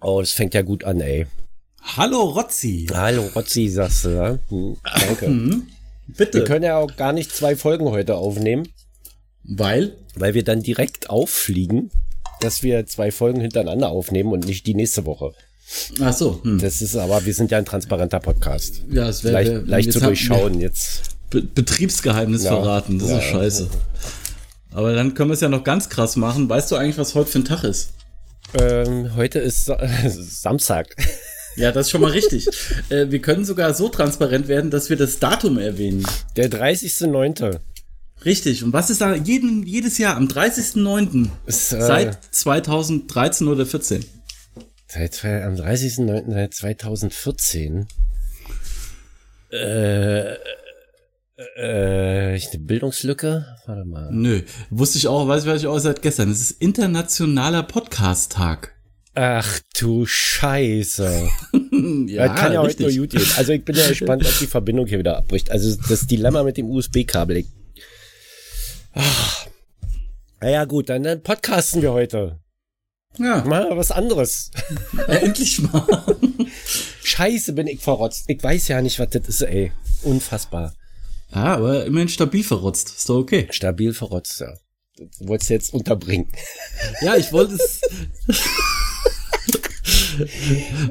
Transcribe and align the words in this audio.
Oh, 0.00 0.20
das 0.20 0.30
fängt 0.32 0.54
ja 0.54 0.62
gut 0.62 0.84
an, 0.84 1.00
ey. 1.00 1.26
Hallo 1.96 2.20
Rotzi. 2.22 2.86
Hallo 2.92 3.28
Rotzi, 3.34 3.68
sagst 3.68 4.04
du, 4.04 4.08
ja? 4.10 4.38
Hm, 4.48 4.76
danke. 4.84 5.28
Mhm. 5.28 5.66
Bitte. 6.08 6.38
Wir 6.38 6.44
können 6.44 6.64
ja 6.64 6.76
auch 6.78 6.96
gar 6.96 7.12
nicht 7.12 7.34
zwei 7.34 7.56
Folgen 7.56 7.86
heute 7.90 8.14
aufnehmen, 8.16 8.68
Weil? 9.44 9.96
weil 10.14 10.34
wir 10.34 10.44
dann 10.44 10.62
direkt 10.62 11.10
auffliegen, 11.10 11.90
dass 12.40 12.62
wir 12.62 12.86
zwei 12.86 13.10
Folgen 13.10 13.40
hintereinander 13.40 13.88
aufnehmen 13.90 14.32
und 14.32 14.46
nicht 14.46 14.66
die 14.66 14.74
nächste 14.74 15.04
Woche. 15.06 15.32
Ach 16.00 16.12
so. 16.12 16.40
Hm. 16.44 16.58
Das 16.60 16.80
ist 16.80 16.96
aber, 16.96 17.24
wir 17.26 17.34
sind 17.34 17.50
ja 17.50 17.58
ein 17.58 17.64
transparenter 17.66 18.20
Podcast. 18.20 18.82
Ja, 18.90 19.08
es 19.08 19.22
wäre 19.24 19.34
Leicht, 19.34 19.50
wär, 19.50 19.62
leicht 19.62 19.92
zu 19.92 20.00
durchschauen 20.00 20.60
jetzt. 20.60 21.16
Be 21.30 21.42
Betriebsgeheimnis 21.42 22.44
Ja. 22.44 22.50
verraten. 22.52 22.98
Das 22.98 23.10
Ja. 23.10 23.18
ist 23.18 23.24
scheiße. 23.24 23.68
Aber 24.72 24.94
dann 24.94 25.12
können 25.14 25.30
wir 25.30 25.34
es 25.34 25.40
ja 25.40 25.48
noch 25.48 25.64
ganz 25.64 25.88
krass 25.90 26.16
machen. 26.16 26.48
Weißt 26.48 26.70
du 26.70 26.76
eigentlich, 26.76 26.96
was 26.98 27.14
heute 27.14 27.30
für 27.30 27.38
ein 27.40 27.44
Tag 27.44 27.64
ist? 27.64 27.90
Ähm, 28.54 29.14
heute 29.14 29.38
ist 29.40 29.66
Sa 29.66 29.78
Samstag. 30.08 30.94
Ja, 31.56 31.72
das 31.72 31.86
ist 31.86 31.90
schon 31.90 32.00
mal 32.00 32.12
richtig. 32.12 32.48
äh, 32.88 33.10
wir 33.10 33.20
können 33.20 33.44
sogar 33.44 33.74
so 33.74 33.88
transparent 33.88 34.48
werden, 34.48 34.70
dass 34.70 34.90
wir 34.90 34.96
das 34.96 35.18
Datum 35.18 35.58
erwähnen. 35.58 36.06
Der 36.36 36.50
30.09. 36.50 37.58
Richtig. 38.24 38.64
Und 38.64 38.72
was 38.72 38.90
ist 38.90 39.00
da 39.00 39.14
jeden, 39.14 39.64
jedes 39.64 39.98
Jahr 39.98 40.16
am 40.16 40.28
30.09. 40.28 41.28
Ist, 41.46 41.72
äh, 41.72 41.80
seit 41.80 42.18
2013 42.34 43.48
oder 43.48 43.66
14? 43.66 44.04
Seit 44.86 45.24
am 45.24 45.54
30.09. 45.54 46.32
seit 46.32 46.54
2014. 46.54 47.86
Äh, 49.50 50.34
äh, 51.56 52.36
ich 52.36 52.50
eine 52.50 52.58
Bildungslücke? 52.60 53.46
Warte 53.66 53.84
mal. 53.84 54.08
Nö. 54.10 54.42
Wusste 54.70 54.98
ich 54.98 55.06
auch, 55.06 55.28
weiß 55.28 55.42
ich, 55.44 55.48
weiß 55.48 55.60
ich 55.60 55.66
auch 55.66 55.78
seit 55.78 56.02
gestern. 56.02 56.30
Es 56.30 56.40
ist 56.40 56.62
Internationaler 56.62 57.62
Podcast-Tag. 57.62 58.74
Ach 59.14 59.60
du 59.78 60.06
Scheiße. 60.06 61.28
Ja, 62.08 62.28
kann 62.34 62.52
ja 62.52 62.60
heute 62.60 62.82
nur 62.82 62.92
gut 62.92 63.10
gehen. 63.10 63.26
Also 63.36 63.52
ich 63.52 63.64
bin 63.64 63.76
ja 63.76 63.86
gespannt, 63.86 64.26
ob 64.26 64.38
die 64.40 64.48
Verbindung 64.48 64.86
hier 64.86 64.98
wieder 64.98 65.16
abbricht. 65.16 65.52
Also 65.52 65.80
das 65.88 66.08
Dilemma 66.08 66.42
mit 66.42 66.56
dem 66.56 66.68
USB-Kabel. 66.68 67.44
Ah. 68.94 69.02
Naja 70.40 70.64
gut, 70.64 70.88
dann, 70.88 71.04
dann 71.04 71.22
podcasten 71.22 71.82
wir 71.82 71.92
heute. 71.92 72.40
Ja, 73.16 73.44
Mal 73.44 73.76
was 73.76 73.92
anderes. 73.92 74.50
endlich 75.06 75.60
mal. 75.60 76.16
Scheiße, 77.04 77.52
bin 77.52 77.68
ich 77.68 77.80
verrotzt. 77.80 78.24
Ich 78.26 78.42
weiß 78.42 78.66
ja 78.68 78.82
nicht, 78.82 78.98
was 78.98 79.10
das 79.10 79.28
ist, 79.28 79.42
ey. 79.42 79.70
Unfassbar. 80.02 80.74
Ja, 81.34 81.56
aber 81.56 81.84
immerhin 81.84 82.08
stabil 82.08 82.42
verrotzt. 82.42 82.94
Ist 82.96 83.08
doch 83.08 83.18
okay. 83.18 83.48
Stabil 83.50 83.92
verrotzt, 83.92 84.40
ja. 84.40 84.54
Das 84.96 85.28
wolltest 85.28 85.50
du 85.50 85.54
jetzt 85.54 85.74
unterbringen. 85.74 86.28
Ja, 87.02 87.16
ich 87.16 87.32
wollte 87.32 87.54
es. 87.54 87.80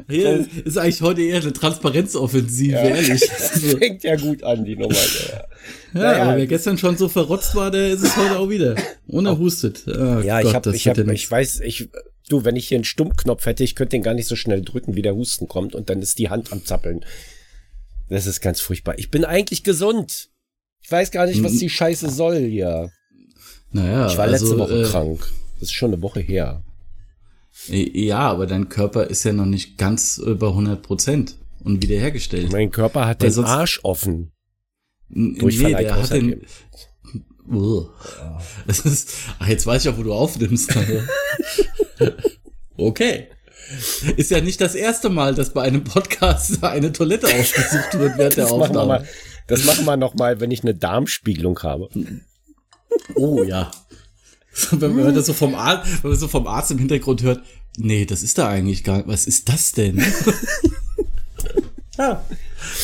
Hier 0.08 0.46
ist 0.64 0.78
eigentlich 0.78 1.02
heute 1.02 1.22
eher 1.22 1.40
eine 1.42 1.52
Transparenzoffensive, 1.52 2.76
ehrlich. 2.76 3.20
Das 3.38 3.60
fängt 3.78 4.02
ja 4.02 4.16
gut 4.16 4.42
an, 4.42 4.64
die 4.64 4.76
Nummer. 4.76 4.94
Ja, 4.94 5.00
ja, 5.34 5.44
Naja. 5.92 6.22
aber 6.22 6.36
wer 6.36 6.46
gestern 6.46 6.78
schon 6.78 6.96
so 6.96 7.08
verrotzt 7.08 7.54
war, 7.54 7.70
der 7.70 7.88
ist 7.90 8.02
es 8.02 8.16
heute 8.16 8.38
auch 8.38 8.48
wieder. 8.48 8.76
Ohne 9.08 9.38
hustet. 9.38 9.86
Ah, 9.88 10.20
ja 10.20 10.40
Gott, 10.40 10.50
ich 10.50 10.54
hab, 10.54 10.62
das 10.62 10.74
ich 10.74 10.88
hab, 10.88 10.96
ja 10.96 11.06
ich 11.10 11.30
weiß, 11.30 11.60
ich, 11.60 11.88
du, 12.28 12.44
wenn 12.44 12.56
ich 12.56 12.68
hier 12.68 12.76
einen 12.76 12.84
Stummknopf 12.84 13.44
hätte, 13.46 13.64
ich 13.64 13.74
könnte 13.74 13.96
den 13.96 14.02
gar 14.02 14.14
nicht 14.14 14.28
so 14.28 14.36
schnell 14.36 14.62
drücken, 14.62 14.94
wie 14.94 15.02
der 15.02 15.14
Husten 15.14 15.48
kommt 15.48 15.74
und 15.74 15.90
dann 15.90 16.00
ist 16.00 16.18
die 16.18 16.30
Hand 16.30 16.52
am 16.52 16.64
Zappeln. 16.64 17.04
Das 18.08 18.26
ist 18.26 18.40
ganz 18.40 18.60
furchtbar. 18.60 18.98
Ich 18.98 19.10
bin 19.10 19.24
eigentlich 19.24 19.64
gesund. 19.64 20.30
Ich 20.80 20.90
weiß 20.90 21.10
gar 21.10 21.26
nicht, 21.26 21.42
was 21.42 21.58
die 21.58 21.68
Scheiße 21.68 22.10
soll 22.10 22.38
hier. 22.38 22.90
Naja, 23.72 24.06
Ich 24.06 24.16
war 24.16 24.26
letzte 24.26 24.46
also, 24.46 24.58
Woche 24.58 24.82
äh, 24.82 24.84
krank. 24.84 25.28
Das 25.60 25.68
ist 25.68 25.74
schon 25.74 25.92
eine 25.92 26.02
Woche 26.02 26.20
her. 26.20 26.62
Ja, 27.66 28.20
aber 28.20 28.46
dein 28.46 28.68
Körper 28.68 29.08
ist 29.08 29.24
ja 29.24 29.32
noch 29.32 29.44
nicht 29.44 29.76
ganz 29.78 30.18
über 30.18 30.48
100 30.48 30.80
Prozent 30.80 31.36
und 31.64 31.82
wiederhergestellt. 31.82 32.52
Mein 32.52 32.70
Körper 32.70 33.06
hat 33.06 33.22
Weil 33.22 33.30
den 33.30 33.44
Arsch 33.44 33.80
offen. 33.82 34.32
Durchfall 35.08 35.72
nee, 35.72 35.82
der 35.82 35.96
hat 35.96 36.12
den. 36.12 36.42
Das 38.66 38.80
ist, 38.84 39.12
ach, 39.38 39.48
jetzt 39.48 39.66
weiß 39.66 39.84
ich 39.84 39.90
auch, 39.90 39.98
wo 39.98 40.02
du 40.02 40.12
aufnimmst. 40.12 40.74
okay. 42.76 43.28
Ist 44.16 44.30
ja 44.30 44.40
nicht 44.40 44.60
das 44.60 44.74
erste 44.74 45.08
Mal, 45.10 45.34
dass 45.34 45.52
bei 45.52 45.62
einem 45.62 45.84
Podcast 45.84 46.62
eine 46.64 46.92
Toilette 46.92 47.26
ausgesucht 47.26 47.98
wird 47.98 48.16
während 48.18 48.36
der 48.36 48.44
Das 48.44 48.50
machen 48.52 48.60
wir 48.74 48.80
Aufnahme. 48.80 48.86
mal, 49.00 49.08
das 49.46 49.64
machen 49.64 49.84
wir 49.84 49.96
noch 49.96 50.14
mal, 50.14 50.40
wenn 50.40 50.50
ich 50.50 50.62
eine 50.62 50.74
Darmspiegelung 50.74 51.58
habe. 51.62 51.88
Oh 53.14 53.42
ja. 53.42 53.70
Wenn, 54.72 54.96
man 54.96 55.14
das 55.14 55.26
so 55.26 55.34
vom 55.34 55.54
Arzt, 55.54 56.02
wenn 56.02 56.10
man 56.10 56.18
so 56.18 56.26
vom 56.28 56.46
Arzt 56.46 56.70
im 56.70 56.78
Hintergrund 56.78 57.22
hört, 57.22 57.42
nee, 57.76 58.04
das 58.06 58.22
ist 58.22 58.38
da 58.38 58.48
eigentlich 58.48 58.82
gar 58.84 58.96
nicht. 58.98 59.08
Was 59.08 59.26
ist 59.26 59.48
das 59.48 59.72
denn? 59.72 60.02
ja. 61.98 62.24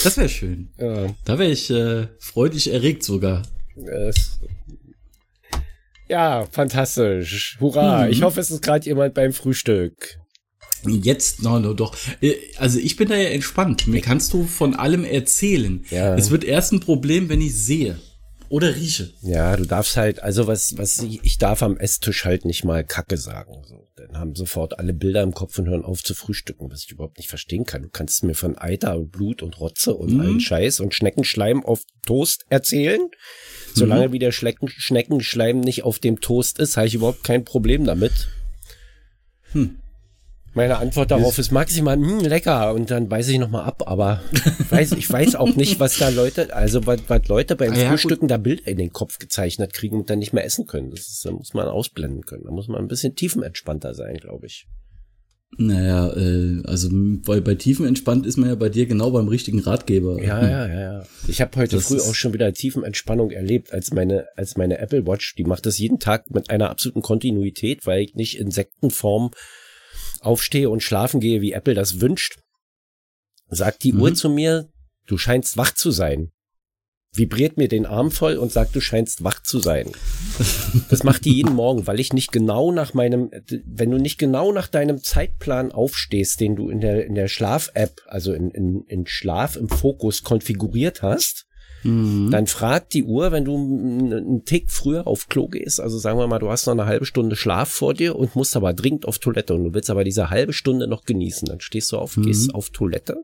Das 0.05 0.17
wäre 0.17 0.29
schön. 0.29 0.69
Ja, 0.79 1.07
Da 1.25 1.39
wäre 1.39 1.51
ich 1.51 1.69
äh, 1.71 2.07
freudig 2.21 2.73
erregt 2.73 3.03
sogar. 3.03 3.43
ja 6.09 6.47
fantastisch. 6.51 7.57
Hurra. 7.61 8.05
Mhm. 8.07 8.13
Ich 8.13 8.23
hoffe, 8.23 8.41
es 8.41 8.51
ist 8.51 8.63
gerade 8.63 8.87
jemand 8.87 9.15
beim 9.15 9.33
Frühstück. 9.33 10.19
Jetzt, 10.89 11.43
no, 11.43 11.59
no, 11.59 11.75
doch. 11.75 11.97
Äh, 12.21 12.35
Also 12.59 12.79
ich 12.79 12.97
bin 12.97 13.09
da 13.09 13.17
ja 13.17 13.29
entspannt. 13.31 13.87
Mir 13.87 14.01
kannst 14.01 14.33
du 14.33 14.45
von 14.45 14.75
allem 14.75 15.05
erzählen. 15.05 15.85
Ja. 15.91 16.15
Es 16.17 16.31
wird 16.31 16.45
erst 16.45 16.73
ein 16.73 16.81
Problem, 16.81 17.29
wenn 17.29 17.41
ich 17.41 17.55
sehe 17.55 17.99
oder 18.51 18.77
rieche. 18.77 19.11
Ja, 19.23 19.57
du 19.57 19.65
darfst 19.65 19.97
halt, 19.97 20.23
also 20.23 20.47
was, 20.47 20.77
was 20.77 21.01
ich, 21.01 21.21
ich 21.25 21.39
darf 21.39 21.63
am 21.63 21.77
Esstisch 21.77 22.25
halt 22.25 22.45
nicht 22.45 22.63
mal 22.65 22.85
Kacke 22.85 23.17
sagen. 23.17 23.55
So. 23.67 23.89
Dann 23.97 24.19
haben 24.19 24.35
sofort 24.37 24.79
alle 24.79 24.93
Bilder 24.93 25.23
im 25.23 25.33
Kopf 25.33 25.59
und 25.59 25.67
hören 25.67 25.85
auf 25.85 26.05
zu 26.05 26.15
frühstücken, 26.15 26.71
was 26.71 26.85
ich 26.85 26.91
überhaupt 26.93 27.17
nicht 27.19 27.29
verstehen 27.31 27.65
kann. 27.65 27.83
Du 27.83 27.89
kannst 27.89 28.23
mir 28.23 28.35
von 28.35 28.57
Eiter 28.59 28.97
und 28.97 29.11
Blut 29.11 29.43
und 29.43 29.59
Rotze 29.61 29.95
und 29.95 30.13
Mhm. 30.13 30.21
allen 30.21 30.41
Scheiß 30.41 30.81
und 30.81 30.95
Schneckenschleim 30.95 31.65
auf 31.65 31.83
Toast 32.07 32.45
erzählen. 32.49 33.01
Solange 33.73 34.13
wie 34.13 34.19
der 34.19 34.31
Schlecken, 34.31 34.69
Schneckenschleim 34.69 35.61
nicht 35.61 35.83
auf 35.83 35.99
dem 35.99 36.21
Toast 36.21 36.59
ist, 36.61 36.77
habe 36.77 36.87
ich 36.87 36.95
überhaupt 36.95 37.25
kein 37.25 37.45
Problem 37.45 37.85
damit. 37.85 38.29
Hm. 39.53 39.79
Meine 40.55 40.79
Antwort 40.79 41.11
darauf 41.11 41.37
ist 41.39 41.51
maximal, 41.51 41.97
hm, 41.97 42.21
lecker, 42.21 42.73
und 42.75 42.91
dann 42.91 43.09
beiße 43.09 43.33
ich 43.33 43.39
nochmal 43.39 43.65
ab, 43.65 43.83
aber 43.87 44.23
ich 44.33 44.71
weiß, 44.71 44.93
ich 44.93 45.11
weiß 45.11 45.35
auch 45.35 45.57
nicht, 45.57 45.79
was 45.81 45.99
da 45.99 46.11
Leute, 46.11 46.55
also 46.55 46.87
was, 46.87 47.01
was 47.09 47.27
Leute 47.27 47.57
beim 47.57 47.75
ja, 47.75 47.89
Frühstücken 47.89 48.29
da 48.29 48.37
Bilder 48.37 48.69
in 48.69 48.79
den 48.79 48.93
Kopf 48.93 49.19
gezeichnet 49.19 49.73
kriegen 49.73 49.99
und 49.99 50.11
dann 50.11 50.21
nicht 50.21 50.33
mehr 50.33 50.45
essen 50.45 50.67
können. 50.67 50.91
Das 50.91 51.01
ist, 51.01 51.25
da 51.25 51.33
muss 51.33 51.55
man 51.55 51.67
ausblenden 51.67 52.25
können. 52.25 52.45
Da 52.45 52.53
muss 52.53 52.69
man 52.69 52.81
ein 52.81 52.89
bisschen 52.89 53.17
tiefenentspannter 53.17 53.95
sein, 53.95 54.17
glaube 54.17 54.47
ich. 54.47 54.69
Naja, 55.57 56.13
äh, 56.17 56.63
also 56.65 56.89
weil 56.93 57.41
bei 57.41 57.55
Tiefen 57.55 57.87
entspannt 57.87 58.27
ist 58.27 58.37
man 58.37 58.49
ja 58.49 58.55
bei 58.55 58.69
dir 58.69 58.87
genau 58.87 59.11
beim 59.11 59.29
richtigen 59.29 59.61
Ratgeber. 59.61 60.21
Ja, 60.23 60.43
ja, 60.43 60.67
ja, 60.67 60.81
ja. 60.81 61.07
Ich 61.29 61.41
habe 61.41 61.57
heute 61.59 61.77
Das 61.77 61.87
früh 61.87 62.01
auch 62.01 62.15
schon 62.15 62.33
wieder 62.33 62.53
Tiefenentspannung 62.53 63.31
erlebt, 63.31 63.73
als 63.73 63.93
meine, 63.93 64.27
als 64.37 64.57
meine 64.57 64.79
Apple 64.79 65.07
Watch, 65.07 65.35
die 65.37 65.45
macht 65.45 65.67
das 65.67 65.79
jeden 65.79 65.99
Tag 65.99 66.31
mit 66.31 66.51
einer 66.51 66.71
absoluten 66.71 67.03
Kontinuität, 67.03 67.87
weil 67.87 68.03
ich 68.03 68.15
nicht 68.15 68.39
Insektenform 68.39 69.31
aufstehe 70.25 70.71
und 70.71 70.83
schlafen 70.83 71.21
gehe, 71.21 71.41
wie 71.41 71.53
Apple 71.53 71.75
das 71.75 72.01
wünscht. 72.01 72.39
Sagt 73.49 73.85
die 73.85 73.93
Mhm. 73.93 74.01
Uhr 74.01 74.15
zu 74.15 74.29
mir, 74.29 74.69
du 75.07 75.19
scheinst 75.19 75.57
wach 75.57 75.75
zu 75.75 75.91
sein. 75.91 76.31
Vibriert 77.13 77.57
mir 77.57 77.69
den 77.69 77.87
Arm 77.87 78.11
voll 78.11 78.37
und 78.37 78.51
sagt, 78.51 78.75
du 78.75 78.81
scheinst 78.81 79.23
wach 79.23 79.43
zu 79.43 79.61
sein. 79.61 79.91
Das 80.91 81.05
macht 81.05 81.25
die 81.25 81.35
jeden 81.35 81.55
Morgen, 81.55 81.87
weil 81.87 82.01
ich 82.01 82.13
nicht 82.13 82.33
genau 82.33 82.73
nach 82.73 82.95
meinem, 82.95 83.31
wenn 83.65 83.91
du 83.91 83.99
nicht 83.99 84.19
genau 84.19 84.51
nach 84.51 84.67
deinem 84.67 85.03
Zeitplan 85.03 85.71
aufstehst, 85.71 86.41
den 86.41 86.57
du 86.57 86.69
in 86.69 86.81
der, 86.81 87.07
in 87.07 87.15
der 87.15 87.29
Schlaf-App, 87.29 88.03
also 88.07 88.33
in, 88.33 88.51
in, 88.51 88.85
in 88.89 89.07
Schlaf 89.07 89.55
im 89.55 89.69
Fokus 89.69 90.25
konfiguriert 90.25 91.03
hast, 91.03 91.47
Mhm. 91.85 92.31
dann 92.31 92.47
fragt 92.47 92.95
die 92.95 93.05
Uhr, 93.05 93.31
wenn 93.31 93.45
du 93.45 93.55
einen 93.57 94.45
Tick 94.45 94.71
früher 94.71 95.07
auf 95.07 95.29
Klo 95.29 95.49
gehst, 95.49 95.81
also 95.81 95.99
sagen 95.99 96.19
wir 96.19 96.27
mal, 96.27 96.39
du 96.39 96.51
hast 96.51 96.67
noch 96.67 96.73
eine 96.73 96.87
halbe 96.87 97.05
Stunde 97.07 97.37
Schlaf 97.37 97.69
vor 97.69 97.95
dir 97.95 98.17
und 98.17 98.35
musst 98.35 98.57
aber 98.57 98.73
dringend 98.73 99.07
auf 99.07 99.19
Toilette 99.19 99.55
und 99.55 99.65
du 99.65 99.75
willst 99.75 99.91
aber 99.91 100.03
diese 100.05 100.31
halbe 100.31 100.53
Stunde 100.53 100.89
noch 100.89 101.05
genießen, 101.05 101.47
dann 101.47 101.61
stehst 101.61 101.93
du 101.93 101.99
auf, 101.99 102.17
Mhm. 102.17 102.23
gehst 102.23 102.55
auf 102.55 102.71
Toilette, 102.71 103.17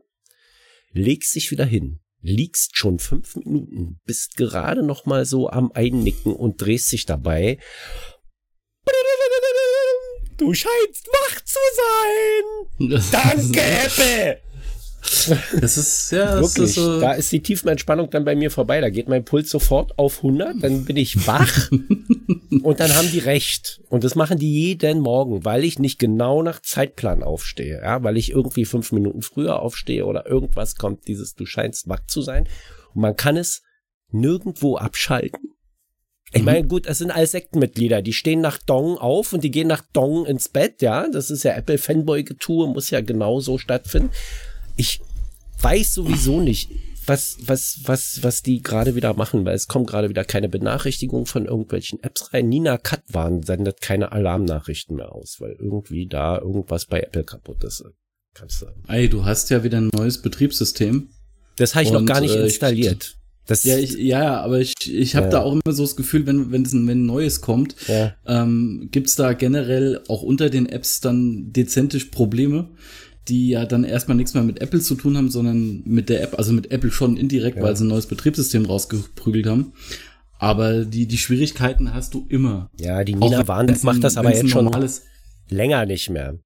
legst 0.93 1.35
dich 1.35 1.51
wieder 1.51 1.65
hin, 1.65 2.01
liegst 2.23 2.77
schon 2.77 2.99
fünf 2.99 3.37
Minuten, 3.37 3.99
bist 4.05 4.37
gerade 4.37 4.83
noch 4.83 5.07
mal 5.07 5.25
so 5.25 5.49
am 5.49 5.73
Einnicken 5.73 6.33
und 6.35 6.61
drehst 6.61 6.93
dich 6.93 7.07
dabei. 7.07 7.59
Du 10.37 10.55
scheinst 10.55 11.07
wach 11.07 11.41
zu 11.45 11.59
sein. 12.89 13.03
Danke, 13.13 13.61
Apple. 13.61 14.41
Das 15.61 15.77
ist, 15.77 16.13
ja, 16.13 16.37
das 16.37 16.57
Wirklich, 16.57 16.71
ist 16.71 16.75
so, 16.77 17.01
da 17.01 17.13
ist 17.13 17.33
die 17.33 17.43
Tiefenentspannung 17.43 18.11
dann 18.11 18.25
bei 18.25 18.35
mir 18.35 18.51
vorbei. 18.51 18.81
Da 18.81 18.91
geht 18.91 19.09
mein 19.09 19.25
Puls 19.25 19.51
sofort 19.51 19.99
auf 19.99 20.19
100, 20.19 20.63
dann 20.63 20.85
bin 20.85 20.97
ich 20.97 21.27
wach 21.27 21.71
und 22.63 22.81
dann 22.81 22.95
haben 22.95 23.11
die 23.11 23.19
recht. 23.19 23.81
Und 23.89 24.05
das 24.05 24.15
machen 24.15 24.39
die 24.39 24.53
jeden 24.53 25.01
Morgen, 25.01 25.45
weil 25.45 25.65
ich 25.65 25.79
nicht 25.79 25.99
genau 25.99 26.43
nach 26.43 26.61
Zeitplan 26.61 27.23
aufstehe. 27.23 27.81
Ja, 27.83 28.03
weil 28.03 28.17
ich 28.17 28.31
irgendwie 28.31 28.65
fünf 28.65 28.93
Minuten 28.93 29.23
früher 29.23 29.61
aufstehe 29.61 30.07
oder 30.07 30.27
irgendwas 30.27 30.77
kommt, 30.77 31.09
dieses 31.09 31.35
du 31.35 31.47
scheinst 31.47 31.89
wach 31.89 32.05
zu 32.07 32.23
sein. 32.23 32.49
Und 32.95 33.03
man 33.03 33.17
kann 33.17 33.37
es 33.37 33.63
nirgendwo 34.11 34.77
abschalten. 34.77 35.51
Ich 36.33 36.45
meine, 36.45 36.65
gut, 36.65 36.87
es 36.87 36.99
sind 36.99 37.11
alles 37.11 37.33
Sektenmitglieder, 37.33 38.03
die 38.03 38.13
stehen 38.13 38.41
nach 38.41 38.59
Dong 38.59 38.99
auf 38.99 39.33
und 39.33 39.43
die 39.43 39.51
gehen 39.51 39.67
nach 39.67 39.83
Dong 39.93 40.27
ins 40.27 40.49
Bett, 40.49 40.81
ja. 40.81 41.09
Das 41.09 41.29
ist 41.29 41.43
ja 41.43 41.55
Apple-Fanboy-Getue, 41.55 42.69
muss 42.69 42.91
ja 42.91 43.01
genau 43.01 43.41
so 43.41 43.59
stattfinden. 43.59 44.11
Ich 44.81 45.03
weiß 45.61 45.93
sowieso 45.93 46.41
nicht, 46.41 46.71
was, 47.05 47.37
was, 47.45 47.81
was, 47.85 48.21
was 48.23 48.41
die 48.41 48.63
gerade 48.63 48.95
wieder 48.95 49.13
machen, 49.13 49.45
weil 49.45 49.55
es 49.55 49.69
kommen 49.69 49.85
gerade 49.85 50.09
wieder 50.09 50.25
keine 50.25 50.49
Benachrichtigungen 50.49 51.27
von 51.27 51.45
irgendwelchen 51.45 52.03
Apps 52.03 52.33
rein. 52.33 52.49
Nina 52.49 52.79
Katwan 52.79 53.43
sendet 53.43 53.83
keine 53.83 54.13
Alarmnachrichten 54.13 54.97
mehr 54.97 55.13
aus, 55.13 55.37
weil 55.39 55.55
irgendwie 55.59 56.07
da 56.07 56.39
irgendwas 56.39 56.87
bei 56.87 57.01
Apple 57.01 57.25
kaputt 57.25 57.63
ist. 57.63 57.85
Kannst 58.33 58.63
du. 58.63 58.69
Ey, 58.89 59.11
du 59.11 59.27
hast 59.27 59.51
ja 59.51 59.63
wieder 59.65 59.83
ein 59.83 59.91
neues 59.95 60.23
Betriebssystem. 60.23 61.11
Das 61.57 61.75
habe 61.75 61.85
ich 61.85 61.91
und, 61.91 61.97
noch 61.97 62.07
gar 62.07 62.23
nicht 62.23 62.35
äh, 62.35 62.45
installiert. 62.45 63.19
Das 63.47 63.65
ja, 63.65 63.77
ich, 63.77 63.99
ja, 63.99 64.41
aber 64.41 64.61
ich, 64.61 64.73
ich 64.87 65.15
habe 65.15 65.27
ja. 65.27 65.33
da 65.33 65.41
auch 65.41 65.53
immer 65.53 65.75
so 65.75 65.83
das 65.83 65.95
Gefühl, 65.95 66.25
wenn, 66.25 66.53
wenn, 66.53 66.65
wenn 66.65 67.03
ein 67.03 67.05
neues 67.05 67.43
kommt, 67.43 67.75
ja. 67.87 68.15
ähm, 68.25 68.89
gibt 68.93 69.19
da 69.19 69.35
generell 69.35 70.01
auch 70.09 70.23
unter 70.23 70.49
den 70.49 70.67
Apps 70.67 71.01
dann 71.01 71.53
dezentisch 71.53 72.07
Probleme, 72.07 72.71
die 73.29 73.51
ja 73.51 73.65
dann 73.65 73.85
erstmal 73.85 74.17
nichts 74.17 74.35
mehr 74.35 74.43
mit 74.43 74.61
Apple 74.61 74.81
zu 74.81 74.95
tun 74.95 75.17
haben, 75.17 75.31
sondern 75.31 75.83
mit 75.85 76.09
der 76.09 76.23
App, 76.23 76.39
also 76.39 76.53
mit 76.53 76.71
Apple 76.71 76.91
schon 76.91 77.17
indirekt, 77.17 77.59
ja. 77.59 77.63
weil 77.63 77.77
sie 77.77 77.85
ein 77.85 77.89
neues 77.89 78.07
Betriebssystem 78.07 78.65
rausgeprügelt 78.65 79.47
haben. 79.47 79.73
Aber 80.39 80.85
die, 80.85 81.07
die 81.07 81.19
Schwierigkeiten 81.19 81.93
hast 81.93 82.15
du 82.15 82.27
immer. 82.29 82.71
Ja, 82.79 83.05
die 83.05 83.15
Nina 83.15 83.47
Warn 83.47 83.77
macht 83.83 84.03
das 84.03 84.17
aber 84.17 84.35
jetzt 84.35 84.49
schon 84.49 84.71
länger 85.51 85.85
nicht 85.85 86.09
mehr. 86.09 86.39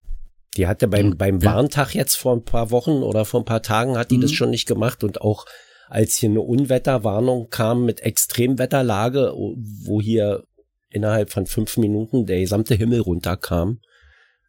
Die 0.56 0.66
hatte 0.66 0.88
beim, 0.88 1.16
beim 1.16 1.42
Warntag 1.44 1.94
jetzt 1.94 2.16
vor 2.16 2.34
ein 2.34 2.44
paar 2.44 2.70
Wochen 2.70 3.02
oder 3.02 3.24
vor 3.24 3.40
ein 3.40 3.44
paar 3.44 3.62
Tagen 3.62 3.96
hat 3.96 4.10
die 4.10 4.18
mhm. 4.18 4.22
das 4.22 4.32
schon 4.32 4.50
nicht 4.50 4.66
gemacht 4.66 5.04
und 5.04 5.20
auch 5.20 5.46
als 5.88 6.16
hier 6.16 6.30
eine 6.30 6.40
Unwetterwarnung 6.40 7.50
kam 7.50 7.84
mit 7.84 8.00
Extremwetterlage, 8.00 9.32
wo 9.34 10.00
hier 10.00 10.44
innerhalb 10.90 11.30
von 11.30 11.46
fünf 11.46 11.76
Minuten 11.76 12.26
der 12.26 12.40
gesamte 12.40 12.74
Himmel 12.74 13.00
runterkam. 13.00 13.80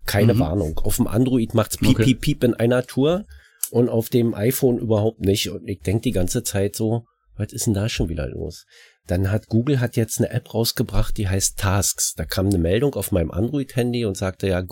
Keine 0.06 0.36
mhm. 0.36 0.40
Warnung. 0.40 0.80
Auf 0.80 0.98
dem 0.98 1.08
Android 1.08 1.54
macht's 1.54 1.78
piep, 1.78 1.92
okay. 1.92 2.04
piep, 2.04 2.22
piep 2.22 2.44
in 2.44 2.54
einer 2.54 2.86
Tour 2.86 3.26
und 3.72 3.90
auf 3.90 4.10
dem 4.10 4.34
iPhone 4.34 4.78
überhaupt 4.78 5.20
nicht. 5.22 5.50
Und 5.50 5.68
ich 5.68 5.82
denk 5.82 6.04
die 6.04 6.12
ganze 6.12 6.44
Zeit 6.44 6.76
so, 6.76 7.06
was 7.36 7.52
ist 7.52 7.66
denn 7.66 7.74
da 7.74 7.90
schon 7.90 8.10
wieder 8.10 8.28
los? 8.28 8.66
Dann 9.08 9.32
hat 9.32 9.48
Google 9.48 9.80
hat 9.80 9.96
jetzt 9.96 10.20
eine 10.20 10.30
App 10.30 10.54
rausgebracht, 10.54 11.18
die 11.18 11.28
heißt 11.28 11.58
Tasks. 11.58 12.14
Da 12.16 12.26
kam 12.26 12.48
eine 12.48 12.58
Meldung 12.58 12.96
auf 12.96 13.12
meinem 13.12 13.32
Android-Handy 13.32 14.06
und 14.06 14.18
sagte 14.18 14.48
ja, 14.48 14.64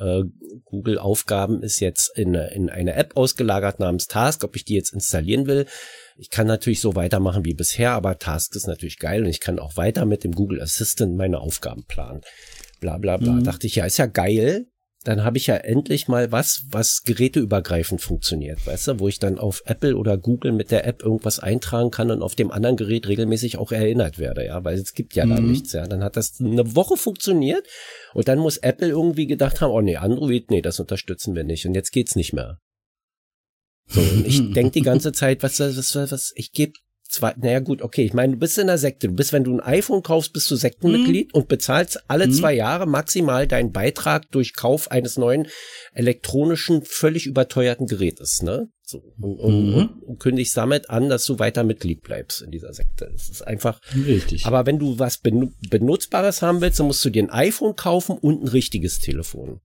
äh, 0.00 0.22
Google 0.64 0.98
Aufgaben 0.98 1.62
ist 1.62 1.80
jetzt 1.80 2.10
in, 2.16 2.34
in 2.34 2.70
eine 2.70 2.94
App 2.94 3.16
ausgelagert 3.16 3.78
namens 3.78 4.06
Task, 4.06 4.42
ob 4.44 4.56
ich 4.56 4.64
die 4.64 4.74
jetzt 4.74 4.92
installieren 4.92 5.46
will. 5.46 5.66
Ich 6.16 6.30
kann 6.30 6.46
natürlich 6.46 6.80
so 6.80 6.96
weitermachen 6.96 7.44
wie 7.44 7.54
bisher, 7.54 7.92
aber 7.92 8.18
Task 8.18 8.56
ist 8.56 8.66
natürlich 8.66 8.98
geil 8.98 9.22
und 9.22 9.28
ich 9.28 9.40
kann 9.40 9.58
auch 9.58 9.76
weiter 9.76 10.04
mit 10.04 10.24
dem 10.24 10.32
Google 10.32 10.60
Assistant 10.60 11.16
meine 11.16 11.40
Aufgaben 11.40 11.84
planen. 11.84 12.22
Bla 12.80 12.98
bla 12.98 13.16
bla. 13.16 13.32
Mhm. 13.32 13.44
Dachte 13.44 13.66
ich, 13.66 13.76
ja, 13.76 13.84
ist 13.84 13.98
ja 13.98 14.06
geil 14.06 14.66
dann 15.04 15.24
habe 15.24 15.38
ich 15.38 15.46
ja 15.46 15.56
endlich 15.56 16.08
mal 16.08 16.30
was, 16.30 16.64
was 16.68 17.02
geräteübergreifend 17.04 18.02
funktioniert, 18.02 18.66
weißt 18.66 18.88
du, 18.88 19.00
wo 19.00 19.08
ich 19.08 19.18
dann 19.18 19.38
auf 19.38 19.62
Apple 19.64 19.96
oder 19.96 20.18
Google 20.18 20.52
mit 20.52 20.70
der 20.70 20.86
App 20.86 21.02
irgendwas 21.02 21.38
eintragen 21.38 21.90
kann 21.90 22.10
und 22.10 22.22
auf 22.22 22.34
dem 22.34 22.50
anderen 22.50 22.76
Gerät 22.76 23.08
regelmäßig 23.08 23.56
auch 23.56 23.72
erinnert 23.72 24.18
werde, 24.18 24.44
ja, 24.44 24.62
weil 24.62 24.78
es 24.78 24.92
gibt 24.92 25.14
ja 25.14 25.24
mhm. 25.24 25.30
da 25.30 25.40
nichts, 25.40 25.72
ja. 25.72 25.86
Dann 25.86 26.04
hat 26.04 26.16
das 26.16 26.38
eine 26.38 26.76
Woche 26.76 26.98
funktioniert 26.98 27.66
und 28.12 28.28
dann 28.28 28.38
muss 28.38 28.58
Apple 28.58 28.88
irgendwie 28.88 29.26
gedacht 29.26 29.62
haben, 29.62 29.70
oh 29.70 29.80
nee, 29.80 29.96
Android, 29.96 30.50
nee, 30.50 30.60
das 30.60 30.80
unterstützen 30.80 31.34
wir 31.34 31.44
nicht 31.44 31.64
und 31.66 31.74
jetzt 31.74 31.92
geht's 31.92 32.14
nicht 32.14 32.34
mehr. 32.34 32.58
So, 33.86 34.02
und 34.02 34.26
ich 34.26 34.52
denk 34.52 34.74
die 34.74 34.82
ganze 34.82 35.12
Zeit, 35.12 35.42
was, 35.42 35.60
was, 35.60 35.76
was, 35.94 36.12
was 36.12 36.32
ich 36.34 36.52
gebe 36.52 36.74
zwei, 37.10 37.34
naja 37.36 37.60
gut, 37.60 37.82
okay, 37.82 38.04
ich 38.04 38.14
meine, 38.14 38.34
du 38.34 38.38
bist 38.38 38.58
in 38.58 38.68
der 38.68 38.78
Sekte. 38.78 39.08
Du 39.08 39.14
bist, 39.14 39.32
wenn 39.32 39.44
du 39.44 39.54
ein 39.54 39.60
iPhone 39.60 40.02
kaufst, 40.02 40.32
bist 40.32 40.50
du 40.50 40.56
Sektenmitglied 40.56 41.34
mhm. 41.34 41.40
und 41.40 41.48
bezahlst 41.48 42.02
alle 42.08 42.26
mhm. 42.26 42.32
zwei 42.32 42.54
Jahre 42.54 42.86
maximal 42.86 43.46
deinen 43.46 43.72
Beitrag 43.72 44.30
durch 44.30 44.54
Kauf 44.54 44.90
eines 44.90 45.16
neuen 45.16 45.46
elektronischen, 45.92 46.82
völlig 46.84 47.26
überteuerten 47.26 47.86
Gerätes, 47.86 48.42
ne? 48.42 48.68
So, 48.82 49.02
und, 49.20 49.38
und, 49.38 49.66
mhm. 49.66 49.74
und, 49.74 50.02
und 50.02 50.18
kündigst 50.18 50.56
damit 50.56 50.90
an, 50.90 51.08
dass 51.08 51.24
du 51.24 51.38
weiter 51.38 51.62
Mitglied 51.62 52.02
bleibst 52.02 52.42
in 52.42 52.50
dieser 52.50 52.72
Sekte. 52.74 53.08
Das 53.12 53.28
ist 53.28 53.42
einfach. 53.42 53.80
Richtig. 53.94 54.46
Aber 54.46 54.66
wenn 54.66 54.78
du 54.78 54.98
was 54.98 55.18
Benutzbares 55.18 56.42
haben 56.42 56.60
willst, 56.60 56.80
dann 56.80 56.88
musst 56.88 57.04
du 57.04 57.10
dir 57.10 57.22
ein 57.22 57.30
iPhone 57.30 57.76
kaufen 57.76 58.18
und 58.18 58.42
ein 58.42 58.48
richtiges 58.48 58.98
Telefon. 58.98 59.60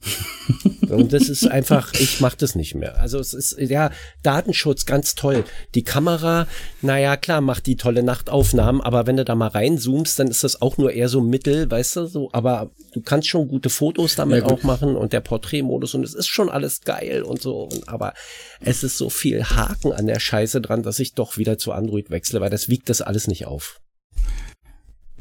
Und 0.96 1.12
das 1.12 1.28
ist 1.28 1.46
einfach, 1.46 1.92
ich 1.94 2.20
mach 2.20 2.34
das 2.34 2.54
nicht 2.54 2.74
mehr. 2.74 2.98
Also 2.98 3.18
es 3.18 3.34
ist, 3.34 3.58
ja, 3.58 3.90
Datenschutz 4.22 4.86
ganz 4.86 5.14
toll. 5.14 5.44
Die 5.74 5.84
Kamera, 5.84 6.46
naja, 6.80 7.16
klar, 7.16 7.40
macht 7.40 7.66
die 7.66 7.76
tolle 7.76 8.02
Nachtaufnahmen, 8.02 8.80
aber 8.80 9.06
wenn 9.06 9.16
du 9.16 9.24
da 9.24 9.34
mal 9.34 9.48
reinzoomst, 9.48 10.18
dann 10.18 10.28
ist 10.28 10.44
das 10.44 10.60
auch 10.62 10.78
nur 10.78 10.92
eher 10.92 11.08
so 11.08 11.20
Mittel, 11.20 11.70
weißt 11.70 11.96
du, 11.96 12.06
so, 12.06 12.30
aber 12.32 12.70
du 12.92 13.00
kannst 13.00 13.28
schon 13.28 13.48
gute 13.48 13.70
Fotos 13.70 14.16
damit 14.16 14.44
ja, 14.44 14.50
auch 14.50 14.62
machen 14.62 14.96
und 14.96 15.12
der 15.12 15.20
Porträtmodus 15.20 15.94
und 15.94 16.04
es 16.04 16.14
ist 16.14 16.28
schon 16.28 16.48
alles 16.48 16.82
geil 16.82 17.22
und 17.22 17.42
so, 17.42 17.64
und, 17.64 17.88
aber 17.88 18.14
es 18.60 18.82
ist 18.82 18.98
so 18.98 19.10
viel 19.10 19.44
Haken 19.44 19.92
an 19.92 20.06
der 20.06 20.20
Scheiße 20.20 20.60
dran, 20.60 20.82
dass 20.82 20.98
ich 20.98 21.14
doch 21.14 21.36
wieder 21.36 21.58
zu 21.58 21.72
Android 21.72 22.10
wechsle, 22.10 22.40
weil 22.40 22.50
das 22.50 22.68
wiegt 22.68 22.88
das 22.88 23.00
alles 23.02 23.28
nicht 23.28 23.46
auf. 23.46 23.80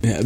Ja, 0.03 0.19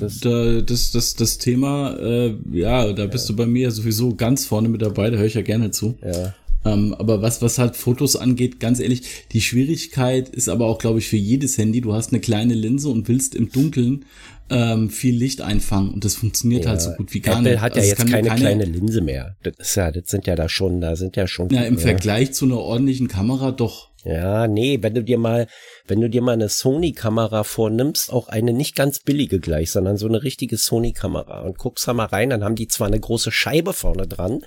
das, 0.00 0.20
da, 0.20 0.60
das, 0.60 0.90
das, 0.92 1.14
das 1.14 1.38
Thema, 1.38 1.96
äh, 1.98 2.34
ja, 2.52 2.92
da 2.92 3.06
bist 3.06 3.28
du 3.28 3.36
bei 3.36 3.46
mir 3.46 3.70
sowieso 3.70 4.14
ganz 4.14 4.46
vorne 4.46 4.68
mit 4.68 4.82
dabei, 4.82 5.10
da 5.10 5.18
höre 5.18 5.26
ich 5.26 5.34
ja 5.34 5.42
gerne 5.42 5.70
zu. 5.70 5.96
Ja. 6.04 6.34
Ähm, 6.64 6.94
aber 6.94 7.22
was, 7.22 7.40
was 7.40 7.58
halt 7.58 7.76
Fotos 7.76 8.16
angeht, 8.16 8.60
ganz 8.60 8.80
ehrlich, 8.80 9.02
die 9.32 9.40
Schwierigkeit 9.40 10.28
ist 10.28 10.48
aber 10.48 10.66
auch, 10.66 10.78
glaube 10.78 10.98
ich, 10.98 11.08
für 11.08 11.16
jedes 11.16 11.56
Handy. 11.56 11.80
Du 11.80 11.94
hast 11.94 12.12
eine 12.12 12.20
kleine 12.20 12.54
Linse 12.54 12.88
und 12.88 13.08
willst 13.08 13.34
im 13.34 13.50
Dunkeln 13.50 14.04
ähm, 14.50 14.90
viel 14.90 15.14
Licht 15.14 15.40
einfangen 15.40 15.90
und 15.90 16.04
das 16.04 16.14
funktioniert 16.14 16.64
ja, 16.64 16.70
halt 16.70 16.80
so 16.80 16.92
gut 16.92 17.12
wie 17.12 17.20
gar 17.20 17.38
Apple 17.38 17.52
nicht. 17.52 17.60
hat 17.60 17.76
ja 17.76 17.82
also 17.82 17.90
jetzt 17.90 18.10
keine, 18.10 18.28
keine, 18.28 18.40
kleine 18.40 18.64
Linse 18.64 19.00
mehr. 19.02 19.36
Das 19.42 19.54
ist 19.58 19.74
ja, 19.76 19.90
das 19.90 20.04
sind 20.06 20.26
ja 20.26 20.36
da 20.36 20.48
schon, 20.48 20.80
da 20.80 20.96
sind 20.96 21.16
ja 21.16 21.26
schon. 21.26 21.50
Ja, 21.50 21.62
im 21.62 21.74
ja. 21.74 21.80
Vergleich 21.80 22.32
zu 22.32 22.46
einer 22.46 22.58
ordentlichen 22.58 23.08
Kamera 23.08 23.52
doch. 23.52 23.87
Ja, 24.04 24.46
nee, 24.46 24.78
wenn 24.80 24.94
du 24.94 25.02
dir 25.02 25.18
mal, 25.18 25.48
wenn 25.86 26.00
du 26.00 26.08
dir 26.08 26.22
mal 26.22 26.32
eine 26.32 26.48
Sony-Kamera 26.48 27.44
vornimmst, 27.44 28.12
auch 28.12 28.28
eine 28.28 28.52
nicht 28.52 28.76
ganz 28.76 29.00
billige 29.00 29.40
gleich, 29.40 29.70
sondern 29.72 29.96
so 29.96 30.06
eine 30.06 30.22
richtige 30.22 30.56
Sony-Kamera 30.56 31.40
und 31.40 31.58
guckst 31.58 31.88
da 31.88 31.94
mal 31.94 32.06
rein, 32.06 32.30
dann 32.30 32.44
haben 32.44 32.54
die 32.54 32.68
zwar 32.68 32.86
eine 32.86 33.00
große 33.00 33.32
Scheibe 33.32 33.72
vorne 33.72 34.06
dran, 34.06 34.44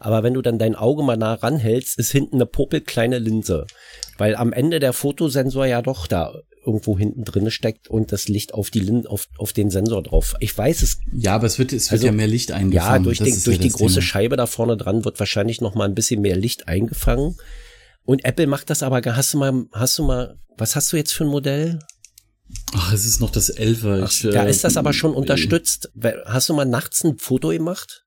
aber 0.00 0.22
wenn 0.22 0.34
du 0.34 0.42
dann 0.42 0.58
dein 0.58 0.74
Auge 0.74 1.02
mal 1.02 1.16
nah 1.16 1.34
ranhältst, 1.34 1.98
ist 1.98 2.10
hinten 2.10 2.36
eine 2.36 2.46
popelkleine 2.46 3.18
Linse. 3.18 3.66
Weil 4.16 4.34
am 4.34 4.52
Ende 4.52 4.80
der 4.80 4.94
Fotosensor 4.94 5.66
ja 5.66 5.82
doch 5.82 6.06
da 6.06 6.34
irgendwo 6.64 6.98
hinten 6.98 7.24
drin 7.24 7.50
steckt 7.50 7.88
und 7.88 8.12
das 8.12 8.28
Licht 8.28 8.54
auf 8.54 8.70
die 8.70 8.80
Lin 8.80 9.06
auf, 9.06 9.26
auf 9.38 9.52
den 9.52 9.70
Sensor 9.70 10.02
drauf. 10.02 10.34
Ich 10.40 10.56
weiß 10.56 10.82
es. 10.82 11.00
Ja, 11.14 11.34
aber 11.34 11.46
es 11.46 11.58
wird, 11.58 11.72
es 11.72 11.90
wird 11.90 12.00
also, 12.00 12.06
ja 12.06 12.12
mehr 12.12 12.26
Licht 12.26 12.52
eingefangen. 12.52 12.92
Ja, 12.92 12.98
durch, 12.98 13.18
den, 13.18 13.42
durch 13.44 13.56
ja 13.56 13.62
die 13.62 13.70
große 13.70 13.94
Thema. 13.94 14.06
Scheibe 14.06 14.36
da 14.36 14.46
vorne 14.46 14.76
dran 14.76 15.04
wird 15.04 15.18
wahrscheinlich 15.18 15.60
noch 15.60 15.74
mal 15.74 15.84
ein 15.84 15.94
bisschen 15.94 16.20
mehr 16.20 16.36
Licht 16.36 16.68
eingefangen. 16.68 17.36
Und 18.10 18.24
Apple 18.24 18.48
macht 18.48 18.70
das 18.70 18.82
aber, 18.82 19.02
hast 19.04 19.34
du 19.34 19.38
mal, 19.38 19.66
hast 19.70 19.96
du 19.96 20.02
mal, 20.02 20.36
was 20.58 20.74
hast 20.74 20.92
du 20.92 20.96
jetzt 20.96 21.12
für 21.12 21.22
ein 21.22 21.30
Modell? 21.30 21.78
Ach, 22.74 22.92
es 22.92 23.06
ist 23.06 23.20
noch 23.20 23.30
das 23.30 23.56
11er. 23.56 24.04
Ich, 24.04 24.22
da 24.22 24.46
äh, 24.46 24.50
ist 24.50 24.64
das 24.64 24.76
aber 24.76 24.92
schon 24.92 25.14
unterstützt. 25.14 25.92
Hast 26.24 26.48
du 26.48 26.54
mal 26.54 26.64
nachts 26.64 27.04
ein 27.04 27.18
Foto 27.18 27.50
gemacht? 27.50 28.04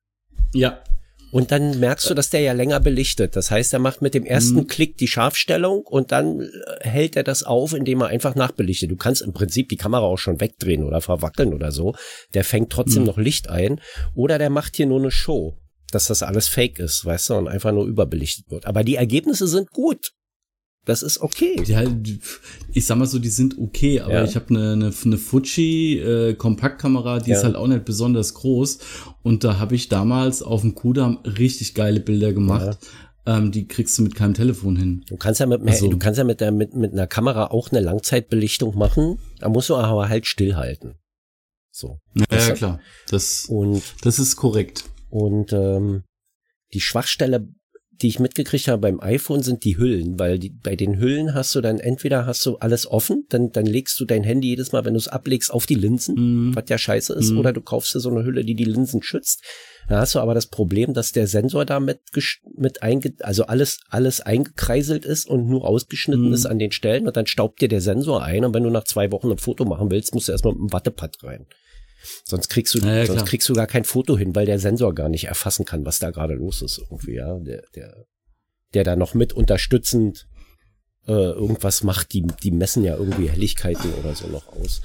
Ja. 0.53 0.83
Und 1.31 1.53
dann 1.53 1.79
merkst 1.79 2.09
du, 2.09 2.15
dass 2.15 2.29
der 2.29 2.41
ja 2.41 2.51
länger 2.51 2.81
belichtet. 2.81 3.37
Das 3.37 3.49
heißt, 3.49 3.71
er 3.71 3.79
macht 3.79 4.01
mit 4.01 4.13
dem 4.13 4.25
ersten 4.25 4.57
mhm. 4.57 4.67
Klick 4.67 4.97
die 4.97 5.07
Scharfstellung 5.07 5.83
und 5.83 6.11
dann 6.11 6.41
äh, 6.41 6.49
hält 6.81 7.15
er 7.15 7.23
das 7.23 7.43
auf, 7.43 7.73
indem 7.73 8.01
er 8.01 8.07
einfach 8.07 8.35
nachbelichtet. 8.35 8.91
Du 8.91 8.97
kannst 8.97 9.21
im 9.21 9.31
Prinzip 9.31 9.69
die 9.69 9.77
Kamera 9.77 10.03
auch 10.03 10.17
schon 10.17 10.41
wegdrehen 10.41 10.83
oder 10.83 10.99
verwackeln 10.99 11.53
oder 11.53 11.71
so. 11.71 11.95
Der 12.33 12.43
fängt 12.43 12.73
trotzdem 12.73 13.03
mhm. 13.03 13.07
noch 13.07 13.17
Licht 13.17 13.49
ein. 13.49 13.79
Oder 14.15 14.37
der 14.37 14.49
macht 14.49 14.75
hier 14.75 14.85
nur 14.85 14.99
eine 14.99 15.11
Show, 15.11 15.57
dass 15.93 16.07
das 16.07 16.23
alles 16.23 16.47
fake 16.47 16.79
ist, 16.79 17.05
weißt 17.05 17.29
du, 17.29 17.33
und 17.35 17.47
einfach 17.47 17.71
nur 17.71 17.85
überbelichtet 17.85 18.49
wird. 18.49 18.65
Aber 18.65 18.83
die 18.83 18.95
Ergebnisse 18.95 19.47
sind 19.47 19.71
gut. 19.71 20.13
Das 20.85 21.01
ist 21.01 21.21
okay. 21.21 21.61
Ja, 21.65 21.83
ich 22.73 22.85
sag 22.85 22.97
mal 22.97 23.05
so, 23.05 23.17
die 23.17 23.29
sind 23.29 23.57
okay, 23.57 24.01
aber 24.01 24.15
ja. 24.15 24.23
ich 24.25 24.35
habe 24.35 24.49
eine, 24.49 24.73
eine, 24.73 24.93
eine 25.05 25.17
Fuji 25.17 25.99
äh, 25.99 26.33
Kompaktkamera, 26.33 27.19
die 27.19 27.31
ja. 27.31 27.37
ist 27.37 27.45
halt 27.45 27.55
auch 27.55 27.67
nicht 27.67 27.85
besonders 27.85 28.33
groß 28.33 28.79
und 29.21 29.45
da 29.45 29.59
habe 29.59 29.75
ich 29.75 29.87
damals 29.87 30.41
auf 30.41 30.61
dem 30.61 30.75
Kudamm 30.75 31.19
richtig 31.19 31.73
geile 31.73 32.01
Bilder 32.01 32.33
gemacht. 32.33 32.79
Ähm, 33.25 33.53
die 33.53 33.65
kriegst 33.65 33.97
du 33.97 34.03
mit 34.03 34.15
keinem 34.15 34.33
Telefon 34.33 34.75
hin. 34.75 35.05
Du 35.07 35.15
kannst 35.15 35.39
ja 35.39 35.45
mit, 35.45 35.65
also, 35.65 35.87
du 35.87 35.97
kannst 35.97 36.17
ja 36.17 36.25
mit, 36.25 36.41
der, 36.41 36.51
mit, 36.51 36.75
mit 36.75 36.91
einer 36.91 37.07
Kamera 37.07 37.47
auch 37.47 37.71
eine 37.71 37.79
Langzeitbelichtung 37.79 38.77
machen. 38.77 39.17
Da 39.39 39.47
musst 39.47 39.69
du 39.69 39.77
aber 39.77 40.09
halt 40.09 40.25
stillhalten. 40.25 40.95
So. 41.71 41.99
Ja, 42.15 42.25
ja 42.37 42.51
klar. 42.53 42.79
Das, 43.09 43.45
und, 43.45 43.81
das 44.01 44.19
ist 44.19 44.35
korrekt. 44.35 44.83
Und 45.13 45.53
ähm, 45.53 46.03
die 46.73 46.81
Schwachstelle 46.81 47.47
die 48.01 48.07
ich 48.07 48.19
mitgekriegt 48.19 48.67
habe 48.67 48.81
beim 48.81 48.99
iPhone, 48.99 49.43
sind 49.43 49.63
die 49.63 49.77
Hüllen, 49.77 50.19
weil 50.19 50.39
die, 50.39 50.49
bei 50.49 50.75
den 50.75 50.99
Hüllen 50.99 51.33
hast 51.33 51.53
du 51.55 51.61
dann 51.61 51.79
entweder 51.79 52.25
hast 52.25 52.45
du 52.45 52.57
alles 52.57 52.87
offen, 52.87 53.25
dann, 53.29 53.51
dann 53.51 53.65
legst 53.65 53.99
du 53.99 54.05
dein 54.05 54.23
Handy 54.23 54.49
jedes 54.49 54.71
Mal, 54.71 54.83
wenn 54.83 54.93
du 54.93 54.99
es 54.99 55.07
ablegst, 55.07 55.51
auf 55.53 55.65
die 55.65 55.75
Linsen, 55.75 56.15
mhm. 56.15 56.55
was 56.55 56.65
ja 56.67 56.77
scheiße 56.77 57.13
ist, 57.13 57.31
mhm. 57.31 57.37
oder 57.37 57.53
du 57.53 57.61
kaufst 57.61 57.93
dir 57.93 57.99
so 57.99 58.09
eine 58.09 58.23
Hülle, 58.23 58.43
die 58.43 58.55
die 58.55 58.65
Linsen 58.65 59.03
schützt. 59.03 59.43
Da 59.87 59.99
hast 59.99 60.15
du 60.15 60.19
aber 60.19 60.33
das 60.33 60.47
Problem, 60.47 60.93
dass 60.93 61.11
der 61.11 61.27
Sensor 61.27 61.65
damit 61.65 61.99
mit 62.57 62.81
einge, 62.81 63.13
also 63.19 63.45
alles, 63.45 63.79
alles 63.89 64.21
eingekreiselt 64.21 65.05
ist 65.05 65.27
und 65.27 65.47
nur 65.47 65.67
ausgeschnitten 65.67 66.27
mhm. 66.27 66.33
ist 66.33 66.45
an 66.45 66.59
den 66.59 66.71
Stellen 66.71 67.05
und 67.07 67.15
dann 67.15 67.27
staubt 67.27 67.61
dir 67.61 67.67
der 67.67 67.81
Sensor 67.81 68.23
ein 68.23 68.43
und 68.43 68.53
wenn 68.53 68.63
du 68.63 68.69
nach 68.69 68.85
zwei 68.85 69.11
Wochen 69.11 69.31
ein 69.31 69.37
Foto 69.37 69.65
machen 69.65 69.91
willst, 69.91 70.13
musst 70.13 70.27
du 70.27 70.31
erstmal 70.31 70.53
mit 70.53 70.61
einem 70.61 70.73
Wattepad 70.73 71.17
rein. 71.23 71.45
Sonst 72.25 72.49
kriegst 72.49 72.73
du, 72.73 72.79
ja, 72.79 73.05
sonst 73.05 73.25
kriegst 73.25 73.47
du 73.49 73.53
gar 73.53 73.67
kein 73.67 73.85
Foto 73.85 74.17
hin, 74.17 74.35
weil 74.35 74.45
der 74.45 74.59
Sensor 74.59 74.93
gar 74.93 75.09
nicht 75.09 75.25
erfassen 75.25 75.65
kann, 75.65 75.85
was 75.85 75.99
da 75.99 76.11
gerade 76.11 76.33
los 76.33 76.61
ist 76.61 76.79
irgendwie, 76.79 77.15
ja. 77.15 77.39
Der, 77.39 77.63
der, 77.75 78.05
der 78.73 78.83
da 78.83 78.95
noch 78.95 79.13
mit 79.13 79.33
unterstützend 79.33 80.27
äh, 81.07 81.11
irgendwas 81.11 81.83
macht, 81.83 82.13
die, 82.13 82.23
die 82.43 82.51
messen 82.51 82.83
ja 82.83 82.95
irgendwie 82.95 83.29
Helligkeiten 83.29 83.93
oder 83.93 84.15
so 84.15 84.27
noch 84.27 84.47
aus. 84.53 84.81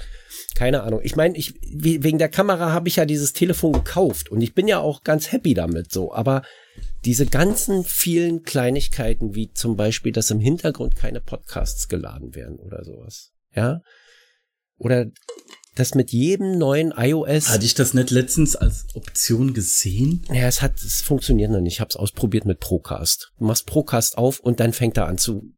Keine 0.55 0.83
Ahnung. 0.83 1.01
Ich 1.03 1.15
meine, 1.15 1.37
ich, 1.37 1.53
wegen 1.61 2.17
der 2.17 2.29
Kamera 2.29 2.71
habe 2.71 2.89
ich 2.89 2.97
ja 2.97 3.05
dieses 3.05 3.33
Telefon 3.33 3.73
gekauft 3.73 4.29
und 4.29 4.41
ich 4.41 4.53
bin 4.53 4.67
ja 4.67 4.79
auch 4.79 5.03
ganz 5.03 5.31
happy 5.31 5.53
damit 5.53 5.91
so, 5.91 6.13
aber 6.13 6.43
diese 7.05 7.25
ganzen 7.25 7.83
vielen 7.83 8.43
Kleinigkeiten, 8.43 9.35
wie 9.35 9.51
zum 9.53 9.77
Beispiel, 9.77 10.11
dass 10.11 10.31
im 10.31 10.39
Hintergrund 10.39 10.95
keine 10.95 11.21
Podcasts 11.21 11.87
geladen 11.87 12.35
werden 12.35 12.57
oder 12.57 12.83
sowas. 12.83 13.31
Ja. 13.55 13.81
Oder 14.77 15.07
das 15.79 15.95
mit 15.95 16.11
jedem 16.11 16.57
neuen 16.57 16.93
iOS. 16.95 17.49
Hatte 17.49 17.65
ich 17.65 17.73
das 17.73 17.93
nicht 17.93 18.11
letztens 18.11 18.55
als 18.55 18.87
Option 18.93 19.53
gesehen? 19.53 20.25
Ja, 20.27 20.47
es 20.47 20.61
hat, 20.61 20.75
es 20.75 21.01
funktioniert 21.01 21.51
noch 21.51 21.61
nicht. 21.61 21.73
Ich 21.73 21.79
habe 21.79 21.89
es 21.89 21.95
ausprobiert 21.95 22.45
mit 22.45 22.59
Procast. 22.59 23.31
Du 23.37 23.45
machst 23.45 23.65
Procast 23.65 24.17
auf 24.17 24.39
und 24.39 24.59
dann 24.59 24.73
fängt 24.73 24.97
er 24.97 25.07
an 25.07 25.17
zu 25.17 25.53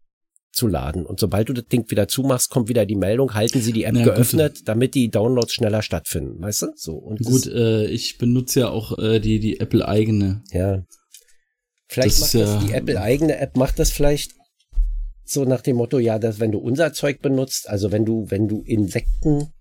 zu 0.53 0.67
laden. 0.67 1.05
Und 1.05 1.19
sobald 1.19 1.47
du 1.47 1.53
das 1.53 1.65
Ding 1.67 1.89
wieder 1.89 2.09
zumachst, 2.09 2.49
kommt 2.49 2.67
wieder 2.67 2.85
die 2.85 2.97
Meldung, 2.97 3.33
halten 3.33 3.61
Sie 3.61 3.71
die 3.71 3.85
App 3.85 3.95
ja, 3.95 4.03
geöffnet, 4.03 4.57
gut. 4.57 4.67
damit 4.67 4.95
die 4.95 5.09
Downloads 5.09 5.53
schneller 5.53 5.81
stattfinden. 5.81 6.41
Weißt 6.41 6.63
du? 6.63 6.67
So. 6.75 6.95
Und 6.95 7.23
gut, 7.23 7.47
äh, 7.47 7.85
ich 7.85 8.17
benutze 8.17 8.61
ja 8.61 8.69
auch 8.69 8.97
äh, 8.99 9.19
die, 9.19 9.39
die 9.39 9.61
Apple 9.61 9.87
eigene. 9.87 10.43
Ja. 10.51 10.83
Vielleicht 11.87 12.21
das 12.21 12.33
macht 12.33 12.33
das, 12.33 12.63
ja 12.63 12.67
die 12.67 12.73
Apple 12.73 13.01
eigene 13.01 13.37
App 13.37 13.55
macht 13.55 13.79
das 13.79 13.91
vielleicht 13.91 14.33
so 15.23 15.45
nach 15.45 15.61
dem 15.61 15.77
Motto, 15.77 15.99
ja, 15.99 16.19
dass 16.19 16.39
wenn 16.39 16.51
du 16.51 16.59
unser 16.59 16.91
Zeug 16.91 17.21
benutzt, 17.21 17.69
also 17.69 17.91
wenn 17.93 18.05
du, 18.05 18.25
wenn 18.29 18.49
du 18.49 18.61
Insekten 18.61 19.53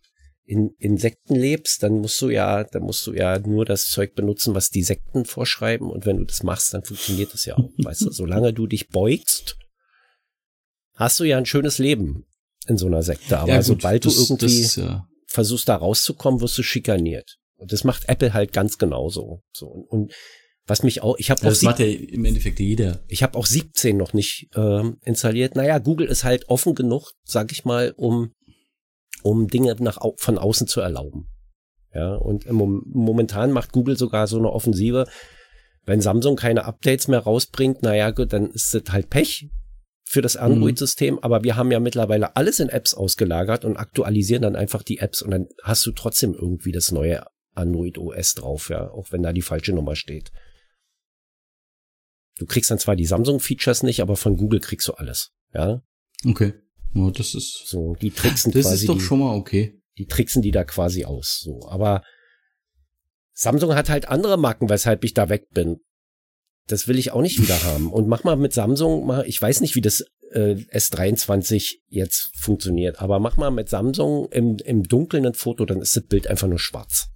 in 0.50 0.74
Insekten 0.78 1.36
lebst, 1.36 1.84
dann 1.84 2.00
musst 2.00 2.20
du 2.20 2.28
ja, 2.28 2.64
dann 2.64 2.82
musst 2.82 3.06
du 3.06 3.12
ja 3.12 3.38
nur 3.38 3.64
das 3.64 3.88
Zeug 3.88 4.16
benutzen, 4.16 4.52
was 4.52 4.70
die 4.70 4.82
Sekten 4.82 5.24
vorschreiben. 5.24 5.88
Und 5.88 6.06
wenn 6.06 6.16
du 6.16 6.24
das 6.24 6.42
machst, 6.42 6.74
dann 6.74 6.82
funktioniert 6.82 7.32
das 7.32 7.44
ja 7.44 7.56
auch. 7.56 7.70
weißt 7.78 8.02
du, 8.02 8.10
solange 8.10 8.52
du 8.52 8.66
dich 8.66 8.88
beugst, 8.88 9.56
hast 10.96 11.20
du 11.20 11.24
ja 11.24 11.38
ein 11.38 11.46
schönes 11.46 11.78
Leben 11.78 12.26
in 12.66 12.78
so 12.78 12.86
einer 12.86 13.04
Sekte. 13.04 13.38
Aber 13.38 13.48
ja, 13.48 13.58
gut, 13.58 13.66
sobald 13.66 14.04
das, 14.04 14.16
du 14.16 14.22
irgendwie 14.22 14.62
das, 14.62 14.74
ja. 14.74 15.06
versuchst, 15.28 15.68
da 15.68 15.76
rauszukommen, 15.76 16.40
wirst 16.40 16.58
du 16.58 16.64
schikaniert. 16.64 17.36
Und 17.54 17.72
das 17.72 17.84
macht 17.84 18.08
Apple 18.08 18.34
halt 18.34 18.52
ganz 18.52 18.76
genauso. 18.76 19.44
So 19.52 19.68
und, 19.68 19.84
und 19.88 20.12
was 20.66 20.82
mich 20.82 21.02
auch, 21.02 21.16
ich 21.18 21.30
habe 21.30 21.42
ja, 21.42 21.50
Das 21.50 21.62
macht 21.62 21.78
ja 21.78 21.86
im 21.86 22.24
Endeffekt 22.24 22.58
jeder. 22.58 23.04
Ich 23.06 23.22
habe 23.22 23.38
auch 23.38 23.46
17 23.46 23.96
noch 23.96 24.14
nicht 24.14 24.48
ähm, 24.56 24.98
installiert. 25.04 25.54
Naja, 25.54 25.78
Google 25.78 26.08
ist 26.08 26.24
halt 26.24 26.48
offen 26.48 26.74
genug, 26.74 27.12
sag 27.24 27.52
ich 27.52 27.64
mal, 27.64 27.92
um 27.96 28.32
um 29.22 29.48
Dinge 29.48 29.76
nach, 29.80 29.98
von 30.16 30.38
außen 30.38 30.66
zu 30.66 30.80
erlauben. 30.80 31.28
Ja, 31.94 32.14
und 32.14 32.46
im, 32.46 32.82
momentan 32.86 33.52
macht 33.52 33.72
Google 33.72 33.96
sogar 33.96 34.26
so 34.26 34.38
eine 34.38 34.50
Offensive. 34.50 35.06
Wenn 35.84 36.00
Samsung 36.00 36.36
keine 36.36 36.64
Updates 36.64 37.08
mehr 37.08 37.20
rausbringt, 37.20 37.82
naja, 37.82 38.10
gut, 38.10 38.32
dann 38.32 38.50
ist 38.50 38.74
das 38.74 38.82
halt 38.90 39.10
Pech 39.10 39.48
für 40.04 40.22
das 40.22 40.36
Android-System, 40.36 41.14
mhm. 41.14 41.20
aber 41.22 41.44
wir 41.44 41.56
haben 41.56 41.70
ja 41.70 41.80
mittlerweile 41.80 42.34
alles 42.36 42.58
in 42.60 42.68
Apps 42.68 42.94
ausgelagert 42.94 43.64
und 43.64 43.76
aktualisieren 43.76 44.42
dann 44.42 44.56
einfach 44.56 44.82
die 44.82 44.98
Apps 44.98 45.22
und 45.22 45.30
dann 45.30 45.46
hast 45.62 45.86
du 45.86 45.92
trotzdem 45.92 46.34
irgendwie 46.34 46.72
das 46.72 46.90
neue 46.90 47.24
Android 47.54 47.98
OS 47.98 48.34
drauf, 48.34 48.70
ja, 48.70 48.90
auch 48.90 49.12
wenn 49.12 49.22
da 49.22 49.32
die 49.32 49.42
falsche 49.42 49.72
Nummer 49.72 49.94
steht. 49.96 50.32
Du 52.38 52.46
kriegst 52.46 52.70
dann 52.70 52.78
zwar 52.78 52.96
die 52.96 53.06
Samsung-Features 53.06 53.82
nicht, 53.82 54.00
aber 54.00 54.16
von 54.16 54.36
Google 54.36 54.60
kriegst 54.60 54.88
du 54.88 54.94
alles, 54.94 55.32
ja. 55.54 55.82
Okay. 56.26 56.54
Ja, 56.94 57.10
das 57.10 57.34
ist 57.34 57.66
so 57.66 57.94
die 57.94 58.10
tricksen 58.10 58.52
das 58.52 58.62
quasi. 58.62 58.74
Das 58.74 58.80
ist 58.82 58.88
doch 58.88 58.98
die, 58.98 59.00
schon 59.00 59.20
mal 59.20 59.34
okay. 59.36 59.80
Die 59.98 60.06
tricksen 60.06 60.42
die 60.42 60.50
da 60.50 60.64
quasi 60.64 61.04
aus. 61.04 61.40
So, 61.40 61.68
aber 61.68 62.02
Samsung 63.32 63.74
hat 63.74 63.88
halt 63.88 64.08
andere 64.08 64.36
Marken, 64.36 64.68
weshalb 64.68 65.04
ich 65.04 65.14
da 65.14 65.28
weg 65.28 65.48
bin. 65.50 65.78
Das 66.66 66.88
will 66.88 66.98
ich 66.98 67.10
auch 67.10 67.22
nicht 67.22 67.40
wieder 67.40 67.62
haben. 67.64 67.92
Und 67.92 68.06
mach 68.06 68.24
mal 68.24 68.36
mit 68.36 68.52
Samsung 68.52 69.06
mal, 69.06 69.24
ich 69.26 69.40
weiß 69.40 69.60
nicht, 69.60 69.74
wie 69.74 69.80
das 69.80 70.04
äh, 70.30 70.54
S23 70.72 71.78
jetzt 71.88 72.30
funktioniert, 72.36 73.00
aber 73.00 73.18
mach 73.18 73.36
mal 73.36 73.50
mit 73.50 73.68
Samsung 73.68 74.28
im, 74.30 74.56
im 74.64 74.84
Dunkeln 74.84 75.26
ein 75.26 75.34
Foto, 75.34 75.64
dann 75.64 75.80
ist 75.80 75.96
das 75.96 76.04
Bild 76.04 76.26
einfach 76.26 76.48
nur 76.48 76.58
schwarz. 76.58 77.08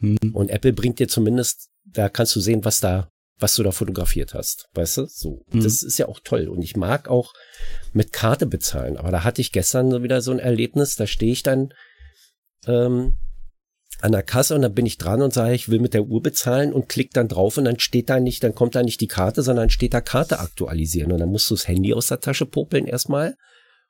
Hm. 0.00 0.18
Und 0.32 0.50
Apple 0.50 0.72
bringt 0.72 0.98
dir 0.98 1.08
zumindest, 1.08 1.68
da 1.84 2.08
kannst 2.08 2.34
du 2.34 2.40
sehen, 2.40 2.64
was 2.64 2.80
da 2.80 3.10
was 3.38 3.54
du 3.54 3.62
da 3.62 3.70
fotografiert 3.70 4.34
hast. 4.34 4.68
Weißt 4.74 4.96
du? 4.98 5.06
So. 5.06 5.44
Mhm. 5.50 5.62
Das 5.62 5.82
ist 5.82 5.98
ja 5.98 6.08
auch 6.08 6.20
toll. 6.20 6.48
Und 6.48 6.62
ich 6.62 6.76
mag 6.76 7.08
auch 7.08 7.32
mit 7.92 8.12
Karte 8.12 8.46
bezahlen. 8.46 8.96
Aber 8.96 9.10
da 9.10 9.24
hatte 9.24 9.40
ich 9.40 9.52
gestern 9.52 9.90
so 9.90 10.02
wieder 10.02 10.22
so 10.22 10.30
ein 10.30 10.38
Erlebnis. 10.38 10.96
Da 10.96 11.06
stehe 11.06 11.32
ich 11.32 11.42
dann 11.42 11.74
ähm, 12.66 13.14
an 14.00 14.12
der 14.12 14.22
Kasse 14.22 14.54
und 14.54 14.62
dann 14.62 14.74
bin 14.74 14.86
ich 14.86 14.98
dran 14.98 15.22
und 15.22 15.32
sage, 15.32 15.54
ich 15.54 15.68
will 15.68 15.80
mit 15.80 15.94
der 15.94 16.04
Uhr 16.04 16.22
bezahlen 16.22 16.72
und 16.72 16.88
klick 16.88 17.12
dann 17.12 17.28
drauf 17.28 17.56
und 17.56 17.64
dann 17.64 17.78
steht 17.78 18.10
da 18.10 18.20
nicht, 18.20 18.42
dann 18.42 18.54
kommt 18.54 18.74
da 18.74 18.82
nicht 18.82 19.00
die 19.00 19.06
Karte, 19.06 19.42
sondern 19.42 19.70
steht 19.70 19.94
da 19.94 20.00
Karte 20.00 20.38
aktualisieren. 20.38 21.12
Und 21.12 21.18
dann 21.18 21.30
musst 21.30 21.50
du 21.50 21.54
das 21.54 21.68
Handy 21.68 21.94
aus 21.94 22.08
der 22.08 22.20
Tasche 22.20 22.46
popeln 22.46 22.86
erstmal 22.86 23.36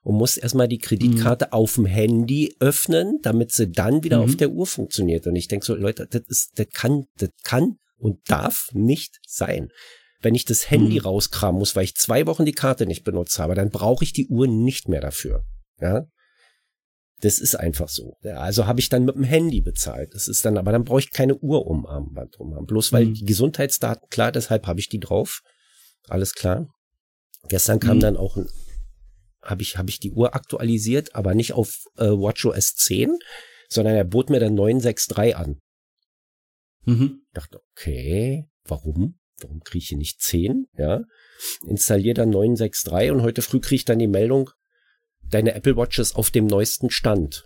und 0.03 0.17
musst 0.17 0.39
erstmal 0.39 0.69
die 0.69 0.79
Kreditkarte 0.79 1.47
mhm. 1.47 1.53
auf 1.53 1.75
dem 1.75 1.87
Handy 1.87 2.55
öffnen, 2.61 3.19
damit 3.23 3.53
sie 3.53 3.71
dann 3.71 4.05
wieder 4.05 4.19
mhm. 4.19 4.25
auf 4.25 4.37
der 4.37 4.51
Uhr 4.51 4.67
funktioniert. 4.67 5.27
Und 5.27 5.37
ich 5.37 5.49
denke 5.49 5.67
so, 5.67 5.75
Leute, 5.75 6.07
das 6.09 6.23
ist, 6.29 6.51
das 6.57 6.69
kann, 6.73 7.07
das 7.19 7.31
kann 7.43 7.79
und 7.97 8.19
darf 8.29 8.69
nicht 8.73 9.19
sein. 9.27 9.69
Wenn 10.21 10.35
ich 10.35 10.45
das 10.45 10.71
Handy 10.71 10.99
mhm. 10.99 11.07
rauskramen 11.07 11.59
muss, 11.59 11.77
weil 11.77 11.85
ich 11.85 11.97
zwei 11.97 12.27
Wochen 12.27 12.45
die 12.45 12.53
Karte 12.53 12.87
nicht 12.87 13.05
benutzt 13.05 13.39
habe, 13.39 13.55
dann 13.55 13.71
brauche 13.71 14.05
ich 14.05 14.13
die 14.13 14.27
Uhr 14.29 14.47
nicht 14.47 14.89
mehr 14.89 15.01
dafür. 15.01 15.45
Ja, 15.81 16.07
das 17.21 17.39
ist 17.39 17.55
einfach 17.55 17.89
so. 17.89 18.17
Ja, 18.23 18.39
also 18.39 18.67
habe 18.67 18.81
ich 18.81 18.89
dann 18.89 19.05
mit 19.05 19.15
dem 19.15 19.25
Handy 19.25 19.61
bezahlt. 19.61 20.15
Das 20.15 20.29
ist 20.29 20.45
dann, 20.45 20.59
aber 20.59 20.73
dann 20.73 20.85
brauche 20.85 21.01
ich 21.01 21.11
keine 21.11 21.37
Uhr 21.37 21.67
um 21.67 21.87
Armband 21.87 22.37
drum 22.37 22.55
haben. 22.55 22.67
Bloß 22.67 22.93
weil 22.93 23.07
mhm. 23.07 23.15
die 23.15 23.25
Gesundheitsdaten, 23.25 24.09
klar, 24.11 24.33
deshalb 24.33 24.67
habe 24.67 24.81
ich 24.81 24.89
die 24.89 25.01
drauf. 25.01 25.41
Alles 26.09 26.35
klar. 26.35 26.69
Gestern 27.49 27.81
kam 27.81 27.97
mhm. 27.97 28.01
dann 28.01 28.17
auch 28.17 28.37
ein, 28.37 28.49
habe 29.43 29.63
ich, 29.63 29.79
habe 29.79 29.89
ich 29.89 29.99
die 29.99 30.13
Uhr 30.13 30.35
aktualisiert, 30.35 31.15
aber 31.15 31.35
nicht 31.35 31.55
auf 31.55 31.85
äh, 31.97 32.05
WatchOS 32.05 32.75
10, 32.75 33.17
sondern 33.69 33.95
er 33.95 34.05
bot 34.05 34.29
mir 34.29 34.41
dann 34.41 34.55
963 34.55 35.37
an. 35.37 35.59
Mhm. 36.87 37.23
Dachte, 37.33 37.61
okay, 37.73 38.49
warum? 38.65 39.19
Warum 39.41 39.61
kriege 39.61 39.83
ich 39.83 39.89
hier 39.89 39.99
nicht 39.99 40.23
10? 40.23 40.67
Ja. 40.79 41.03
Installiere 41.67 42.15
dann 42.15 42.31
963 42.31 43.11
und 43.11 43.23
heute 43.23 43.43
früh 43.43 43.61
kriege 43.61 43.77
ich 43.77 43.85
dann 43.85 43.99
die 43.99 44.07
Meldung, 44.07 44.51
deine 45.23 45.55
Apple 45.55 45.77
Watch 45.77 45.99
ist 45.99 46.17
auf 46.17 46.31
dem 46.31 46.47
neuesten 46.47 46.91
Stand. 46.91 47.45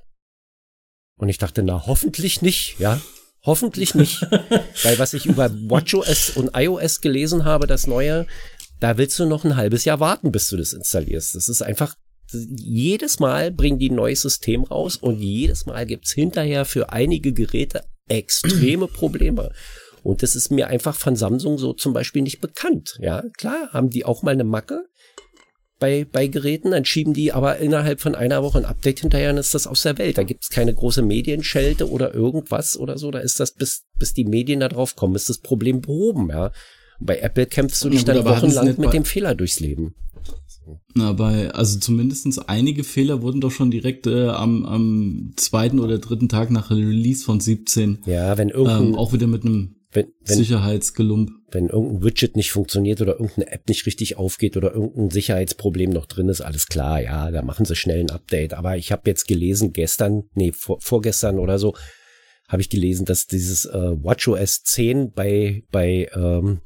Und 1.16 1.28
ich 1.28 1.38
dachte, 1.38 1.62
na, 1.62 1.86
hoffentlich 1.86 2.42
nicht, 2.42 2.78
ja. 2.78 3.00
Hoffentlich 3.42 3.94
nicht. 3.94 4.22
Weil 4.82 4.98
was 4.98 5.14
ich 5.14 5.26
über 5.26 5.50
WatchOS 5.50 6.30
und 6.36 6.50
iOS 6.54 7.00
gelesen 7.00 7.44
habe, 7.44 7.66
das 7.66 7.86
neue, 7.86 8.26
da 8.80 8.98
willst 8.98 9.18
du 9.18 9.26
noch 9.26 9.44
ein 9.44 9.56
halbes 9.56 9.84
Jahr 9.84 10.00
warten, 10.00 10.30
bis 10.30 10.48
du 10.48 10.56
das 10.56 10.72
installierst. 10.72 11.34
Das 11.34 11.48
ist 11.48 11.62
einfach, 11.62 11.94
jedes 12.32 13.18
Mal 13.18 13.50
bringen 13.50 13.78
die 13.78 13.90
ein 13.90 13.96
neues 13.96 14.22
System 14.22 14.64
raus 14.64 14.96
und 14.96 15.20
jedes 15.20 15.66
Mal 15.66 15.86
gibt's 15.86 16.12
hinterher 16.12 16.64
für 16.64 16.92
einige 16.92 17.32
Geräte 17.32 17.84
extreme 18.10 18.86
Probleme. 18.86 19.50
Und 20.02 20.22
das 20.22 20.34
ist 20.34 20.50
mir 20.50 20.68
einfach 20.68 20.96
von 20.96 21.16
Samsung 21.16 21.58
so 21.58 21.72
zum 21.72 21.92
Beispiel 21.92 22.22
nicht 22.22 22.40
bekannt. 22.40 22.96
Ja, 23.00 23.22
klar, 23.36 23.70
haben 23.72 23.90
die 23.90 24.04
auch 24.04 24.22
mal 24.22 24.32
eine 24.32 24.44
Macke 24.44 24.84
bei, 25.80 26.04
bei 26.10 26.28
Geräten, 26.28 26.70
dann 26.70 26.84
schieben 26.84 27.14
die 27.14 27.32
aber 27.32 27.56
innerhalb 27.56 28.00
von 28.00 28.14
einer 28.14 28.42
Woche 28.44 28.58
ein 28.58 28.64
Update 28.64 29.00
hinterher 29.00 29.30
und 29.30 29.38
ist 29.38 29.54
das 29.54 29.66
aus 29.66 29.82
der 29.82 29.98
Welt. 29.98 30.18
Da 30.18 30.22
gibt 30.22 30.44
es 30.44 30.50
keine 30.50 30.74
große 30.74 31.02
Medienschelte 31.02 31.90
oder 31.90 32.14
irgendwas 32.14 32.76
oder 32.76 32.98
so. 32.98 33.10
Da 33.10 33.18
ist 33.18 33.40
das, 33.40 33.52
bis, 33.52 33.84
bis 33.98 34.12
die 34.12 34.26
Medien 34.26 34.60
da 34.60 34.68
drauf 34.68 34.94
kommen, 34.94 35.16
ist 35.16 35.28
das 35.28 35.38
Problem 35.38 35.80
behoben, 35.80 36.28
ja. 36.28 36.52
Bei 37.02 37.18
Apple 37.18 37.46
kämpfst 37.46 37.82
du 37.82 37.88
dich 37.88 38.02
ja, 38.02 38.12
dann 38.12 38.26
wochenlang 38.26 38.78
mit 38.78 38.92
dem 38.92 39.06
Fehler 39.06 39.34
durchs 39.34 39.58
Leben. 39.58 39.94
Na, 40.94 41.12
bei, 41.12 41.50
also 41.50 41.78
zumindestens 41.78 42.38
einige 42.38 42.84
Fehler 42.84 43.22
wurden 43.22 43.40
doch 43.40 43.50
schon 43.50 43.70
direkt 43.70 44.06
äh, 44.06 44.28
am, 44.28 44.64
am 44.64 45.32
zweiten 45.36 45.80
oder 45.80 45.98
dritten 45.98 46.28
Tag 46.28 46.50
nach 46.50 46.70
Release 46.70 47.24
von 47.24 47.40
17. 47.40 47.98
Ja, 48.06 48.36
wenn 48.38 48.48
irgendein, 48.48 48.88
ähm, 48.88 48.94
auch 48.94 49.12
wieder 49.12 49.26
mit 49.26 49.44
einem 49.44 49.76
wenn, 49.92 50.12
wenn, 50.24 50.36
Sicherheitsgelump. 50.36 51.30
Wenn 51.50 51.68
irgendein 51.68 52.04
Widget 52.04 52.36
nicht 52.36 52.52
funktioniert 52.52 53.00
oder 53.00 53.14
irgendeine 53.14 53.50
App 53.50 53.68
nicht 53.68 53.86
richtig 53.86 54.16
aufgeht 54.16 54.56
oder 54.56 54.72
irgendein 54.72 55.10
Sicherheitsproblem 55.10 55.90
noch 55.90 56.06
drin 56.06 56.28
ist, 56.28 56.40
alles 56.40 56.66
klar, 56.66 57.02
ja, 57.02 57.30
da 57.30 57.42
machen 57.42 57.64
sie 57.64 57.74
schnell 57.74 58.00
ein 58.00 58.10
Update. 58.10 58.54
Aber 58.54 58.76
ich 58.76 58.92
habe 58.92 59.10
jetzt 59.10 59.26
gelesen, 59.26 59.72
gestern, 59.72 60.24
nee, 60.34 60.52
vor, 60.52 60.80
vorgestern 60.80 61.38
oder 61.38 61.58
so, 61.58 61.74
habe 62.48 62.62
ich 62.62 62.70
gelesen, 62.70 63.04
dass 63.04 63.26
dieses 63.26 63.64
äh, 63.64 63.72
WatchOS 64.02 64.62
10 64.62 65.12
bei, 65.12 65.64
bei 65.70 66.08
ähm, 66.14 66.60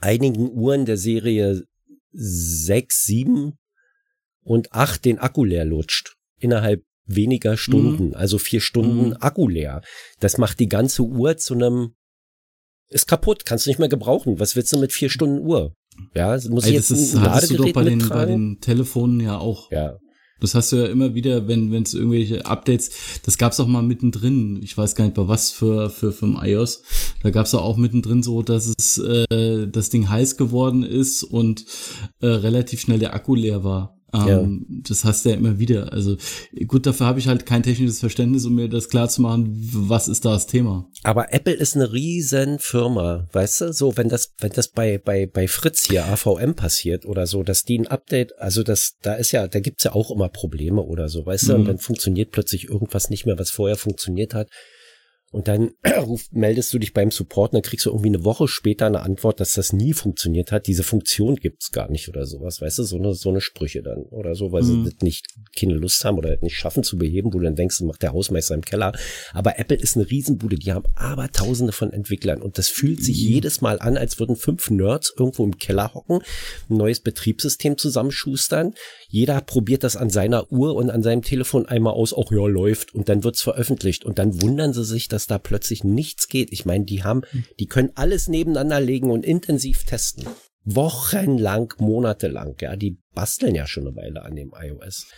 einigen 0.00 0.50
Uhren 0.50 0.86
der 0.86 0.96
Serie 0.96 1.64
6, 2.12 3.04
7 3.04 3.52
und 4.42 4.72
8 4.72 5.04
den 5.04 5.18
Akku 5.18 5.44
leer 5.44 5.64
lutscht. 5.64 6.16
Innerhalb 6.38 6.82
weniger 7.04 7.56
Stunden, 7.56 8.08
mhm. 8.08 8.14
also 8.14 8.38
vier 8.38 8.60
Stunden 8.60 9.08
mhm. 9.08 9.16
Akku 9.20 9.48
leer. 9.48 9.82
Das 10.20 10.38
macht 10.38 10.60
die 10.60 10.68
ganze 10.68 11.02
Uhr 11.02 11.36
zu 11.36 11.54
einem 11.54 11.94
ist 12.88 13.06
kaputt, 13.06 13.46
kannst 13.46 13.66
du 13.66 13.70
nicht 13.70 13.78
mehr 13.78 13.88
gebrauchen. 13.88 14.40
Was 14.40 14.56
willst 14.56 14.72
du 14.72 14.78
mit 14.78 14.92
vier 14.92 15.10
Stunden 15.10 15.38
Uhr? 15.38 15.74
Ja, 16.14 16.36
muss 16.48 16.66
ich 16.66 16.72
jetzt 16.72 16.90
ist, 16.90 17.14
ein 17.14 17.22
Ladegerät 17.22 17.50
du 17.50 17.64
doch 17.64 17.72
bei 17.72 17.84
den, 17.84 18.08
bei 18.08 18.26
den 18.26 18.60
Telefonen 18.60 19.20
ja 19.20 19.38
auch. 19.38 19.70
Ja. 19.70 19.98
Das 20.40 20.54
hast 20.54 20.72
du 20.72 20.76
ja 20.76 20.86
immer 20.86 21.14
wieder, 21.14 21.48
wenn 21.48 21.72
es 21.72 21.94
irgendwelche 21.94 22.46
Updates, 22.46 22.90
das 23.24 23.38
gab's 23.38 23.60
auch 23.60 23.66
mal 23.66 23.82
mittendrin, 23.82 24.60
ich 24.62 24.76
weiß 24.76 24.94
gar 24.94 25.04
nicht 25.04 25.14
bei 25.14 25.28
was 25.28 25.50
für 25.50 25.90
für 25.90 26.12
für 26.12 26.26
iOS, 26.26 26.82
da 27.22 27.30
gab's 27.30 27.54
auch 27.54 27.76
mittendrin 27.76 28.22
so, 28.22 28.42
dass 28.42 28.74
es 28.78 28.98
äh, 28.98 29.66
das 29.68 29.90
Ding 29.90 30.08
heiß 30.08 30.36
geworden 30.36 30.82
ist 30.82 31.22
und 31.22 31.64
äh, 32.20 32.26
relativ 32.26 32.80
schnell 32.80 32.98
der 32.98 33.14
Akku 33.14 33.34
leer 33.34 33.64
war. 33.64 33.99
Ähm, 34.12 34.66
ja. 34.68 34.76
Das 34.88 35.04
hast 35.04 35.24
du 35.24 35.30
ja 35.30 35.36
immer 35.36 35.58
wieder. 35.58 35.92
Also 35.92 36.16
gut, 36.66 36.86
dafür 36.86 37.06
habe 37.06 37.18
ich 37.18 37.28
halt 37.28 37.46
kein 37.46 37.62
technisches 37.62 38.00
Verständnis, 38.00 38.44
um 38.44 38.54
mir 38.54 38.68
das 38.68 38.88
klar 38.88 39.08
zu 39.08 39.22
machen, 39.22 39.48
was 39.72 40.08
ist 40.08 40.24
da 40.24 40.32
das 40.32 40.46
Thema. 40.46 40.88
Aber 41.02 41.32
Apple 41.32 41.52
ist 41.52 41.76
eine 41.76 41.92
riesen 41.92 42.58
Firma, 42.58 43.28
weißt 43.32 43.60
du? 43.60 43.72
So, 43.72 43.96
wenn 43.96 44.08
das, 44.08 44.32
wenn 44.38 44.52
das 44.52 44.68
bei, 44.68 44.98
bei, 44.98 45.26
bei 45.26 45.48
Fritz 45.48 45.86
hier 45.86 46.06
AVM 46.06 46.54
passiert 46.54 47.06
oder 47.06 47.26
so, 47.26 47.42
dass 47.42 47.64
die 47.64 47.78
ein 47.78 47.86
Update, 47.86 48.38
also 48.38 48.62
das, 48.62 48.96
da 49.02 49.14
ist 49.14 49.32
ja, 49.32 49.46
da 49.48 49.60
gibt's 49.60 49.84
ja 49.84 49.92
auch 49.92 50.10
immer 50.10 50.28
Probleme 50.28 50.82
oder 50.82 51.08
so, 51.08 51.24
weißt 51.24 51.48
du? 51.48 51.54
Und 51.54 51.62
mhm. 51.62 51.66
dann 51.66 51.78
funktioniert 51.78 52.30
plötzlich 52.32 52.68
irgendwas 52.68 53.10
nicht 53.10 53.26
mehr, 53.26 53.38
was 53.38 53.50
vorher 53.50 53.76
funktioniert 53.76 54.34
hat. 54.34 54.48
Und 55.32 55.46
dann 55.46 55.70
ruf, 56.00 56.26
meldest 56.32 56.72
du 56.74 56.78
dich 56.78 56.92
beim 56.92 57.10
Support 57.10 57.52
und 57.52 57.56
dann 57.56 57.68
kriegst 57.68 57.86
du 57.86 57.90
irgendwie 57.90 58.08
eine 58.08 58.24
Woche 58.24 58.48
später 58.48 58.86
eine 58.86 59.00
Antwort, 59.00 59.38
dass 59.38 59.54
das 59.54 59.72
nie 59.72 59.92
funktioniert 59.92 60.50
hat. 60.50 60.66
Diese 60.66 60.82
Funktion 60.82 61.36
gibt's 61.36 61.70
gar 61.70 61.88
nicht 61.90 62.08
oder 62.08 62.26
sowas, 62.26 62.60
weißt 62.60 62.78
du, 62.78 62.82
so 62.82 62.96
eine, 62.96 63.14
so 63.14 63.28
eine 63.30 63.40
Sprüche 63.40 63.82
dann 63.82 64.02
oder 64.10 64.34
so, 64.34 64.50
weil 64.50 64.62
mhm. 64.62 64.84
sie 64.84 64.90
das 64.90 65.02
nicht 65.02 65.28
keine 65.56 65.74
Lust 65.74 66.04
haben 66.04 66.18
oder 66.18 66.36
nicht 66.40 66.56
schaffen 66.56 66.82
zu 66.82 66.98
beheben, 66.98 67.32
wo 67.32 67.38
du 67.38 67.44
dann 67.44 67.54
denkst, 67.54 67.78
das 67.78 67.86
macht 67.86 68.02
der 68.02 68.12
Hausmeister 68.12 68.54
im 68.54 68.62
Keller. 68.62 68.92
Aber 69.32 69.58
Apple 69.58 69.76
ist 69.76 69.96
eine 69.96 70.10
Riesenbude, 70.10 70.56
die 70.56 70.72
haben 70.72 70.86
aber 70.96 71.30
tausende 71.30 71.72
von 71.72 71.92
Entwicklern 71.92 72.42
und 72.42 72.58
das 72.58 72.68
fühlt 72.68 73.02
sich 73.02 73.22
mhm. 73.22 73.28
jedes 73.28 73.60
Mal 73.60 73.78
an, 73.78 73.96
als 73.96 74.18
würden 74.18 74.34
fünf 74.34 74.70
Nerds 74.70 75.14
irgendwo 75.16 75.44
im 75.44 75.58
Keller 75.58 75.94
hocken, 75.94 76.22
ein 76.68 76.76
neues 76.76 77.00
Betriebssystem 77.00 77.78
zusammenschustern. 77.78 78.74
Jeder 79.12 79.40
probiert 79.40 79.82
das 79.82 79.96
an 79.96 80.08
seiner 80.08 80.52
Uhr 80.52 80.76
und 80.76 80.88
an 80.88 81.02
seinem 81.02 81.22
Telefon 81.22 81.66
einmal 81.66 81.94
aus, 81.94 82.12
auch 82.12 82.30
ja, 82.30 82.46
läuft 82.46 82.94
und 82.94 83.08
dann 83.08 83.24
wird's 83.24 83.42
veröffentlicht 83.42 84.04
und 84.04 84.20
dann 84.20 84.40
wundern 84.40 84.72
sie 84.72 84.84
sich, 84.84 85.08
dass 85.08 85.26
da 85.26 85.38
plötzlich 85.38 85.82
nichts 85.82 86.28
geht. 86.28 86.52
Ich 86.52 86.64
meine, 86.64 86.84
die 86.84 87.02
haben, 87.02 87.22
die 87.58 87.66
können 87.66 87.90
alles 87.96 88.28
nebeneinander 88.28 88.80
legen 88.80 89.10
und 89.10 89.26
intensiv 89.26 89.82
testen. 89.82 90.26
Wochenlang, 90.64 91.74
monatelang, 91.78 92.54
ja, 92.60 92.76
die 92.76 93.00
basteln 93.12 93.56
ja 93.56 93.66
schon 93.66 93.88
eine 93.88 93.96
Weile 93.96 94.22
an 94.22 94.36
dem 94.36 94.52
iOS. 94.56 95.08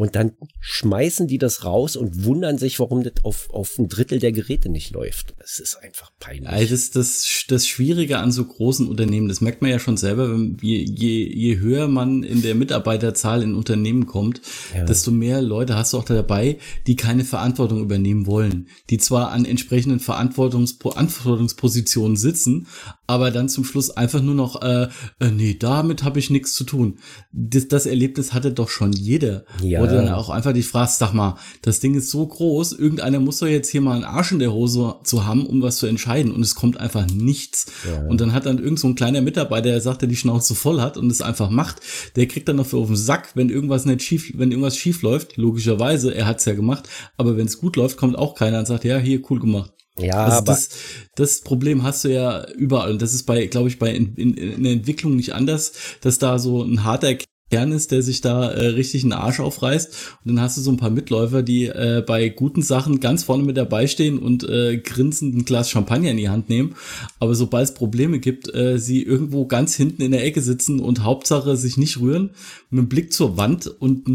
Und 0.00 0.16
dann 0.16 0.32
schmeißen 0.60 1.26
die 1.26 1.36
das 1.36 1.66
raus 1.66 1.94
und 1.94 2.24
wundern 2.24 2.56
sich, 2.56 2.80
warum 2.80 3.02
das 3.02 3.12
auf, 3.22 3.50
auf 3.50 3.78
ein 3.78 3.86
Drittel 3.86 4.18
der 4.18 4.32
Geräte 4.32 4.70
nicht 4.70 4.92
läuft. 4.92 5.34
Es 5.44 5.60
ist 5.60 5.76
einfach 5.76 6.10
peinlich. 6.18 6.48
Also 6.48 6.70
das, 6.70 6.90
das, 6.90 7.44
das 7.48 7.68
Schwierige 7.68 8.16
an 8.16 8.32
so 8.32 8.46
großen 8.46 8.88
Unternehmen, 8.88 9.28
das 9.28 9.42
merkt 9.42 9.60
man 9.60 9.70
ja 9.70 9.78
schon 9.78 9.98
selber, 9.98 10.32
wenn, 10.32 10.56
je, 10.62 10.78
je, 10.78 11.30
je 11.30 11.58
höher 11.58 11.86
man 11.86 12.22
in 12.22 12.40
der 12.40 12.54
Mitarbeiterzahl 12.54 13.42
in 13.42 13.54
Unternehmen 13.54 14.06
kommt, 14.06 14.40
ja. 14.74 14.86
desto 14.86 15.10
mehr 15.10 15.42
Leute 15.42 15.76
hast 15.76 15.92
du 15.92 15.98
auch 15.98 16.04
dabei, 16.04 16.56
die 16.86 16.96
keine 16.96 17.26
Verantwortung 17.26 17.82
übernehmen 17.82 18.24
wollen. 18.24 18.68
Die 18.88 18.96
zwar 18.96 19.32
an 19.32 19.44
entsprechenden 19.44 20.00
Verantwortungspositionen 20.00 22.16
sitzen, 22.16 22.68
aber 23.06 23.30
dann 23.30 23.50
zum 23.50 23.64
Schluss 23.64 23.90
einfach 23.90 24.22
nur 24.22 24.34
noch, 24.34 24.62
äh, 24.62 24.88
äh 25.18 25.30
nee, 25.30 25.58
damit 25.60 26.04
habe 26.04 26.20
ich 26.20 26.30
nichts 26.30 26.54
zu 26.54 26.64
tun. 26.64 27.00
Das, 27.32 27.68
das 27.68 27.84
Erlebnis 27.84 28.32
hatte 28.32 28.50
doch 28.50 28.70
schon 28.70 28.94
jeder. 28.94 29.44
Ja. 29.62 29.82
Wo 29.82 29.89
du 29.90 29.96
dann 29.96 30.14
auch 30.14 30.30
einfach 30.30 30.52
dich 30.52 30.66
fragst, 30.66 30.98
sag 30.98 31.12
mal, 31.12 31.36
das 31.62 31.80
Ding 31.80 31.94
ist 31.94 32.10
so 32.10 32.26
groß, 32.26 32.72
irgendeiner 32.72 33.20
muss 33.20 33.38
doch 33.38 33.46
jetzt 33.46 33.70
hier 33.70 33.80
mal 33.80 33.94
einen 33.94 34.04
Arsch 34.04 34.32
in 34.32 34.38
der 34.38 34.52
Hose 34.52 34.96
zu 35.04 35.26
haben, 35.26 35.46
um 35.46 35.62
was 35.62 35.76
zu 35.76 35.86
entscheiden 35.86 36.32
und 36.32 36.42
es 36.42 36.54
kommt 36.54 36.78
einfach 36.78 37.06
nichts. 37.06 37.66
Ja. 37.86 38.06
Und 38.08 38.20
dann 38.20 38.32
hat 38.32 38.46
dann 38.46 38.58
irgend 38.58 38.78
so 38.78 38.88
ein 38.88 38.94
kleiner 38.94 39.20
Mitarbeiter, 39.20 39.70
der 39.70 39.80
sagt, 39.80 40.02
der 40.02 40.08
die 40.08 40.16
Schnauze 40.16 40.54
voll 40.54 40.80
hat 40.80 40.96
und 40.96 41.10
es 41.10 41.20
einfach 41.20 41.50
macht, 41.50 41.80
der 42.16 42.26
kriegt 42.26 42.48
dann 42.48 42.56
noch 42.56 42.66
für 42.66 42.78
auf 42.78 42.88
den 42.88 42.96
Sack, 42.96 43.30
wenn 43.34 43.50
irgendwas 43.50 43.84
nicht 43.84 44.02
schief, 44.02 44.32
wenn 44.36 44.50
irgendwas 44.50 44.76
schief 44.76 45.02
läuft, 45.02 45.36
logischerweise, 45.36 46.14
er 46.14 46.26
hat's 46.26 46.44
ja 46.44 46.54
gemacht, 46.54 46.88
aber 47.16 47.36
wenn 47.36 47.46
es 47.46 47.58
gut 47.58 47.76
läuft, 47.76 47.96
kommt 47.96 48.16
auch 48.16 48.34
keiner 48.34 48.60
und 48.60 48.66
sagt, 48.66 48.84
ja, 48.84 48.98
hier, 48.98 49.22
cool 49.30 49.40
gemacht. 49.40 49.72
Ja, 49.98 50.24
also 50.24 50.38
aber 50.38 50.46
das, 50.46 50.68
das 51.14 51.40
Problem 51.40 51.82
hast 51.82 52.04
du 52.04 52.08
ja 52.08 52.48
überall. 52.52 52.92
Und 52.92 53.02
das 53.02 53.14
ist 53.14 53.24
bei, 53.24 53.46
glaube 53.46 53.68
ich, 53.68 53.78
bei 53.78 53.90
in, 53.90 54.14
in, 54.14 54.34
in 54.34 54.62
der 54.62 54.72
Entwicklung 54.72 55.16
nicht 55.16 55.34
anders, 55.34 55.72
dass 56.00 56.18
da 56.18 56.38
so 56.38 56.62
ein 56.62 56.84
harter 56.84 57.14
Kern 57.50 57.72
ist, 57.72 57.90
der 57.90 58.02
sich 58.02 58.20
da 58.20 58.50
äh, 58.50 58.66
richtig 58.68 59.02
einen 59.02 59.12
Arsch 59.12 59.40
aufreißt. 59.40 59.88
Und 60.24 60.34
dann 60.34 60.40
hast 60.40 60.56
du 60.56 60.60
so 60.60 60.70
ein 60.70 60.76
paar 60.76 60.90
Mitläufer, 60.90 61.42
die 61.42 61.66
äh, 61.66 62.02
bei 62.06 62.28
guten 62.28 62.62
Sachen 62.62 63.00
ganz 63.00 63.24
vorne 63.24 63.42
mit 63.42 63.56
dabei 63.56 63.86
stehen 63.86 64.18
und 64.18 64.48
äh, 64.48 64.78
grinsend 64.78 65.34
ein 65.34 65.44
Glas 65.44 65.70
Champagner 65.70 66.10
in 66.10 66.16
die 66.16 66.28
Hand 66.28 66.48
nehmen. 66.48 66.76
Aber 67.18 67.34
sobald 67.34 67.68
es 67.68 67.74
Probleme 67.74 68.20
gibt, 68.20 68.54
äh, 68.54 68.78
sie 68.78 69.02
irgendwo 69.02 69.46
ganz 69.46 69.74
hinten 69.74 70.02
in 70.02 70.12
der 70.12 70.24
Ecke 70.24 70.40
sitzen 70.40 70.80
und 70.80 71.02
Hauptsache 71.02 71.56
sich 71.56 71.76
nicht 71.76 72.00
rühren, 72.00 72.30
mit 72.70 72.78
dem 72.78 72.88
Blick 72.88 73.12
zur 73.12 73.36
Wand 73.36 73.66
und 73.66 74.08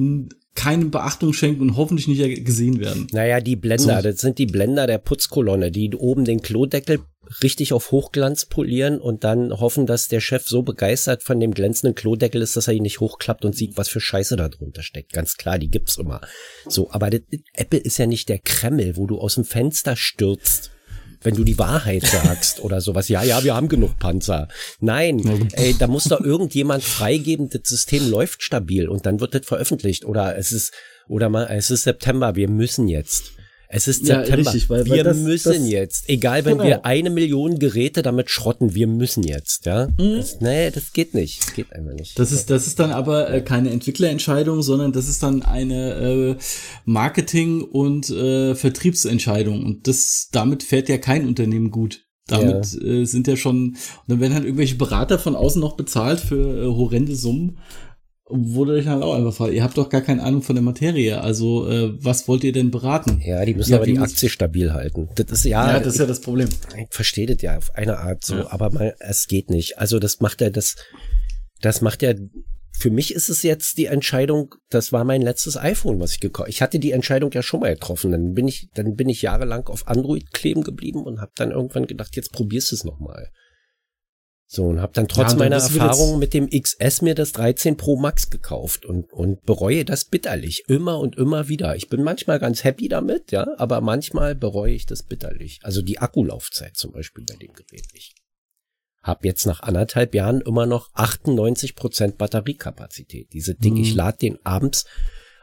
keine 0.56 0.86
Beachtung 0.86 1.34
schenken 1.34 1.62
und 1.62 1.76
hoffentlich 1.76 2.08
nicht 2.08 2.46
gesehen 2.46 2.80
werden. 2.80 3.08
Naja, 3.12 3.42
die 3.42 3.58
Blender, 3.58 4.02
das 4.02 4.22
sind 4.22 4.38
die 4.38 4.46
Blender 4.46 4.88
der 4.88 4.98
Putzkolonne, 4.98 5.70
die 5.70 5.94
oben 5.94 6.24
den 6.24 6.42
Klodeckel 6.42 7.02
richtig 7.42 7.74
auf 7.74 7.92
Hochglanz 7.92 8.46
polieren 8.46 9.00
und 9.00 9.24
dann 9.24 9.52
hoffen, 9.52 9.86
dass 9.86 10.08
der 10.08 10.22
Chef 10.22 10.48
so 10.48 10.64
begeistert 10.64 11.24
von 11.24 11.40
dem 11.40 11.54
glänzenden 11.54 11.96
Klodeckel 11.96 12.42
ist, 12.42 12.56
dass 12.56 12.68
er 12.68 12.74
ihn 12.74 12.84
nicht 12.84 13.00
hochklappt 13.00 13.46
und 13.46 13.56
sieht, 13.56 13.78
was 13.78 13.90
für 13.90 14.02
Scheiße 14.02 14.36
da 14.36 14.50
drunter 14.50 14.84
steckt. 14.84 15.14
Ganz 15.14 15.36
klar, 15.36 15.60
die 15.60 15.70
gibt's 15.70 15.98
immer. 15.98 16.22
So, 16.68 16.92
aber 16.92 17.10
das, 17.10 17.22
Apple 17.54 17.80
ist 17.80 17.98
ja 17.98 18.06
nicht 18.06 18.30
der 18.30 18.40
Kreml, 18.40 18.98
wo 18.98 19.08
du 19.08 19.20
aus 19.20 19.36
dem 19.36 19.46
Fenster 19.46 19.96
stürzt 19.96 20.72
wenn 21.26 21.36
du 21.36 21.44
die 21.44 21.58
Wahrheit 21.58 22.04
sagst 22.06 22.62
oder 22.62 22.80
sowas. 22.80 23.10
Ja, 23.10 23.24
ja, 23.24 23.44
wir 23.44 23.56
haben 23.56 23.68
genug 23.68 23.98
Panzer. 23.98 24.48
Nein, 24.80 25.50
ey, 25.54 25.76
da 25.78 25.88
muss 25.88 26.06
doch 26.06 26.22
irgendjemand 26.22 26.84
freigeben, 26.84 27.50
das 27.50 27.62
System 27.66 28.10
läuft 28.10 28.44
stabil 28.44 28.88
und 28.88 29.06
dann 29.06 29.20
wird 29.20 29.34
das 29.34 29.46
veröffentlicht 29.46 30.06
oder 30.06 30.38
es 30.38 30.52
ist 30.52 30.72
oder 31.08 31.30
mal 31.30 31.48
es 31.50 31.72
ist 31.72 31.84
September, 31.84 32.36
wir 32.36 32.50
müssen 32.50 32.88
jetzt. 32.88 33.32
Es 33.68 33.88
ist 33.88 34.08
ja, 34.08 34.20
September. 34.24 34.52
Richtig, 34.52 34.70
weil, 34.70 34.86
wir 34.86 35.04
das, 35.04 35.18
müssen 35.18 35.54
das, 35.54 35.70
jetzt. 35.70 36.10
Egal, 36.10 36.46
wenn 36.46 36.58
genau. 36.58 36.70
wir 36.70 36.86
eine 36.86 37.10
Million 37.10 37.60
Geräte 37.60 38.02
damit 38.02 38.30
schrotten, 38.30 38.76
wir 38.76 38.88
müssen 38.88 39.24
jetzt, 39.24 39.66
ja. 39.66 39.88
Mhm. 39.98 40.18
Das, 40.18 40.42
nee, 40.42 40.72
das 40.72 40.94
geht 40.94 41.14
nicht. 41.14 41.44
Das 41.44 41.54
geht 41.54 41.74
einfach 41.74 41.94
nicht. 41.94 42.18
Das 42.20 42.32
ist, 42.32 42.50
das 42.50 42.68
ist 42.68 42.80
dann 42.80 42.92
aber 42.92 43.30
äh, 43.30 43.42
keine 43.42 43.72
Entwicklerentscheidung, 43.72 44.62
sondern 44.62 44.92
das 44.92 45.08
ist 45.08 45.24
dann 45.24 45.44
eine 45.44 45.94
äh, 45.94 46.36
Marketing- 46.86 47.64
und 47.64 48.10
äh, 48.10 48.56
Vertriebsentscheidung. 48.56 49.66
Und 49.66 49.88
das, 49.88 50.30
damit 50.32 50.64
fährt 50.64 50.90
ja 50.90 50.98
kein 50.98 51.28
Unternehmen 51.28 51.72
gut. 51.72 52.02
Damit 52.28 52.74
ja. 52.74 52.88
äh, 52.88 53.06
sind 53.06 53.28
ja 53.28 53.36
schon, 53.36 53.70
und 53.70 53.78
dann 54.08 54.20
werden 54.20 54.34
halt 54.34 54.46
irgendwelche 54.46 54.76
Berater 54.76 55.20
von 55.20 55.36
außen 55.36 55.62
noch 55.62 55.78
bezahlt 55.78 56.20
für 56.20 56.64
äh, 56.64 56.66
horrende 56.66 57.16
Summen 57.16 57.60
wurde 58.28 58.74
euch 58.74 58.88
halt 58.88 59.04
auch 59.04 59.14
einfach 59.14 59.48
ihr 59.50 59.64
habt 59.64 59.78
doch 59.78 59.90
gar 59.90 60.02
keine 60.02 60.24
Ahnung 60.24 60.42
von 60.42 60.56
der 60.56 60.64
Materie, 60.64 61.22
also 61.22 61.70
äh, 61.70 61.94
was 62.04 62.28
wollt 62.28 62.44
ihr 62.44 62.54
denn 62.54 62.72
beraten? 62.72 63.22
Ja, 63.24 63.46
die 63.46 63.54
müssen 63.54 63.72
ihr 63.72 63.78
aber 63.78 63.86
die 63.86 64.00
Aktie 64.00 64.30
stabil 64.30 64.74
halten. 64.74 65.10
Das 65.16 65.32
ist 65.32 65.46
ja, 65.46 65.74
ja 65.74 65.80
das 65.80 65.94
ist 65.94 66.00
ja 66.00 66.06
das 66.06 66.22
Problem. 66.22 66.50
Ich 66.76 66.88
verstehe 66.90 67.28
das 67.28 67.42
ja 67.42 67.58
auf 67.58 67.76
eine 67.76 68.00
Art 68.00 68.26
so, 68.26 68.38
ja. 68.38 68.52
aber 68.52 68.72
mal, 68.72 68.96
es 69.00 69.28
geht 69.28 69.50
nicht. 69.50 69.78
Also 69.78 70.00
das 70.00 70.22
macht 70.22 70.42
ja 70.42 70.50
das, 70.50 70.76
das 71.62 71.82
macht 71.82 72.02
ja, 72.02 72.14
für 72.72 72.90
mich 72.90 73.14
ist 73.14 73.30
es 73.30 73.44
jetzt 73.44 73.78
die 73.78 73.86
Entscheidung, 73.86 74.56
das 74.70 74.92
war 74.92 75.04
mein 75.04 75.22
letztes 75.22 75.56
iPhone, 75.56 76.00
was 76.00 76.14
ich 76.14 76.20
gekauft. 76.20 76.50
Ich 76.50 76.62
hatte 76.62 76.80
die 76.80 76.92
Entscheidung 76.92 77.32
ja 77.32 77.44
schon 77.44 77.60
mal 77.60 77.74
getroffen, 77.74 78.12
dann 78.12 78.34
bin 78.34 78.48
ich, 78.48 78.70
dann 78.74 78.96
bin 78.96 79.08
ich 79.08 79.22
jahrelang 79.22 79.68
auf 79.68 79.88
Android 79.88 80.34
kleben 80.34 80.64
geblieben 80.64 81.04
und 81.04 81.22
habe 81.22 81.32
dann 81.36 81.52
irgendwann 81.52 81.86
gedacht, 81.86 82.16
jetzt 82.16 82.32
probierst 82.32 82.72
du 82.72 82.76
es 82.76 82.84
nochmal. 82.84 83.30
So, 84.48 84.66
und 84.66 84.80
habe 84.80 84.94
dann 84.94 85.08
trotz 85.08 85.32
ja, 85.32 85.38
meiner 85.40 85.56
Erfahrung 85.56 86.20
mit 86.20 86.34
dem 86.34 86.50
XS 86.50 87.02
mir 87.02 87.16
das 87.16 87.32
13 87.32 87.78
Pro 87.78 87.98
Max 87.98 88.30
gekauft 88.30 88.86
und, 88.86 89.12
und 89.12 89.44
bereue 89.44 89.86
das 89.86 90.06
bitterlich. 90.06 90.64
Immer 90.68 91.00
und 91.00 91.18
immer 91.18 91.48
wieder. 91.48 91.76
Ich 91.76 91.90
bin 91.90 92.04
manchmal 92.04 92.40
ganz 92.40 92.64
happy 92.64 92.88
damit, 92.88 93.32
ja, 93.32 93.48
aber 93.58 93.82
manchmal 93.82 94.36
bereue 94.36 94.74
ich 94.74 94.86
das 94.86 95.02
bitterlich. 95.02 95.60
Also 95.64 95.82
die 95.82 95.98
Akkulaufzeit 95.98 96.78
zum 96.78 96.92
Beispiel 96.92 97.26
bei 97.28 97.36
dem 97.36 97.54
Gerät. 97.54 97.88
Ich 97.94 98.14
habe 99.02 99.28
jetzt 99.28 99.46
nach 99.46 99.62
anderthalb 99.62 100.14
Jahren 100.14 100.42
immer 100.42 100.68
noch 100.68 100.90
98 100.94 101.76
Prozent 101.76 102.18
Batteriekapazität. 102.18 103.34
Diese 103.34 103.56
Ding, 103.56 103.76
mhm. 103.76 103.82
ich 103.82 103.96
lade 103.96 104.18
den 104.20 104.38
abends 104.46 104.86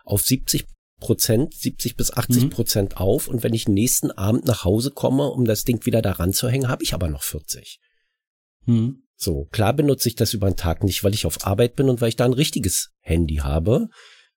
auf 0.05 0.23
70 0.23 0.67
Prozent, 1.01 1.55
70 1.55 1.97
bis 1.97 2.13
80 2.13 2.45
mhm. 2.45 2.51
Prozent 2.51 2.97
auf 2.99 3.27
und 3.27 3.43
wenn 3.43 3.55
ich 3.55 3.67
nächsten 3.67 4.13
Abend 4.13 4.47
nach 4.47 4.65
Hause 4.65 4.93
komme, 4.93 5.29
um 5.31 5.45
das 5.45 5.65
Ding 5.65 5.85
wieder 5.87 6.03
daran 6.03 6.33
zu 6.33 6.49
hängen, 6.49 6.69
habe 6.69 6.85
ich 6.85 6.95
aber 6.95 7.09
noch 7.09 7.25
40. 7.25 7.81
Hm. 8.67 9.03
So, 9.17 9.45
klar 9.53 9.73
benutze 9.73 10.09
ich 10.09 10.17
das 10.17 10.35
über 10.35 10.51
den 10.51 10.57
Tag 10.57 10.83
nicht, 10.83 11.05
weil 11.05 11.15
ich 11.15 11.27
auf 11.27 11.47
Arbeit 11.47 11.77
bin 11.77 11.89
und 11.89 12.01
weil 12.01 12.09
ich 12.09 12.17
da 12.17 12.25
ein 12.25 12.33
richtiges 12.33 12.91
Handy 13.01 13.37
habe, 13.37 13.89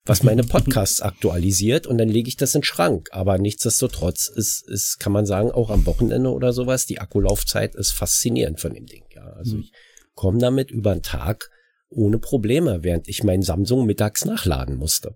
was 0.05 0.21
meine 0.21 0.43
Podcasts 0.45 1.01
aktualisiert 1.01 1.88
und 1.88 1.97
dann 1.97 2.09
lege 2.09 2.27
ich 2.27 2.38
das 2.38 2.53
in 2.53 2.61
den 2.61 2.65
Schrank. 2.65 3.09
Aber 3.11 3.38
nichtsdestotrotz 3.38 4.27
ist, 4.27 4.63
ist, 4.69 4.99
kann 4.99 5.11
man 5.11 5.25
sagen, 5.25 5.51
auch 5.51 5.71
am 5.71 5.85
Wochenende 5.85 6.31
oder 6.31 6.53
sowas, 6.53 6.85
die 6.85 6.99
Akkulaufzeit 6.99 7.73
ist 7.75 7.93
faszinierend 7.93 8.59
von 8.59 8.73
dem 8.73 8.85
Ding. 8.85 9.03
Ja, 9.15 9.23
also 9.33 9.55
mhm. 9.55 9.61
ich 9.63 9.71
komme 10.13 10.38
damit 10.38 10.69
über 10.69 10.93
den 10.93 11.01
Tag 11.01 11.49
ohne 11.89 12.19
Probleme, 12.19 12.83
während 12.83 13.07
ich 13.07 13.23
meinen 13.23 13.43
Samsung 13.43 13.85
mittags 13.85 14.25
nachladen 14.25 14.75
musste. 14.75 15.15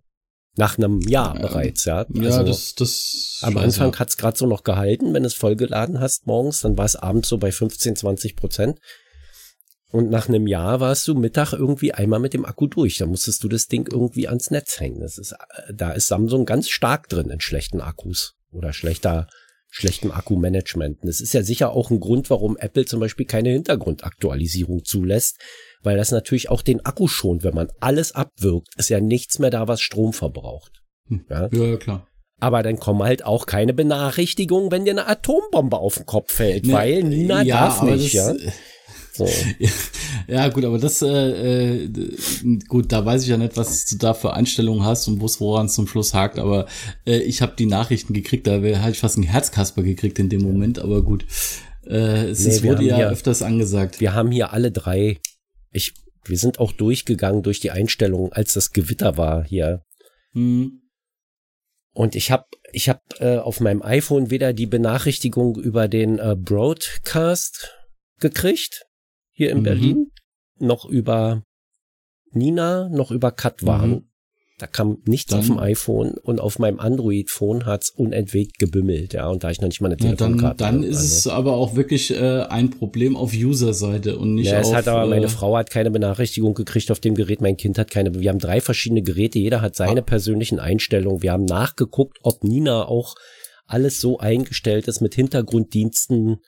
Nach 0.60 0.78
einem 0.78 1.00
Jahr 1.00 1.36
ähm, 1.36 1.42
bereits, 1.42 1.86
ja. 1.86 2.00
Also 2.00 2.22
ja, 2.22 2.44
das, 2.44 2.76
das. 2.76 3.40
Am 3.44 3.56
Anfang 3.56 3.94
ja. 3.94 4.00
hat's 4.00 4.18
gerade 4.18 4.38
so 4.38 4.46
noch 4.46 4.64
gehalten, 4.64 5.14
wenn 5.14 5.24
es 5.24 5.34
vollgeladen 5.34 6.02
hast 6.02 6.28
morgens, 6.28 6.60
dann 6.60 6.78
war 6.78 6.84
es 6.84 6.98
abends 6.98 7.30
so 7.30 7.38
bei 7.38 7.54
15, 7.54 7.96
20 7.96 8.36
Prozent. 8.36 8.78
Und 9.92 10.10
nach 10.10 10.28
einem 10.28 10.48
Jahr 10.48 10.82
warst 10.82 11.08
du 11.08 11.16
Mittag 11.16 11.54
irgendwie 11.54 11.94
einmal 11.94 12.20
mit 12.20 12.34
dem 12.34 12.44
Akku 12.44 12.68
durch. 12.68 12.98
Da 12.98 13.06
musstest 13.06 13.42
du 13.42 13.48
das 13.48 13.68
Ding 13.68 13.88
irgendwie 13.90 14.28
ans 14.28 14.52
Netz 14.52 14.82
hängen. 14.82 15.00
Das 15.00 15.18
ist, 15.18 15.34
da 15.74 15.92
ist 15.94 16.08
Samsung 16.08 16.46
ganz 16.46 16.68
stark 16.70 17.08
drin 17.08 17.30
in 17.30 17.40
schlechten 17.40 17.80
Akkus 17.80 18.36
oder 18.52 18.74
schlechter, 18.74 19.30
schlechtem 19.70 20.12
Akkumanagement. 20.12 21.00
Das 21.04 21.22
ist 21.22 21.34
ja 21.34 21.42
sicher 21.42 21.72
auch 21.72 21.90
ein 21.90 22.02
Grund, 22.02 22.30
warum 22.30 22.58
Apple 22.58 22.84
zum 22.84 23.00
Beispiel 23.00 23.26
keine 23.26 23.52
Hintergrundaktualisierung 23.52 24.84
zulässt, 24.84 25.40
weil 25.84 25.98
das 25.98 26.12
natürlich 26.12 26.50
auch 26.50 26.62
den 26.62 26.86
Akku 26.86 27.08
schont, 27.08 27.44
wenn 27.44 27.56
man 27.56 27.70
alles 27.80 28.14
abwirkt. 28.14 28.70
Ist 28.78 28.90
ja 28.90 29.00
nichts 29.00 29.40
mehr 29.40 29.50
da, 29.50 29.68
was 29.68 29.82
Strom 29.82 30.14
verbraucht. 30.14 30.82
Hm. 31.08 31.26
Ja? 31.30 31.50
ja, 31.52 31.78
klar. 31.78 32.08
Aber 32.42 32.64
dann 32.64 32.80
kommen 32.80 33.04
halt 33.04 33.26
auch 33.26 33.46
keine 33.46 33.74
Benachrichtigungen, 33.74 34.72
wenn 34.72 34.86
dir 34.86 34.92
eine 34.92 35.08
Atombombe 35.08 35.78
auf 35.78 35.96
den 35.96 36.06
Kopf 36.06 36.32
fällt, 36.32 36.66
nee, 36.66 36.74
weil 36.74 37.04
Nina 37.04 37.42
ja, 37.42 37.68
darf 37.68 37.82
nicht, 37.84 38.14
ja. 38.14 38.34
So. 39.14 39.28
Ja, 40.28 40.48
gut, 40.50 40.64
aber 40.64 40.78
das, 40.78 41.02
äh, 41.02 41.86
äh, 41.86 41.90
gut, 42.68 42.92
da 42.92 43.04
weiß 43.04 43.24
ich 43.24 43.30
ja 43.30 43.38
nicht, 43.38 43.58
was 43.58 43.86
du 43.86 43.98
da 43.98 44.14
für 44.14 44.34
Einstellungen 44.34 44.86
hast 44.86 45.08
und 45.08 45.20
woran 45.22 45.66
es 45.66 45.74
zum 45.74 45.88
Schluss 45.88 46.14
hakt, 46.14 46.38
aber 46.38 46.68
äh, 47.06 47.18
ich 47.18 47.42
habe 47.42 47.54
die 47.58 47.66
Nachrichten 47.66 48.14
gekriegt, 48.14 48.46
da 48.46 48.54
habe 48.54 48.92
ich 48.92 49.00
fast 49.00 49.18
einen 49.18 49.26
Herzkasper 49.26 49.82
gekriegt 49.82 50.20
in 50.20 50.30
dem 50.30 50.42
Moment, 50.42 50.78
aber 50.78 51.02
gut. 51.02 51.26
Äh, 51.88 52.30
es, 52.30 52.46
nee, 52.46 52.70
wurde 52.70 52.84
ja 52.84 53.10
öfters 53.10 53.42
angesagt. 53.42 54.00
Wir 54.00 54.14
haben 54.14 54.30
hier 54.32 54.54
alle 54.54 54.72
drei, 54.72 55.18
ich, 55.72 55.94
wir 56.26 56.38
sind 56.38 56.60
auch 56.60 56.72
durchgegangen 56.72 57.44
durch 57.44 57.60
die 57.60 57.72
Einstellungen, 57.72 58.34
als 58.34 58.54
das 58.54 58.72
Gewitter 58.72 59.18
war 59.18 59.44
hier. 59.44 59.84
Hm. 60.34 60.82
Und 61.94 62.16
ich 62.16 62.32
habe 62.32 62.46
ich 62.72 62.88
hab, 62.88 63.02
äh, 63.20 63.38
auf 63.38 63.60
meinem 63.60 63.82
iPhone 63.82 64.30
weder 64.30 64.54
die 64.54 64.68
Benachrichtigung 64.68 65.60
über 65.60 65.88
den 65.88 66.20
äh, 66.20 66.36
Broadcast 66.38 67.76
gekriegt, 68.20 68.86
hier 69.32 69.50
in 69.50 69.60
mhm. 69.60 69.64
Berlin, 69.64 70.12
noch 70.60 70.86
über 70.86 71.44
Nina, 72.32 72.90
noch 72.90 73.12
über 73.12 73.32
Katwan. 73.32 73.90
Mhm. 73.90 74.09
Da 74.60 74.68
kam 74.68 74.98
nichts 75.06 75.32
dann, 75.32 75.40
auf 75.40 75.46
dem 75.48 75.58
iPhone 75.58 76.16
und 76.22 76.40
auf 76.42 76.60
meinem 76.60 76.80
Android-Phone 76.80 77.66
hat's 77.66 77.90
unentwegt 77.90 78.60
gebimmelt, 78.60 79.14
ja, 79.14 79.28
und 79.28 79.44
da 79.44 79.50
ich 79.50 79.62
noch 79.62 79.70
nicht 79.70 79.80
mal 79.80 79.88
eine 79.88 79.98
Telefonkarte 79.98 80.64
ja, 80.64 80.70
Dann, 80.70 80.82
dann 80.82 80.84
ist 80.84 80.98
also. 80.98 81.16
es 81.16 81.28
aber 81.28 81.54
auch 81.54 81.76
wirklich 81.76 82.12
äh, 82.12 82.42
ein 82.44 82.70
Problem 82.70 83.16
auf 83.16 83.32
User-Seite 83.34 84.18
und 84.18 84.36
nicht 84.36 84.52
ja, 84.52 84.60
auf... 84.60 84.68
Es 84.68 84.74
hat 84.74 84.88
aber, 84.90 85.08
meine 85.08 85.26
äh, 85.26 85.30
Frau 85.30 85.56
hat 85.56 85.70
keine 85.70 85.92
Benachrichtigung 85.92 86.54
gekriegt 86.54 86.92
auf 86.92 87.00
dem 87.00 87.16
Gerät, 87.16 87.40
mein 87.42 87.56
Kind 87.58 87.80
hat 87.80 87.90
keine, 87.90 88.14
wir 88.20 88.30
haben 88.30 88.40
drei 88.40 88.60
verschiedene 88.60 89.02
Geräte, 89.02 89.40
jeder 89.40 89.62
hat 89.62 89.76
seine 89.76 90.02
ah. 90.02 90.04
persönlichen 90.04 90.60
Einstellungen, 90.60 91.24
wir 91.24 91.32
haben 91.32 91.46
nachgeguckt, 91.46 92.18
ob 92.22 92.44
Nina 92.44 92.86
auch 92.86 93.16
alles 93.66 94.02
so 94.02 94.20
eingestellt 94.20 94.88
ist 94.88 95.00
mit 95.00 95.16
Hintergrunddiensten, 95.16 96.42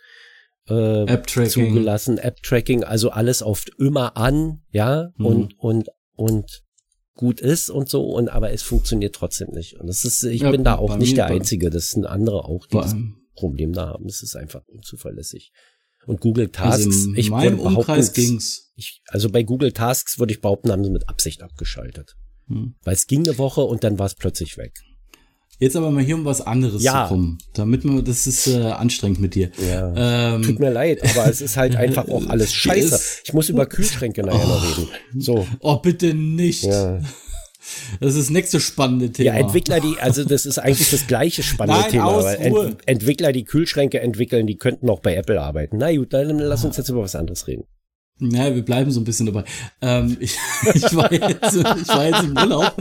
äh, 0.68 1.04
App-Tracking. 1.04 1.50
zugelassen, 1.50 2.18
App-Tracking, 2.18 2.84
also 2.84 3.12
alles 3.12 3.42
oft 3.42 3.72
immer 3.80 4.18
an, 4.18 4.62
ja, 4.72 5.10
mhm. 5.18 5.26
und, 5.26 5.60
und, 5.60 5.90
und 6.16 6.64
gut 7.22 7.40
ist 7.40 7.70
und 7.70 7.88
so, 7.88 8.04
und 8.04 8.30
aber 8.30 8.52
es 8.52 8.64
funktioniert 8.64 9.14
trotzdem 9.14 9.52
nicht. 9.52 9.80
Und 9.80 9.86
das 9.86 10.06
ist, 10.06 10.24
ich 10.24 10.42
ja, 10.42 10.50
bin 10.50 10.64
da 10.64 10.78
auch 10.78 10.98
nicht 10.98 11.16
der 11.16 11.28
Einzige, 11.28 11.70
das 11.70 11.92
sind 11.92 12.08
andere 12.08 12.46
auch, 12.46 12.66
die 12.66 12.78
das 12.78 12.96
Problem 13.36 13.74
da 13.74 13.90
haben. 13.90 14.08
Es 14.08 14.24
ist 14.24 14.36
einfach 14.36 14.68
unzuverlässig. 14.68 15.52
Und 16.08 16.20
Google 16.20 16.50
Tasks, 16.50 17.06
also 17.06 17.14
ich 17.14 17.30
würde 17.30 17.58
behaupten, 17.58 18.10
ging's. 18.14 18.74
Ich, 18.76 19.04
also 19.08 19.30
bei 19.30 19.44
Google 19.44 19.72
Tasks 19.72 20.18
würde 20.18 20.34
ich 20.34 20.42
behaupten, 20.42 20.72
haben 20.72 20.84
sie 20.84 20.90
mit 20.90 21.10
Absicht 21.10 21.44
abgeschaltet. 21.44 22.16
Hm. 22.48 22.74
Weil 22.82 22.96
es 22.96 23.06
ging 23.06 23.20
eine 23.20 23.38
Woche 23.38 23.62
und 23.62 23.84
dann 23.84 24.00
war 24.00 24.08
es 24.08 24.16
plötzlich 24.16 24.58
weg. 24.58 24.74
Jetzt 25.62 25.76
aber 25.76 25.92
mal 25.92 26.04
hier 26.04 26.16
um 26.16 26.26
was 26.26 26.42
anderes 26.42 26.82
ja. 26.82 27.04
zu 27.04 27.10
kommen. 27.10 27.38
Damit 27.54 27.86
man, 27.86 28.04
das 28.04 28.26
ist 28.26 28.48
äh, 28.48 28.64
anstrengend 28.64 29.22
mit 29.22 29.36
dir. 29.36 29.52
Ja. 29.64 30.34
Ähm, 30.34 30.42
Tut 30.42 30.60
mir 30.60 30.72
leid, 30.72 31.04
aber 31.04 31.30
es 31.30 31.40
ist 31.40 31.56
halt 31.56 31.76
einfach 31.76 32.08
auch 32.08 32.26
alles 32.30 32.52
scheiße. 32.52 33.00
Ich 33.26 33.34
muss 33.34 33.48
über 33.48 33.68
Kühlschränke 33.68 34.24
nachher 34.24 34.44
oh. 34.44 34.48
noch 34.48 34.78
reden. 34.78 34.90
So. 35.22 35.48
Oh, 35.60 35.76
bitte 35.76 36.16
nicht. 36.16 36.64
Ja. 36.64 37.00
Das 38.00 38.16
ist 38.16 38.18
das 38.18 38.30
nächste 38.32 38.60
spannende 38.60 39.12
Thema. 39.12 39.36
Ja, 39.36 39.40
Entwickler, 39.40 39.80
die, 39.80 40.00
also 40.00 40.24
das 40.24 40.48
ist 40.48 40.58
eigentlich 40.58 40.90
das 40.90 41.06
gleiche 41.06 41.44
spannende 41.44 41.82
Nein, 41.82 41.92
Thema. 41.92 42.24
Weil 42.24 42.38
Ent 42.38 42.78
Entwickler, 42.88 43.32
die 43.32 43.44
Kühlschränke 43.44 44.00
entwickeln, 44.00 44.48
die 44.48 44.58
könnten 44.58 44.90
auch 44.90 45.00
bei 45.00 45.14
Apple 45.14 45.40
arbeiten. 45.40 45.78
Na 45.78 45.96
gut, 45.96 46.12
dann 46.12 46.40
lass 46.40 46.66
uns 46.66 46.78
jetzt 46.78 46.90
über 46.90 47.02
was 47.04 47.16
anderes 47.16 47.46
reden. 47.46 47.66
Naja, 48.18 48.56
wir 48.56 48.66
bleiben 48.66 48.90
so 48.90 49.00
ein 49.00 49.04
bisschen 49.04 49.28
dabei. 49.28 49.44
Ähm, 49.84 50.18
ich, 50.20 50.36
ich, 50.74 50.96
war 50.96 51.14
jetzt, 51.14 51.56
ich 51.56 51.88
war 51.88 52.08
jetzt 52.08 52.24
im 52.24 52.36
Urlaub 52.36 52.76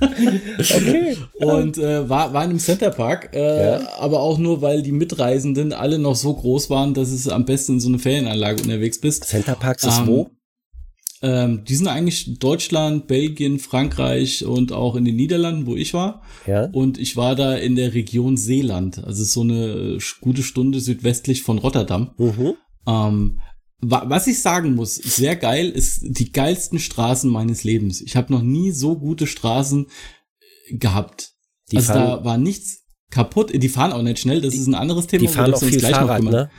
okay. 0.00 1.16
Und 1.40 1.78
äh, 1.78 2.08
war, 2.08 2.32
war 2.32 2.44
in 2.44 2.50
einem 2.50 2.58
Centerpark, 2.58 3.34
äh, 3.34 3.72
ja. 3.72 3.88
aber 3.98 4.20
auch 4.20 4.38
nur, 4.38 4.62
weil 4.62 4.82
die 4.82 4.92
Mitreisenden 4.92 5.72
alle 5.72 5.98
noch 5.98 6.16
so 6.16 6.34
groß 6.34 6.70
waren, 6.70 6.94
dass 6.94 7.10
es 7.10 7.28
am 7.28 7.44
besten 7.44 7.74
in 7.74 7.80
so 7.80 7.88
eine 7.88 7.98
Ferienanlage 7.98 8.62
unterwegs 8.62 9.00
bist. 9.00 9.24
Centerparks 9.24 9.84
ist 9.84 9.98
ähm, 10.00 10.06
wo? 10.06 10.30
Ähm, 11.22 11.64
die 11.64 11.74
sind 11.74 11.88
eigentlich 11.88 12.38
Deutschland, 12.38 13.06
Belgien, 13.06 13.58
Frankreich 13.58 14.44
und 14.44 14.72
auch 14.72 14.96
in 14.96 15.04
den 15.04 15.16
Niederlanden, 15.16 15.66
wo 15.66 15.74
ich 15.74 15.94
war. 15.94 16.22
Ja. 16.46 16.66
Und 16.66 16.98
ich 16.98 17.16
war 17.16 17.34
da 17.34 17.54
in 17.54 17.74
der 17.74 17.94
Region 17.94 18.36
Seeland, 18.36 19.02
also 19.04 19.24
so 19.24 19.40
eine 19.40 19.98
gute 20.20 20.42
Stunde 20.42 20.80
südwestlich 20.80 21.42
von 21.42 21.58
Rotterdam. 21.58 22.10
Mhm. 22.18 22.54
Ähm, 22.86 23.40
was 23.80 24.26
ich 24.26 24.40
sagen 24.40 24.74
muss, 24.74 24.94
sehr 24.96 25.36
geil, 25.36 25.68
ist 25.68 26.00
die 26.02 26.32
geilsten 26.32 26.78
Straßen 26.78 27.30
meines 27.30 27.62
Lebens. 27.64 28.00
Ich 28.00 28.16
habe 28.16 28.32
noch 28.32 28.42
nie 28.42 28.70
so 28.72 28.98
gute 28.98 29.26
Straßen 29.26 29.86
äh, 29.86 30.76
gehabt. 30.76 31.32
Die 31.70 31.76
also 31.76 31.92
da 31.92 32.24
war 32.24 32.38
nichts 32.38 32.84
kaputt. 33.10 33.52
Die 33.52 33.68
fahren 33.68 33.92
auch 33.92 34.02
nicht 34.02 34.18
schnell, 34.18 34.40
das 34.40 34.54
ist 34.54 34.66
ein 34.66 34.74
anderes 34.74 35.06
Thema. 35.06 35.22
Die 35.22 35.28
fahren 35.28 35.54
auch 35.54 35.62
viel 35.62 35.80
Fahrrad, 35.80 36.22
ne? 36.22 36.50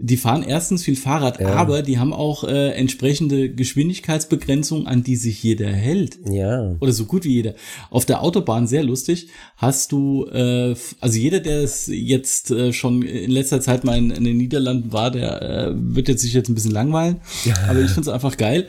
Die 0.00 0.16
fahren 0.16 0.42
erstens 0.42 0.84
viel 0.84 0.94
Fahrrad, 0.96 1.40
ja. 1.40 1.48
aber 1.54 1.82
die 1.82 1.98
haben 1.98 2.12
auch 2.12 2.44
äh, 2.44 2.70
entsprechende 2.70 3.52
Geschwindigkeitsbegrenzungen, 3.52 4.86
an 4.86 5.02
die 5.02 5.16
sich 5.16 5.42
jeder 5.42 5.68
hält. 5.68 6.18
Ja. 6.30 6.76
Oder 6.80 6.92
so 6.92 7.04
gut 7.04 7.24
wie 7.24 7.32
jeder. 7.32 7.54
Auf 7.90 8.06
der 8.06 8.22
Autobahn, 8.22 8.66
sehr 8.68 8.84
lustig, 8.84 9.28
hast 9.56 9.90
du, 9.92 10.26
äh, 10.26 10.76
also 11.00 11.18
jeder, 11.18 11.40
der 11.40 11.62
es 11.62 11.88
jetzt 11.88 12.50
äh, 12.50 12.72
schon 12.72 13.02
in 13.02 13.30
letzter 13.30 13.60
Zeit 13.60 13.84
mal 13.84 13.98
in, 13.98 14.10
in 14.10 14.24
den 14.24 14.36
Niederlanden 14.36 14.92
war, 14.92 15.10
der 15.10 15.42
äh, 15.42 15.72
wird 15.74 16.08
jetzt 16.08 16.22
sich 16.22 16.32
jetzt 16.32 16.48
ein 16.48 16.54
bisschen 16.54 16.72
langweilen. 16.72 17.20
Ja. 17.44 17.54
Aber 17.68 17.80
ich 17.80 17.90
finde 17.90 18.02
es 18.02 18.08
einfach 18.08 18.36
geil, 18.36 18.68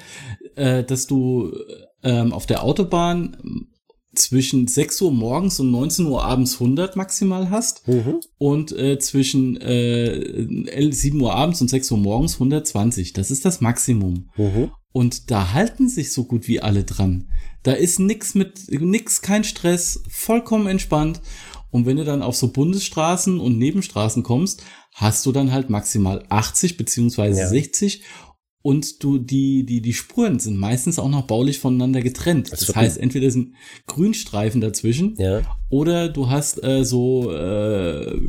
äh, 0.55 0.83
dass 0.83 1.05
du 1.05 1.51
ähm, 2.03 2.33
auf 2.33 2.45
der 2.45 2.63
Autobahn 2.63 3.37
zwischen 4.19 4.67
6 4.67 5.01
Uhr 5.01 5.11
morgens 5.11 5.59
und 5.59 5.71
19 5.71 6.05
Uhr 6.05 6.23
abends 6.23 6.53
100 6.55 6.95
maximal 6.95 7.49
hast 7.49 7.87
mhm. 7.87 8.19
und 8.37 8.71
äh, 8.71 8.99
zwischen 8.99 9.57
äh, 9.57 10.91
7 10.91 11.19
Uhr 11.21 11.33
abends 11.33 11.61
und 11.61 11.69
6 11.69 11.91
Uhr 11.91 11.97
morgens 11.97 12.35
120. 12.35 13.13
Das 13.13 13.31
ist 13.31 13.45
das 13.45 13.61
Maximum. 13.61 14.29
Mhm. 14.37 14.71
Und 14.91 15.31
da 15.31 15.53
halten 15.53 15.87
sich 15.87 16.11
so 16.13 16.23
gut 16.23 16.47
wie 16.47 16.61
alle 16.61 16.83
dran. 16.83 17.29
Da 17.63 17.73
ist 17.73 17.99
nix 17.99 18.35
mit, 18.35 18.69
nix, 18.69 19.21
kein 19.21 19.43
Stress, 19.43 20.01
vollkommen 20.09 20.67
entspannt. 20.67 21.21
Und 21.71 21.85
wenn 21.85 21.97
du 21.97 22.03
dann 22.03 22.23
auf 22.23 22.35
so 22.35 22.51
Bundesstraßen 22.51 23.39
und 23.39 23.57
Nebenstraßen 23.59 24.23
kommst, 24.23 24.63
hast 24.93 25.25
du 25.25 25.31
dann 25.31 25.51
halt 25.51 25.69
maximal 25.69 26.25
80 26.29 26.77
beziehungsweise 26.77 27.41
ja. 27.41 27.47
60 27.47 28.01
und 28.61 29.03
du 29.03 29.17
die 29.17 29.65
die 29.65 29.81
die 29.81 29.93
Spuren 29.93 30.39
sind 30.39 30.57
meistens 30.57 30.99
auch 30.99 31.07
noch 31.09 31.23
baulich 31.23 31.59
voneinander 31.59 32.01
getrennt. 32.01 32.51
Das, 32.51 32.61
das 32.61 32.75
heißt, 32.75 32.97
entweder 32.97 33.31
sind 33.31 33.55
Grünstreifen 33.87 34.59
dazwischen 34.59 35.15
ja. 35.17 35.41
oder 35.69 36.09
du 36.09 36.29
hast 36.29 36.63
äh, 36.63 36.83
so 36.83 37.31
äh, 37.31 38.19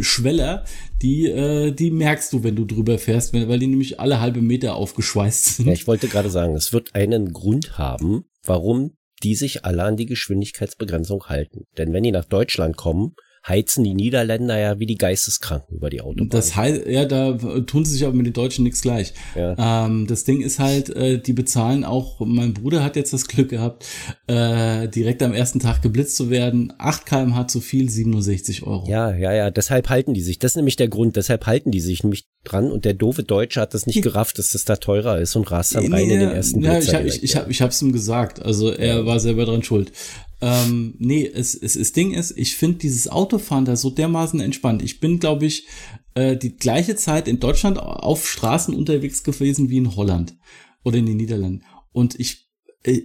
Schweller, 0.00 0.64
die 1.02 1.26
äh, 1.26 1.72
die 1.72 1.90
merkst 1.90 2.32
du, 2.32 2.42
wenn 2.42 2.56
du 2.56 2.64
drüber 2.64 2.98
fährst, 2.98 3.32
weil 3.32 3.58
die 3.58 3.68
nämlich 3.68 4.00
alle 4.00 4.20
halbe 4.20 4.42
Meter 4.42 4.74
aufgeschweißt 4.74 5.44
sind. 5.56 5.66
Ja, 5.66 5.72
ich 5.72 5.86
wollte 5.86 6.08
gerade 6.08 6.30
sagen, 6.30 6.56
es 6.56 6.72
wird 6.72 6.94
einen 6.94 7.32
Grund 7.32 7.78
haben, 7.78 8.24
warum 8.42 8.92
die 9.22 9.34
sich 9.34 9.64
alle 9.64 9.84
an 9.84 9.96
die 9.96 10.06
Geschwindigkeitsbegrenzung 10.06 11.24
halten. 11.26 11.64
Denn 11.78 11.92
wenn 11.92 12.02
die 12.02 12.12
nach 12.12 12.26
Deutschland 12.26 12.76
kommen, 12.76 13.14
heizen 13.48 13.84
die 13.84 13.94
Niederländer 13.94 14.58
ja 14.58 14.78
wie 14.78 14.86
die 14.86 14.96
Geisteskranken 14.96 15.76
über 15.76 15.90
die 15.90 16.00
Autobahn. 16.00 16.30
Das 16.30 16.56
heißt, 16.56 16.86
ja, 16.86 17.04
da 17.04 17.32
tun 17.32 17.84
sie 17.84 17.92
sich 17.92 18.04
aber 18.04 18.14
mit 18.14 18.26
den 18.26 18.32
Deutschen 18.32 18.64
nichts 18.64 18.82
gleich. 18.82 19.14
Ja. 19.36 19.86
Ähm, 19.86 20.06
das 20.06 20.24
Ding 20.24 20.40
ist 20.40 20.58
halt, 20.58 20.90
äh, 20.90 21.20
die 21.20 21.32
bezahlen 21.32 21.84
auch, 21.84 22.20
mein 22.20 22.54
Bruder 22.54 22.82
hat 22.82 22.96
jetzt 22.96 23.12
das 23.12 23.28
Glück 23.28 23.50
gehabt, 23.50 23.86
äh, 24.26 24.88
direkt 24.88 25.22
am 25.22 25.32
ersten 25.32 25.60
Tag 25.60 25.82
geblitzt 25.82 26.16
zu 26.16 26.30
werden. 26.30 26.72
8 26.78 27.06
kmh 27.06 27.46
zu 27.48 27.60
viel, 27.60 27.88
67 27.88 28.64
Euro. 28.64 28.88
Ja, 28.88 29.14
ja, 29.14 29.32
ja, 29.32 29.50
deshalb 29.50 29.88
halten 29.88 30.14
die 30.14 30.22
sich. 30.22 30.38
Das 30.38 30.52
ist 30.52 30.56
nämlich 30.56 30.76
der 30.76 30.88
Grund, 30.88 31.16
deshalb 31.16 31.46
halten 31.46 31.70
die 31.70 31.80
sich 31.80 32.02
nämlich 32.02 32.26
dran 32.44 32.70
und 32.70 32.84
der 32.84 32.94
doofe 32.94 33.22
Deutsche 33.22 33.60
hat 33.60 33.74
das 33.74 33.86
nicht 33.86 34.02
gerafft, 34.02 34.38
dass 34.38 34.50
das 34.50 34.64
da 34.64 34.76
teurer 34.76 35.18
ist 35.18 35.36
und 35.36 35.50
rast 35.50 35.74
dann 35.74 35.92
rein 35.92 36.06
nee, 36.06 36.14
in 36.14 36.20
den 36.20 36.30
ersten 36.30 36.62
Ja, 36.62 36.78
ich, 36.78 36.94
hab, 36.94 37.04
ich, 37.04 37.22
ich, 37.22 37.36
hab, 37.36 37.50
ich 37.50 37.60
hab's 37.60 37.82
ihm 37.82 37.92
gesagt. 37.92 38.42
Also 38.42 38.70
er 38.70 38.98
ja. 38.98 39.06
war 39.06 39.20
selber 39.20 39.44
dran 39.44 39.62
schuld. 39.62 39.92
Ähm, 40.40 40.94
nee, 40.98 41.26
es, 41.26 41.54
es, 41.54 41.76
es 41.76 41.92
Ding 41.92 42.12
ist, 42.12 42.36
ich 42.36 42.56
finde 42.56 42.78
dieses 42.78 43.08
Autofahren 43.08 43.64
da 43.64 43.76
so 43.76 43.90
dermaßen 43.90 44.40
entspannt. 44.40 44.82
Ich 44.82 45.00
bin, 45.00 45.18
glaube 45.18 45.46
ich, 45.46 45.66
äh, 46.14 46.36
die 46.36 46.56
gleiche 46.56 46.96
Zeit 46.96 47.26
in 47.28 47.40
Deutschland 47.40 47.78
auf 47.78 48.28
Straßen 48.28 48.74
unterwegs 48.74 49.22
gewesen 49.22 49.70
wie 49.70 49.78
in 49.78 49.96
Holland 49.96 50.36
oder 50.84 50.98
in 50.98 51.06
den 51.06 51.16
Niederlanden. 51.16 51.64
Und 51.92 52.18
ich 52.20 52.45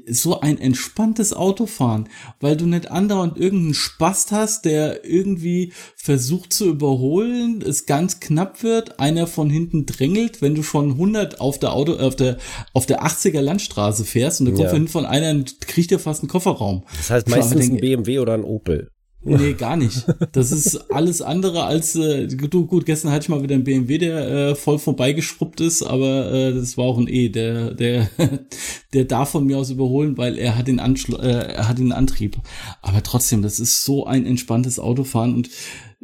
so 0.07 0.39
ein 0.39 0.59
entspanntes 0.59 1.33
Autofahren, 1.33 2.09
weil 2.39 2.57
du 2.57 2.65
nicht 2.65 2.91
andauernd 2.91 3.37
irgendeinen 3.37 3.73
Spast 3.73 4.31
hast, 4.31 4.65
der 4.65 5.05
irgendwie 5.05 5.73
versucht 5.95 6.53
zu 6.53 6.69
überholen, 6.69 7.61
es 7.61 7.85
ganz 7.85 8.19
knapp 8.19 8.63
wird, 8.63 8.99
einer 8.99 9.27
von 9.27 9.49
hinten 9.49 9.85
drängelt, 9.85 10.41
wenn 10.41 10.55
du 10.55 10.63
schon 10.63 10.91
100 10.91 11.39
auf 11.41 11.59
der 11.59 11.73
Auto, 11.73 11.93
auf 11.93 12.15
der, 12.15 12.37
auf 12.73 12.85
der 12.85 13.03
80er 13.03 13.41
Landstraße 13.41 14.05
fährst 14.05 14.41
und 14.41 14.47
da 14.47 14.51
kommt 14.51 14.87
ja. 14.87 14.91
von 14.91 15.05
einer 15.05 15.31
und 15.31 15.61
kriegt 15.61 15.91
dir 15.91 15.99
fast 15.99 16.21
einen 16.21 16.29
Kofferraum. 16.29 16.83
Das 16.97 17.09
heißt 17.09 17.29
meistens 17.29 17.69
ein 17.69 17.77
BMW 17.77 18.19
oder 18.19 18.33
ein 18.33 18.43
Opel. 18.43 18.89
Nee, 19.23 19.53
gar 19.53 19.77
nicht. 19.77 20.05
Das 20.31 20.51
ist 20.51 20.91
alles 20.91 21.21
andere 21.21 21.63
als 21.63 21.95
äh, 21.95 22.27
du, 22.27 22.65
gut, 22.65 22.87
gestern 22.87 23.11
hatte 23.11 23.23
ich 23.23 23.29
mal 23.29 23.43
wieder 23.43 23.53
einen 23.53 23.63
BMW, 23.63 23.99
der 23.99 24.27
äh, 24.27 24.55
voll 24.55 24.79
vorbeigeschrubbt 24.79 25.61
ist, 25.61 25.83
aber 25.83 26.31
äh, 26.31 26.53
das 26.53 26.75
war 26.75 26.85
auch 26.85 26.97
ein 26.97 27.07
E, 27.07 27.29
der 27.29 27.73
der 27.73 28.09
der 28.93 29.05
darf 29.05 29.29
von 29.29 29.45
mir 29.45 29.59
aus 29.59 29.69
überholen, 29.69 30.17
weil 30.17 30.39
er 30.39 30.57
hat 30.57 30.67
den 30.67 30.79
Anschlu 30.79 31.17
äh, 31.17 31.53
er 31.53 31.69
hat 31.69 31.77
den 31.77 31.91
Antrieb. 31.91 32.37
Aber 32.81 33.03
trotzdem, 33.03 33.43
das 33.43 33.59
ist 33.59 33.85
so 33.85 34.05
ein 34.05 34.25
entspanntes 34.25 34.79
Autofahren 34.79 35.35
und 35.35 35.49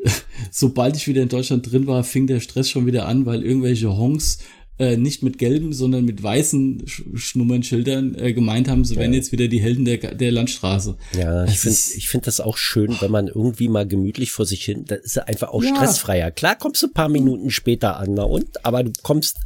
äh, 0.03 0.09
sobald 0.51 0.95
ich 0.95 1.07
wieder 1.07 1.23
in 1.23 1.29
Deutschland 1.29 1.71
drin 1.71 1.87
war, 1.87 2.03
fing 2.03 2.27
der 2.27 2.39
Stress 2.39 2.69
schon 2.69 2.85
wieder 2.85 3.07
an, 3.07 3.25
weil 3.25 3.43
irgendwelche 3.43 3.97
Honks 3.97 4.37
äh, 4.79 4.95
nicht 4.95 5.23
mit 5.23 5.37
gelben, 5.37 5.73
sondern 5.73 6.05
mit 6.05 6.21
weißen 6.21 6.83
Schnummernschildern 6.87 8.15
äh, 8.15 8.33
gemeint 8.33 8.67
haben, 8.67 8.85
sie 8.85 8.95
ja. 8.95 9.01
wären 9.01 9.13
jetzt 9.13 9.31
wieder 9.31 9.47
die 9.47 9.59
Helden 9.59 9.85
der, 9.85 9.97
der 9.97 10.31
Landstraße. 10.31 10.97
Ja, 11.17 11.45
das 11.45 11.53
ich 11.53 11.59
finde 11.59 11.77
ich 11.97 12.09
finde 12.09 12.25
das 12.25 12.39
auch 12.39 12.57
schön, 12.57 12.95
wenn 12.99 13.11
man 13.11 13.27
irgendwie 13.27 13.69
mal 13.69 13.87
gemütlich 13.87 14.31
vor 14.31 14.45
sich 14.45 14.63
hin, 14.63 14.85
das 14.85 14.99
ist 14.99 15.17
einfach 15.17 15.49
auch 15.49 15.63
ja. 15.63 15.75
stressfreier. 15.75 16.31
Klar 16.31 16.55
kommst 16.57 16.83
du 16.83 16.87
ein 16.87 16.93
paar 16.93 17.09
Minuten 17.09 17.49
später 17.49 17.97
an, 17.97 18.13
na 18.13 18.23
und, 18.23 18.65
aber 18.65 18.83
du 18.83 18.91
kommst, 19.01 19.37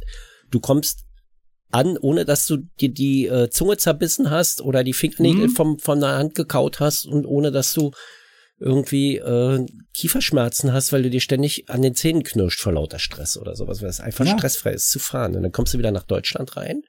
du 0.50 0.60
kommst 0.60 1.04
an, 1.70 1.96
ohne 1.96 2.24
dass 2.24 2.46
du 2.46 2.58
dir 2.80 2.90
die 2.90 3.26
äh, 3.26 3.48
Zunge 3.48 3.78
zerbissen 3.78 4.30
hast 4.30 4.60
oder 4.60 4.84
die 4.84 4.92
Fingernägel 4.92 5.48
mhm. 5.48 5.52
vom, 5.52 5.78
von 5.78 6.00
der 6.00 6.16
Hand 6.18 6.34
gekaut 6.34 6.80
hast 6.80 7.06
und 7.06 7.24
ohne 7.24 7.50
dass 7.50 7.72
du 7.72 7.92
irgendwie 8.62 9.16
äh, 9.16 9.66
Kieferschmerzen 9.94 10.72
hast, 10.72 10.92
weil 10.92 11.02
du 11.02 11.10
dir 11.10 11.20
ständig 11.20 11.68
an 11.68 11.82
den 11.82 11.94
Zähnen 11.94 12.22
knirscht 12.22 12.60
vor 12.60 12.72
lauter 12.72 12.98
Stress 12.98 13.36
oder 13.36 13.56
sowas, 13.56 13.82
weil 13.82 13.90
es 13.90 14.00
einfach 14.00 14.24
ja. 14.24 14.36
stressfrei 14.36 14.72
ist 14.72 14.90
zu 14.90 14.98
fahren. 14.98 15.36
Und 15.36 15.42
dann 15.42 15.52
kommst 15.52 15.74
du 15.74 15.78
wieder 15.78 15.90
nach 15.90 16.04
Deutschland 16.04 16.56
rein 16.56 16.82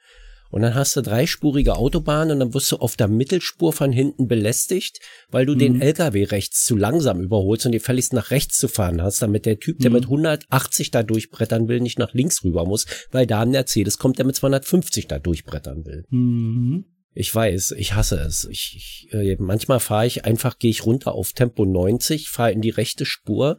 und 0.53 0.61
dann 0.61 0.75
hast 0.75 0.95
du 0.95 1.01
dreispurige 1.01 1.77
Autobahn 1.77 2.29
und 2.29 2.39
dann 2.39 2.53
wirst 2.53 2.71
du 2.71 2.75
auf 2.77 2.95
der 2.95 3.07
Mittelspur 3.07 3.73
von 3.73 3.91
hinten 3.91 4.27
belästigt, 4.27 4.99
weil 5.31 5.47
du 5.47 5.55
mhm. 5.55 5.59
den 5.59 5.81
LKW 5.81 6.25
rechts 6.25 6.63
zu 6.63 6.77
langsam 6.77 7.21
überholst 7.21 7.65
und 7.65 7.71
dir 7.71 7.81
fälligst 7.81 8.13
nach 8.13 8.29
rechts 8.29 8.59
zu 8.59 8.67
fahren 8.67 9.01
hast, 9.01 9.23
damit 9.23 9.47
der 9.47 9.57
Typ, 9.57 9.79
der 9.79 9.89
mhm. 9.89 9.95
mit 9.95 10.03
180 10.03 10.91
da 10.91 11.01
durchbrettern 11.01 11.67
will, 11.69 11.79
nicht 11.79 11.97
nach 11.97 12.13
links 12.13 12.43
rüber 12.43 12.67
muss, 12.67 12.85
weil 13.11 13.25
da 13.25 13.41
ein 13.41 13.49
Mercedes 13.49 13.97
kommt, 13.97 14.19
der 14.19 14.27
mit 14.27 14.35
250 14.35 15.07
da 15.07 15.17
durchbrettern 15.17 15.87
will. 15.87 16.05
Mhm. 16.11 16.85
Ich 17.13 17.33
weiß, 17.33 17.71
ich 17.77 17.93
hasse 17.93 18.17
es. 18.17 18.45
Ich, 18.45 19.07
ich 19.09 19.13
äh, 19.13 19.35
manchmal 19.39 19.79
fahre 19.79 20.07
ich 20.07 20.25
einfach, 20.25 20.57
gehe 20.57 20.71
ich 20.71 20.85
runter 20.85 21.13
auf 21.13 21.33
Tempo 21.33 21.65
90, 21.65 22.29
fahre 22.29 22.51
in 22.51 22.61
die 22.61 22.71
rechte 22.71 23.05
Spur 23.05 23.57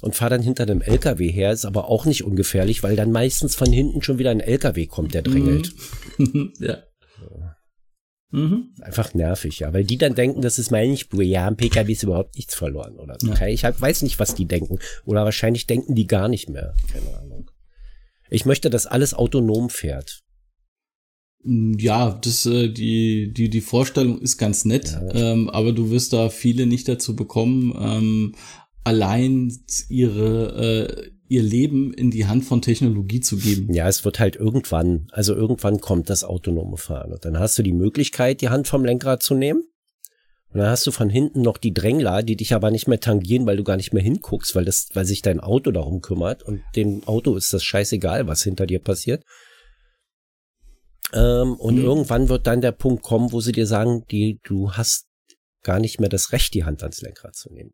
und 0.00 0.14
fahre 0.14 0.30
dann 0.30 0.42
hinter 0.42 0.64
einem 0.64 0.80
LKW 0.80 1.30
her. 1.30 1.52
Ist 1.52 1.66
aber 1.66 1.88
auch 1.88 2.06
nicht 2.06 2.24
ungefährlich, 2.24 2.82
weil 2.82 2.96
dann 2.96 3.12
meistens 3.12 3.54
von 3.54 3.70
hinten 3.70 4.02
schon 4.02 4.18
wieder 4.18 4.30
ein 4.30 4.40
LKW 4.40 4.86
kommt, 4.86 5.14
der 5.14 5.22
drängelt. 5.22 5.72
Mhm. 6.18 6.52
ja. 6.58 6.82
Mhm. 8.30 8.74
Einfach 8.80 9.14
nervig, 9.14 9.60
ja, 9.60 9.72
weil 9.72 9.84
die 9.84 9.96
dann 9.96 10.16
denken, 10.16 10.42
das 10.42 10.58
ist 10.58 10.72
meine 10.72 10.96
Spur. 10.96 11.22
Ja, 11.22 11.46
am 11.46 11.56
PKW 11.56 11.92
ist 11.92 12.02
überhaupt 12.02 12.34
nichts 12.34 12.54
verloren 12.54 12.98
oder 12.98 13.16
so. 13.20 13.28
Ja. 13.28 13.46
Ich 13.46 13.62
weiß 13.62 14.02
nicht, 14.02 14.18
was 14.18 14.34
die 14.34 14.46
denken. 14.46 14.78
Oder 15.04 15.24
wahrscheinlich 15.24 15.66
denken 15.68 15.94
die 15.94 16.08
gar 16.08 16.28
nicht 16.28 16.48
mehr. 16.48 16.74
Keine 16.92 17.16
Ahnung. 17.16 17.50
Ich 18.30 18.44
möchte, 18.44 18.70
dass 18.70 18.86
alles 18.86 19.14
autonom 19.14 19.70
fährt. 19.70 20.24
Mm, 21.44 21.74
ja, 21.78 22.18
das, 22.22 22.46
äh, 22.46 22.68
die, 22.68 23.32
die, 23.32 23.48
die 23.48 23.60
Vorstellung 23.60 24.20
ist 24.20 24.38
ganz 24.38 24.64
nett, 24.64 24.92
ja. 24.92 25.32
ähm, 25.32 25.50
aber 25.50 25.72
du 25.72 25.90
wirst 25.90 26.12
da 26.12 26.30
viele 26.30 26.66
nicht 26.66 26.88
dazu 26.88 27.14
bekommen, 27.14 27.74
ähm, 27.78 28.34
allein 28.82 29.56
ihre, 29.88 31.08
äh, 31.08 31.10
ihr 31.28 31.42
Leben 31.42 31.92
in 31.94 32.10
die 32.10 32.26
Hand 32.26 32.44
von 32.44 32.62
Technologie 32.62 33.20
zu 33.20 33.36
geben. 33.36 33.72
Ja, 33.72 33.88
es 33.88 34.04
wird 34.04 34.20
halt 34.20 34.36
irgendwann, 34.36 35.08
also 35.10 35.34
irgendwann 35.34 35.80
kommt 35.80 36.10
das 36.10 36.22
autonome 36.22 36.76
Fahren. 36.76 37.12
Und 37.12 37.24
dann 37.24 37.38
hast 37.38 37.58
du 37.58 37.62
die 37.62 37.72
Möglichkeit, 37.72 38.40
die 38.40 38.50
Hand 38.50 38.68
vom 38.68 38.84
Lenkrad 38.84 39.22
zu 39.22 39.34
nehmen. 39.34 39.64
Und 40.50 40.60
dann 40.60 40.68
hast 40.68 40.86
du 40.86 40.92
von 40.92 41.10
hinten 41.10 41.42
noch 41.42 41.56
die 41.56 41.74
Drängler, 41.74 42.22
die 42.22 42.36
dich 42.36 42.54
aber 42.54 42.70
nicht 42.70 42.86
mehr 42.86 43.00
tangieren, 43.00 43.46
weil 43.46 43.56
du 43.56 43.64
gar 43.64 43.76
nicht 43.76 43.92
mehr 43.92 44.02
hinguckst, 44.02 44.54
weil 44.54 44.64
das, 44.64 44.88
weil 44.92 45.04
sich 45.04 45.22
dein 45.22 45.40
Auto 45.40 45.72
darum 45.72 46.00
kümmert. 46.00 46.42
Und 46.44 46.60
dem 46.76 47.02
Auto 47.08 47.34
ist 47.34 47.52
das 47.52 47.64
scheißegal, 47.64 48.28
was 48.28 48.44
hinter 48.44 48.66
dir 48.66 48.78
passiert. 48.78 49.24
Ähm, 51.12 51.54
und 51.54 51.76
mhm. 51.76 51.84
irgendwann 51.84 52.28
wird 52.28 52.46
dann 52.46 52.60
der 52.60 52.72
Punkt 52.72 53.02
kommen, 53.02 53.32
wo 53.32 53.40
sie 53.40 53.52
dir 53.52 53.66
sagen, 53.66 54.04
die, 54.10 54.40
du 54.42 54.72
hast 54.72 55.06
gar 55.62 55.78
nicht 55.78 56.00
mehr 56.00 56.08
das 56.08 56.32
Recht, 56.32 56.54
die 56.54 56.64
Hand 56.64 56.82
ans 56.82 57.00
Lenkrad 57.00 57.34
zu 57.34 57.52
nehmen. 57.52 57.72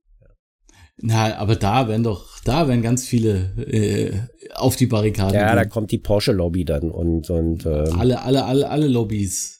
Na, 1.02 1.36
aber 1.38 1.56
da 1.56 1.88
werden 1.88 2.02
doch, 2.02 2.40
da 2.44 2.68
werden 2.68 2.82
ganz 2.82 3.06
viele 3.06 3.52
äh, 3.56 4.12
auf 4.54 4.76
die 4.76 4.86
Barrikaden. 4.86 5.34
Ja, 5.34 5.48
gehen. 5.48 5.56
da 5.56 5.64
kommt 5.64 5.90
die 5.92 5.98
Porsche-Lobby 5.98 6.66
dann 6.66 6.90
und 6.90 7.30
und 7.30 7.64
ähm, 7.64 7.98
alle, 7.98 8.20
alle, 8.22 8.44
alle, 8.44 8.68
alle 8.68 8.86
Lobbys. 8.86 9.59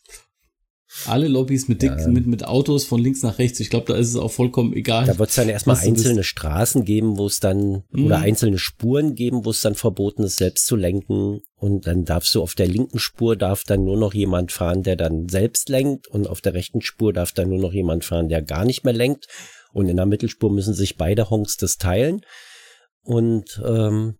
Alle 1.07 1.29
Lobbys 1.29 1.69
mit, 1.69 1.83
dick, 1.83 1.93
ja. 1.99 2.09
mit, 2.09 2.27
mit 2.27 2.45
Autos 2.45 2.85
von 2.85 3.01
links 3.01 3.23
nach 3.23 3.39
rechts. 3.39 3.61
Ich 3.61 3.71
glaube, 3.71 3.87
da 3.87 3.97
ist 3.97 4.09
es 4.09 4.17
auch 4.17 4.31
vollkommen 4.31 4.73
egal. 4.73 5.07
Da 5.07 5.19
wird 5.19 5.31
es 5.31 5.37
dann 5.37 5.49
erstmal 5.49 5.77
einzelne 5.77 6.25
Straßen 6.25 6.85
geben, 6.85 7.17
wo 7.17 7.27
es 7.27 7.39
dann, 7.39 7.85
mhm. 7.91 8.07
oder 8.07 8.19
einzelne 8.19 8.59
Spuren 8.59 9.15
geben, 9.15 9.45
wo 9.45 9.51
es 9.51 9.63
dann 9.63 9.77
verboten 9.77 10.25
ist, 10.25 10.37
selbst 10.37 10.67
zu 10.67 10.75
lenken. 10.75 11.43
Und 11.55 11.87
dann 11.87 12.05
darfst 12.05 12.35
du 12.35 12.43
auf 12.43 12.55
der 12.55 12.67
linken 12.67 12.99
Spur 12.99 13.37
darf 13.37 13.63
dann 13.63 13.85
nur 13.85 13.97
noch 13.97 14.15
jemand 14.15 14.51
fahren, 14.51 14.83
der 14.83 14.97
dann 14.97 15.29
selbst 15.29 15.69
lenkt. 15.69 16.09
Und 16.09 16.27
auf 16.27 16.41
der 16.41 16.55
rechten 16.55 16.81
Spur 16.81 17.13
darf 17.13 17.33
dann 17.33 17.51
nur 17.51 17.61
noch 17.61 17.73
jemand 17.73 18.05
fahren, 18.05 18.29
der 18.29 18.43
gar 18.43 18.65
nicht 18.65 18.85
mehr 18.85 18.95
lenkt. 18.95 19.29
Und 19.73 19.89
in 19.89 19.97
der 19.97 20.07
Mittelspur 20.07 20.51
müssen 20.51 20.75
sich 20.75 20.97
beide 20.97 21.31
Honks 21.31 21.57
das 21.57 21.77
teilen. 21.77 22.23
Und 23.03 23.63
ähm, 23.65 24.17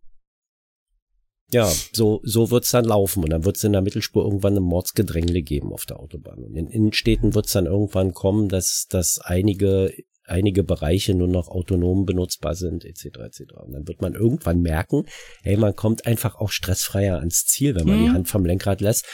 ja, 1.53 1.71
so, 1.93 2.21
so 2.23 2.51
wird's 2.51 2.71
dann 2.71 2.85
laufen. 2.85 3.23
Und 3.25 3.31
dann 3.31 3.45
wird's 3.45 3.65
in 3.65 3.73
der 3.73 3.83
Mittelspur 3.83 4.25
irgendwann 4.25 4.57
ein 4.57 4.63
Mordsgedrängle 4.63 5.43
geben 5.43 5.73
auf 5.73 5.87
der 5.87 5.99
Autobahn. 5.99 6.45
Und 6.45 6.57
in 6.57 6.67
Innenstädten 6.67 7.35
wird's 7.35 7.53
dann 7.53 7.67
irgendwann 7.67 8.13
kommen, 8.13 8.49
dass, 8.49 8.87
dass 8.89 9.19
einige, 9.21 9.93
einige 10.25 10.63
Bereiche 10.63 11.15
nur 11.15 11.29
noch 11.29 11.49
autonom 11.49 12.07
benutzbar 12.07 12.55
sind, 12.55 12.85
etc. 12.85 13.05
etc. 13.05 13.41
Und 13.65 13.73
dann 13.73 13.89
wird 13.89 14.01
man 14.01 14.15
irgendwann 14.15 14.61
merken, 14.61 15.07
hey, 15.43 15.57
man 15.57 15.75
kommt 15.75 16.07
einfach 16.07 16.37
auch 16.37 16.51
stressfreier 16.51 17.19
ans 17.19 17.47
Ziel, 17.47 17.75
wenn 17.75 17.87
man 17.87 18.01
mhm. 18.01 18.05
die 18.05 18.11
Hand 18.11 18.29
vom 18.29 18.45
Lenkrad 18.45 18.81
lässt. 18.81 19.07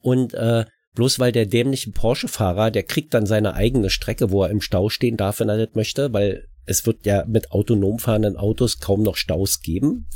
Und 0.00 0.34
äh, 0.34 0.64
bloß 0.94 1.18
weil 1.18 1.32
der 1.32 1.46
dämliche 1.46 1.90
Porsche-Fahrer, 1.90 2.70
der 2.70 2.84
kriegt 2.84 3.14
dann 3.14 3.26
seine 3.26 3.54
eigene 3.54 3.90
Strecke, 3.90 4.30
wo 4.30 4.42
er 4.42 4.50
im 4.50 4.60
Stau 4.60 4.88
stehen 4.88 5.16
darf, 5.16 5.40
wenn 5.40 5.48
er 5.48 5.66
das 5.66 5.74
möchte, 5.74 6.12
weil 6.12 6.46
es 6.66 6.86
wird 6.86 7.04
ja 7.04 7.24
mit 7.26 7.52
autonom 7.52 7.98
fahrenden 7.98 8.36
Autos 8.36 8.78
kaum 8.78 9.02
noch 9.02 9.16
Staus 9.16 9.60
geben, 9.60 10.06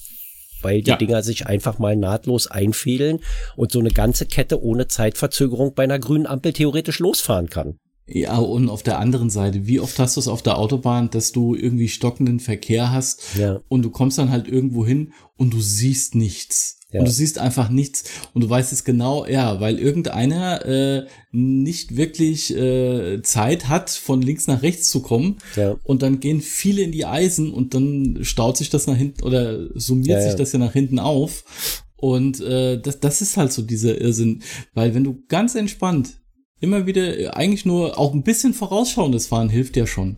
weil 0.62 0.82
die 0.82 0.90
ja. 0.90 0.96
Dinger 0.96 1.22
sich 1.22 1.46
einfach 1.46 1.78
mal 1.78 1.96
nahtlos 1.96 2.46
einfädeln 2.46 3.20
und 3.56 3.72
so 3.72 3.80
eine 3.80 3.90
ganze 3.90 4.26
Kette 4.26 4.62
ohne 4.62 4.88
Zeitverzögerung 4.88 5.74
bei 5.74 5.84
einer 5.84 5.98
grünen 5.98 6.26
Ampel 6.26 6.52
theoretisch 6.52 6.98
losfahren 6.98 7.48
kann. 7.48 7.78
Ja, 8.10 8.38
und 8.38 8.70
auf 8.70 8.82
der 8.82 8.98
anderen 8.98 9.28
Seite, 9.28 9.66
wie 9.66 9.80
oft 9.80 9.98
hast 9.98 10.16
du 10.16 10.20
es 10.20 10.28
auf 10.28 10.42
der 10.42 10.56
Autobahn, 10.56 11.10
dass 11.10 11.32
du 11.32 11.54
irgendwie 11.54 11.88
stockenden 11.88 12.40
Verkehr 12.40 12.90
hast 12.90 13.36
ja. 13.36 13.60
und 13.68 13.82
du 13.82 13.90
kommst 13.90 14.16
dann 14.16 14.30
halt 14.30 14.48
irgendwo 14.48 14.86
hin 14.86 15.12
und 15.36 15.52
du 15.52 15.60
siehst 15.60 16.14
nichts. 16.14 16.77
Ja. 16.90 17.00
Und 17.00 17.08
du 17.08 17.12
siehst 17.12 17.38
einfach 17.38 17.68
nichts 17.68 18.04
und 18.32 18.42
du 18.42 18.48
weißt 18.48 18.72
es 18.72 18.82
genau, 18.82 19.26
ja, 19.26 19.60
weil 19.60 19.78
irgendeiner 19.78 20.64
äh, 20.64 21.06
nicht 21.32 21.96
wirklich 21.96 22.54
äh, 22.56 23.20
Zeit 23.22 23.68
hat, 23.68 23.90
von 23.90 24.22
links 24.22 24.46
nach 24.46 24.62
rechts 24.62 24.88
zu 24.88 25.02
kommen. 25.02 25.36
Ja. 25.54 25.76
Und 25.84 26.02
dann 26.02 26.18
gehen 26.18 26.40
viele 26.40 26.80
in 26.80 26.92
die 26.92 27.04
Eisen 27.04 27.52
und 27.52 27.74
dann 27.74 28.20
staut 28.22 28.56
sich 28.56 28.70
das 28.70 28.86
nach 28.86 28.96
hinten 28.96 29.22
oder 29.22 29.68
summiert 29.78 30.20
ja, 30.20 30.22
sich 30.22 30.36
das 30.36 30.52
ja 30.52 30.58
nach 30.58 30.72
hinten 30.72 30.98
auf. 30.98 31.84
Und 31.96 32.40
äh, 32.40 32.80
das, 32.80 33.00
das 33.00 33.20
ist 33.20 33.36
halt 33.36 33.52
so 33.52 33.60
dieser 33.60 34.00
Irrsinn. 34.00 34.42
Weil 34.72 34.94
wenn 34.94 35.04
du 35.04 35.22
ganz 35.28 35.56
entspannt 35.56 36.20
immer 36.60 36.86
wieder 36.86 37.36
eigentlich 37.36 37.66
nur 37.66 37.98
auch 37.98 38.14
ein 38.14 38.22
bisschen 38.22 38.54
vorausschauendes 38.54 39.26
Fahren 39.26 39.50
hilft 39.50 39.76
ja 39.76 39.86
schon. 39.86 40.16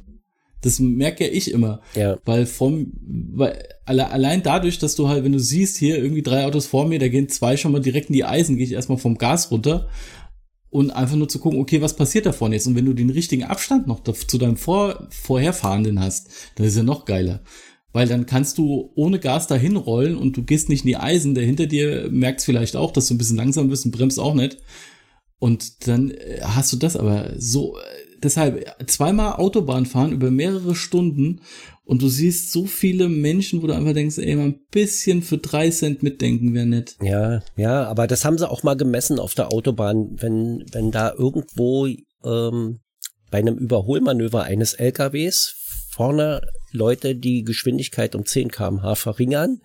Das 0.63 0.79
merke 0.79 1.27
ja 1.27 1.33
ich 1.33 1.51
immer. 1.53 1.81
Ja. 1.95 2.19
Weil 2.25 2.47
vom, 2.47 2.93
weil 3.33 3.63
alle, 3.85 4.11
allein 4.11 4.43
dadurch, 4.43 4.79
dass 4.79 4.95
du 4.95 5.09
halt, 5.09 5.25
wenn 5.25 5.33
du 5.33 5.41
siehst, 5.41 5.77
hier 5.77 5.99
irgendwie 5.99 6.23
drei 6.23 6.45
Autos 6.45 6.67
vor 6.67 6.87
mir, 6.87 6.99
da 6.99 7.09
gehen 7.09 7.29
zwei 7.29 7.57
schon 7.57 7.73
mal 7.73 7.81
direkt 7.81 8.11
in 8.11 8.15
die 8.15 8.25
Eisen, 8.25 8.57
gehe 8.57 8.67
ich 8.67 8.73
erstmal 8.73 8.99
vom 8.99 9.19
Gas 9.19 9.51
runter 9.51 9.89
und 10.71 10.91
einfach 10.93 11.17
nur 11.17 11.29
zu 11.29 11.41
gucken, 11.41 11.61
okay, 11.61 11.83
was 11.83 11.97
passiert 11.97 12.27
da 12.27 12.33
vorne 12.33 12.55
jetzt? 12.55 12.67
Und 12.67 12.77
wenn 12.77 12.87
du 12.87 12.95
den 12.95 13.11
richtigen 13.11 13.45
Abstand 13.45 13.87
noch 13.87 14.03
zu 14.05 14.39
deinem 14.39 14.57
vor, 14.57 15.09
Vorherfahrenden 15.11 16.01
hast, 16.01 16.29
dann 16.55 16.67
ist 16.67 16.77
ja 16.77 16.83
noch 16.83 17.05
geiler. 17.05 17.43
Weil 17.93 18.07
dann 18.07 18.27
kannst 18.27 18.57
du 18.57 18.93
ohne 18.95 19.19
Gas 19.19 19.49
dahin 19.49 19.77
rollen 19.77 20.17
und 20.17 20.37
du 20.37 20.45
gehst 20.45 20.69
nicht 20.69 20.85
in 20.85 20.89
die 20.89 20.97
Eisen, 20.97 21.35
der 21.35 21.45
hinter 21.45 21.67
dir 21.67 22.09
merkt 22.11 22.41
vielleicht 22.41 22.77
auch, 22.77 22.93
dass 22.93 23.09
du 23.09 23.15
ein 23.15 23.19
bisschen 23.19 23.37
langsam 23.37 23.69
bist 23.69 23.85
und 23.85 23.91
bremst 23.91 24.21
auch 24.21 24.35
nicht. 24.35 24.59
Und 25.41 25.89
dann 25.89 26.13
äh, 26.13 26.41
hast 26.43 26.73
du 26.73 26.77
das 26.77 26.97
aber 26.97 27.33
so, 27.37 27.77
deshalb 28.23 28.65
zweimal 28.89 29.35
Autobahn 29.35 29.87
fahren 29.87 30.13
über 30.13 30.31
mehrere 30.31 30.75
Stunden 30.75 31.41
Und 31.85 32.03
du 32.03 32.09
siehst 32.09 32.53
so 32.53 32.67
viele 32.67 33.09
Menschen, 33.09 33.63
wo 33.63 33.67
du 33.67 33.75
einfach 33.75 33.95
denkst, 33.95 34.19
ey, 34.19 34.37
mal 34.37 34.45
ein 34.45 34.61
bisschen 34.71 35.23
für 35.23 35.39
drei 35.39 35.71
Cent 35.71 36.05
mitdenken 36.05 36.55
wäre 36.55 36.67
nett. 36.67 36.95
Ja, 37.03 37.43
ja, 37.57 37.85
aber 37.85 38.07
das 38.07 38.25
haben 38.25 38.39
sie 38.39 38.49
auch 38.49 38.63
mal 38.63 38.77
gemessen 38.77 39.19
auf 39.19 39.35
der 39.35 39.53
Autobahn, 39.53 40.11
wenn, 40.21 40.65
wenn 40.71 40.93
da 40.93 41.13
irgendwo 41.13 41.89
ähm, 42.25 42.79
bei 43.31 43.39
einem 43.39 43.59
Überholmanöver 43.59 44.45
eines 44.45 44.75
LKWs 44.75 45.57
vorne 45.91 46.43
Leute 46.71 47.17
die 47.17 47.43
Geschwindigkeit 47.43 48.15
um 48.15 48.25
10 48.25 48.51
kmh 48.51 48.95
verringern, 48.95 49.61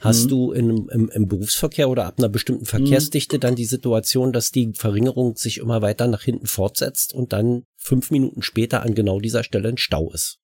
hast 0.00 0.24
mhm. 0.24 0.28
du 0.28 0.52
in, 0.52 0.88
im, 0.88 1.08
im, 1.08 1.28
Berufsverkehr 1.28 1.88
oder 1.88 2.06
ab 2.06 2.14
einer 2.18 2.28
bestimmten 2.28 2.62
mhm. 2.62 2.66
Verkehrsdichte 2.66 3.36
mhm. 3.36 3.40
dann 3.40 3.56
die 3.56 3.64
Situation, 3.64 4.32
dass 4.32 4.50
die 4.50 4.72
Verringerung 4.74 5.36
sich 5.36 5.58
immer 5.58 5.82
weiter 5.82 6.06
nach 6.06 6.22
hinten 6.22 6.46
fortsetzt 6.46 7.14
und 7.14 7.32
dann 7.32 7.64
fünf 7.76 8.10
Minuten 8.10 8.42
später 8.42 8.82
an 8.82 8.94
genau 8.94 9.20
dieser 9.20 9.42
Stelle 9.42 9.68
ein 9.68 9.78
Stau 9.78 10.10
ist. 10.12 10.38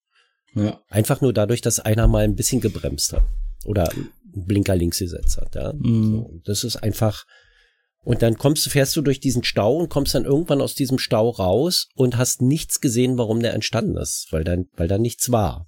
Ja. 0.55 0.81
Einfach 0.89 1.21
nur 1.21 1.33
dadurch, 1.33 1.61
dass 1.61 1.79
einer 1.79 2.07
mal 2.07 2.23
ein 2.23 2.35
bisschen 2.35 2.61
gebremst 2.61 3.13
hat 3.13 3.25
oder 3.65 3.89
Blinker 4.23 4.75
links 4.75 4.99
gesetzt 4.99 5.37
hat. 5.37 5.55
Ja. 5.55 5.73
Mhm. 5.73 6.11
So, 6.11 6.41
das 6.45 6.63
ist 6.63 6.77
einfach. 6.77 7.25
Und 8.05 8.21
dann 8.21 8.37
kommst 8.37 8.65
du, 8.65 8.69
fährst 8.69 8.95
du 8.97 9.01
durch 9.01 9.21
diesen 9.21 9.45
Stau 9.45 9.77
und 9.77 9.89
kommst 9.89 10.13
dann 10.13 10.25
irgendwann 10.25 10.61
aus 10.61 10.75
diesem 10.75 10.99
Stau 10.99 11.29
raus 11.29 11.87
und 11.95 12.17
hast 12.17 12.41
nichts 12.41 12.81
gesehen, 12.81 13.17
warum 13.17 13.39
der 13.39 13.53
entstanden 13.53 13.95
ist, 13.95 14.27
weil 14.31 14.43
dann, 14.43 14.65
weil 14.75 14.89
da 14.89 14.97
nichts 14.97 15.31
war. 15.31 15.67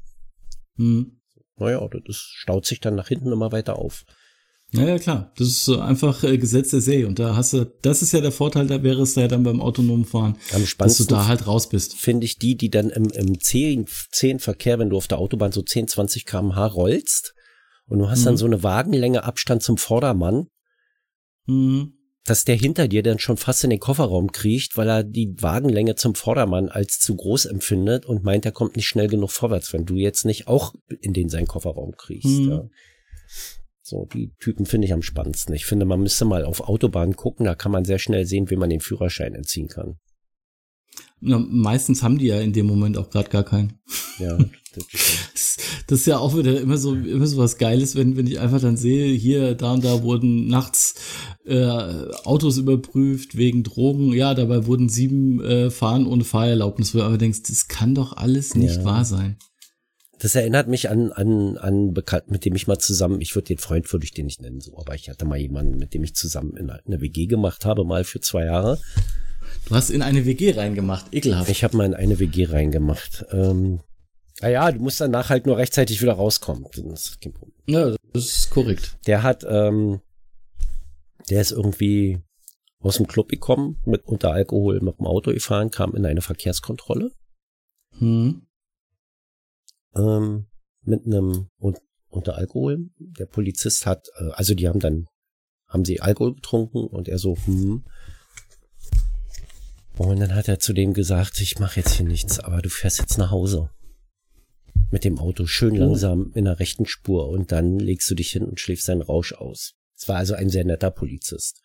Mhm. 0.76 1.22
Naja, 1.58 1.88
das 1.88 2.16
staut 2.16 2.66
sich 2.66 2.80
dann 2.80 2.96
nach 2.96 3.08
hinten 3.08 3.32
immer 3.32 3.52
weiter 3.52 3.78
auf. 3.80 4.06
Ja, 4.72 4.88
ja, 4.88 5.00
klar. 5.00 5.32
Das 5.38 5.48
ist 5.48 5.70
einfach 5.70 6.24
äh, 6.24 6.38
Gesetz 6.38 6.72
der 6.72 6.82
See. 6.82 7.06
Und 7.06 7.20
da 7.20 7.36
hast 7.36 7.54
du, 7.54 7.66
das 7.82 8.02
ist 8.02 8.12
ja 8.12 8.22
der 8.22 8.32
Vorteil, 8.32 8.68
da 8.68 8.84
wäre 8.84 9.04
es 9.04 9.16
ja 9.16 9.28
dann 9.28 9.44
beim 9.44 9.62
autonomen 9.62 10.06
Fahren, 10.06 10.38
dass 10.78 10.98
du 10.98 11.06
da 11.06 11.28
halt 11.28 11.48
raus 11.48 11.70
bist. 11.70 11.96
Finde 11.96 12.26
ich 12.26 12.40
die, 12.40 12.56
die 12.58 12.70
dann 12.70 12.90
im, 12.90 13.06
im 13.06 13.40
zehn, 13.40 13.86
zehn 14.12 14.40
Verkehr, 14.40 14.80
wenn 14.80 14.90
du 14.90 14.98
auf 14.98 15.08
der 15.08 15.20
Autobahn 15.20 15.52
so 15.52 15.62
10, 15.62 15.88
20 15.88 16.26
kmh 16.26 16.66
rollst 16.66 17.34
und 17.88 18.00
du 18.00 18.10
hast 18.10 18.22
mhm. 18.22 18.26
dann 18.26 18.38
so 18.38 18.46
eine 18.46 18.64
Wagenlänge 18.64 19.24
Abstand 19.24 19.64
zum 19.64 19.78
Vordermann, 19.78 20.48
mhm. 21.46 21.94
Dass 22.26 22.44
der 22.44 22.56
hinter 22.56 22.88
dir 22.88 23.04
dann 23.04 23.20
schon 23.20 23.38
fast 23.38 23.64
in 23.64 23.70
den 23.70 23.80
Kofferraum 23.80 24.32
kriecht, 24.32 24.78
weil 24.78 24.90
er 24.90 25.04
die 25.04 25.42
Wagenlänge 25.42 25.96
zum 25.96 26.16
Vordermann 26.16 26.70
als 26.70 27.00
zu 27.00 27.16
groß 27.16 27.46
empfindet 27.46 28.06
und 28.06 28.24
meint, 28.24 28.46
er 28.46 28.52
kommt 28.52 28.76
nicht 28.76 28.88
schnell 28.88 29.08
genug 29.08 29.32
vorwärts, 29.32 29.72
wenn 29.74 29.86
du 29.86 29.96
jetzt 29.96 30.26
nicht 30.26 30.48
auch 30.48 30.74
in 31.02 31.14
den 31.14 31.30
seinen 31.30 31.48
Kofferraum 31.48 31.96
kriegst. 31.96 32.26
Mhm. 32.26 32.50
Ja. 32.50 32.70
So, 33.82 34.08
die 34.12 34.34
Typen 34.40 34.66
finde 34.66 34.88
ich 34.88 34.94
am 34.94 35.04
spannendsten. 35.04 35.54
Ich 35.54 35.66
finde, 35.66 35.86
man 35.86 36.02
müsste 36.02 36.26
mal 36.26 36.44
auf 36.44 36.62
Autobahnen 36.62 37.16
gucken, 37.16 37.46
da 37.46 37.54
kann 37.54 37.72
man 37.72 37.86
sehr 37.86 38.00
schnell 38.00 38.26
sehen, 38.26 38.50
wie 38.50 38.56
man 38.56 38.72
den 38.72 38.82
Führerschein 38.82 39.36
entziehen 39.36 39.68
kann. 39.68 40.00
Na, 41.26 41.40
meistens 41.40 42.04
haben 42.04 42.18
die 42.18 42.28
ja 42.28 42.40
in 42.40 42.54
dem 42.54 42.66
Moment 42.66 42.98
auch 42.98 43.10
gerade 43.10 43.30
gar 43.30 43.44
keinen. 43.44 43.80
Ja. 44.20 44.38
Das, 44.76 45.58
das, 45.88 46.00
ist 46.00 46.06
ja 46.06 46.18
auch 46.18 46.38
wieder 46.38 46.60
immer 46.60 46.78
so, 46.78 46.96
immer 46.96 47.28
so 47.28 47.38
was 47.38 47.58
Geiles, 47.58 47.96
wenn, 47.96 48.18
wenn 48.18 48.28
ich 48.28 48.42
einfach 48.42 48.60
dann 48.60 48.76
sehe, 48.76 49.14
hier, 49.14 49.56
da 49.56 49.72
und 49.72 49.86
da 49.86 50.04
wurden 50.04 50.48
nachts 50.48 50.96
äh, 51.46 51.66
Autos 52.26 52.58
überprüft 52.58 53.38
wegen 53.38 53.64
Drogen. 53.64 54.12
Ja, 54.12 54.34
dabei 54.34 54.66
wurden 54.66 54.90
sieben 54.90 55.42
äh, 55.42 55.72
fahren 55.72 56.06
ohne 56.06 56.26
Fahrerlaubnis, 56.26 56.94
wo 56.94 56.98
du 56.98 57.06
aber 57.06 57.18
denkst, 57.18 57.44
das 57.48 57.70
kann 57.70 57.96
doch 57.96 58.18
alles 58.18 58.54
nicht 58.54 58.76
ja. 58.76 58.84
wahr 58.84 59.06
sein. 59.06 59.38
Das 60.20 60.36
erinnert 60.36 60.68
mich 60.68 60.90
an, 60.90 61.12
an, 61.12 61.58
an 61.58 61.94
Bekannt, 61.94 62.32
mit 62.32 62.46
dem 62.46 62.56
ich 62.56 62.68
mal 62.68 62.80
zusammen, 62.80 63.22
ich 63.22 63.36
würde 63.36 63.48
den 63.48 63.58
Freund 63.58 63.92
würde 63.92 64.06
ich 64.06 64.12
den 64.12 64.26
nicht 64.26 64.42
nennen, 64.42 64.62
so, 64.62 64.78
aber 64.78 64.96
ich 64.96 65.10
hatte 65.10 65.26
mal 65.26 65.38
jemanden, 65.38 65.78
mit 65.78 65.94
dem 65.94 66.04
ich 66.04 66.16
zusammen 66.16 66.56
in 66.58 66.70
eine 66.70 67.02
WG 67.02 67.28
gemacht 67.28 67.66
habe, 67.66 67.84
mal 67.84 68.04
für 68.04 68.22
zwei 68.22 68.46
Jahre. 68.46 68.80
Du 69.68 69.76
hast 69.76 69.90
in 69.90 70.02
eine 70.02 70.26
WG 70.26 70.52
reingemacht, 70.52 71.14
ekelhaft. 71.14 71.50
Ich 71.50 71.64
habe 71.64 71.78
mal 71.78 71.86
in 71.86 71.94
eine 71.94 72.20
WG 72.20 72.46
reingemacht. 72.46 73.26
Ähm, 73.32 73.80
naja, 74.42 74.72
du 74.72 74.80
musst 74.80 75.02
danach 75.02 75.30
halt 75.30 75.46
nur 75.46 75.58
rechtzeitig 75.58 76.02
wieder 76.02 76.14
rauskommen. 76.14 76.66
Das 76.74 77.18
ja, 77.66 77.96
das 78.14 78.26
ist 78.26 78.50
korrekt. 78.50 78.98
Der 79.08 79.24
hat, 79.24 79.46
ähm, 79.48 80.02
der 81.30 81.42
ist 81.42 81.52
irgendwie 81.52 82.20
aus 82.80 82.98
dem 82.98 83.08
Club 83.08 83.30
gekommen, 83.30 83.78
mit 83.86 84.06
unter 84.06 84.32
Alkohol 84.32 84.80
mit 84.82 85.00
dem 85.00 85.08
Auto 85.08 85.32
gefahren, 85.32 85.72
kam 85.72 85.96
in 85.96 86.06
eine 86.06 86.22
Verkehrskontrolle. 86.22 87.12
Hm 87.98 88.46
ähm, 89.96 90.46
mit 90.82 91.06
einem 91.06 91.50
und, 91.58 91.80
unter 92.10 92.36
Alkohol. 92.36 92.90
Der 92.98 93.26
Polizist 93.26 93.86
hat, 93.86 94.08
äh, 94.18 94.30
also 94.32 94.54
die 94.54 94.68
haben 94.68 94.80
dann, 94.80 95.08
haben 95.68 95.86
sie 95.86 96.02
Alkohol 96.02 96.36
getrunken 96.36 96.86
und 96.88 97.08
er 97.08 97.18
so, 97.18 97.36
hm. 97.46 97.86
Und 99.98 100.20
dann 100.20 100.36
hat 100.36 100.48
er 100.48 100.60
zu 100.60 100.74
dem 100.74 100.94
gesagt, 100.94 101.40
ich 101.40 101.60
mache 101.60 101.80
jetzt 101.80 101.94
hier 101.94 102.06
nichts, 102.06 102.40
aber 102.40 102.62
du 102.62 102.70
fährst 102.70 103.00
jetzt 103.00 103.18
nach 103.18 103.32
Hause. 103.32 103.70
Mit 104.92 105.04
dem 105.04 105.18
Auto 105.20 105.46
schön 105.46 105.74
oh. 105.74 105.80
langsam 105.80 106.32
in 106.36 106.46
der 106.46 106.60
rechten 106.60 106.86
Spur 106.86 107.30
und 107.30 107.52
dann 107.52 107.80
legst 107.80 108.10
du 108.10 108.16
dich 108.16 108.32
hin 108.32 108.44
und 108.44 108.60
schläfst 108.60 108.88
deinen 108.88 109.02
Rausch 109.02 109.34
aus. 109.34 109.74
Es 109.98 110.08
war 110.08 110.18
also 110.18 110.34
ein 110.34 110.50
sehr 110.50 110.66
netter 110.66 110.92
Polizist. 110.92 111.62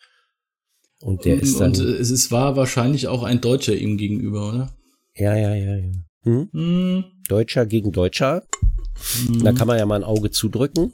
Und 1.01 1.25
der 1.25 1.40
ist 1.40 1.59
dann. 1.59 1.71
Und 1.71 1.81
es 1.81 2.31
war 2.31 2.57
wahrscheinlich 2.57 3.09
auch 3.09 3.23
ein 3.23 3.40
Deutscher 3.40 3.75
ihm 3.75 3.97
gegenüber, 3.97 4.49
oder? 4.49 4.77
Ja, 5.16 5.35
ja, 5.37 5.55
ja, 5.55 5.77
ja. 5.77 5.93
Hm? 6.23 6.49
Hm. 6.53 7.05
Deutscher 7.29 7.66
gegen 7.66 7.90
Deutscher. 7.90 8.45
Hm. 9.27 9.43
Da 9.43 9.53
kann 9.53 9.66
man 9.66 9.79
ja 9.79 9.87
mal 9.87 9.97
ein 9.97 10.05
Auge 10.05 10.31
zudrücken. 10.31 10.93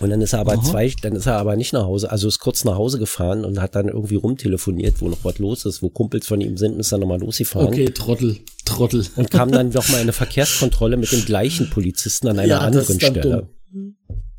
Und 0.00 0.10
dann 0.10 0.20
ist 0.22 0.32
er 0.32 0.40
aber 0.40 0.54
Aha. 0.54 0.62
zwei, 0.62 0.92
dann 1.02 1.14
ist 1.14 1.26
er 1.26 1.36
aber 1.36 1.56
nicht 1.56 1.72
nach 1.72 1.84
Hause, 1.84 2.10
also 2.10 2.26
ist 2.26 2.38
kurz 2.38 2.64
nach 2.64 2.76
Hause 2.76 2.98
gefahren 2.98 3.44
und 3.44 3.60
hat 3.60 3.74
dann 3.74 3.88
irgendwie 3.88 4.16
rumtelefoniert, 4.16 5.00
wo 5.00 5.08
noch 5.08 5.24
was 5.24 5.38
los 5.38 5.64
ist, 5.66 5.82
wo 5.82 5.90
Kumpels 5.90 6.26
von 6.26 6.40
ihm 6.40 6.56
sind, 6.56 6.74
und 6.74 6.80
ist 6.80 6.92
dann 6.92 7.00
nochmal 7.00 7.20
losgefahren. 7.20 7.68
Okay, 7.68 7.90
Trottel, 7.90 8.38
Trottel. 8.64 9.06
Und 9.16 9.30
kam 9.30 9.52
dann 9.52 9.68
nochmal 9.74 10.00
eine 10.00 10.12
Verkehrskontrolle 10.12 10.96
mit 10.96 11.12
dem 11.12 11.24
gleichen 11.24 11.70
Polizisten 11.70 12.28
an 12.28 12.38
einer 12.38 12.48
ja, 12.48 12.58
anderen 12.60 12.98
Stelle. 12.98 13.48
Dumm. 13.72 13.96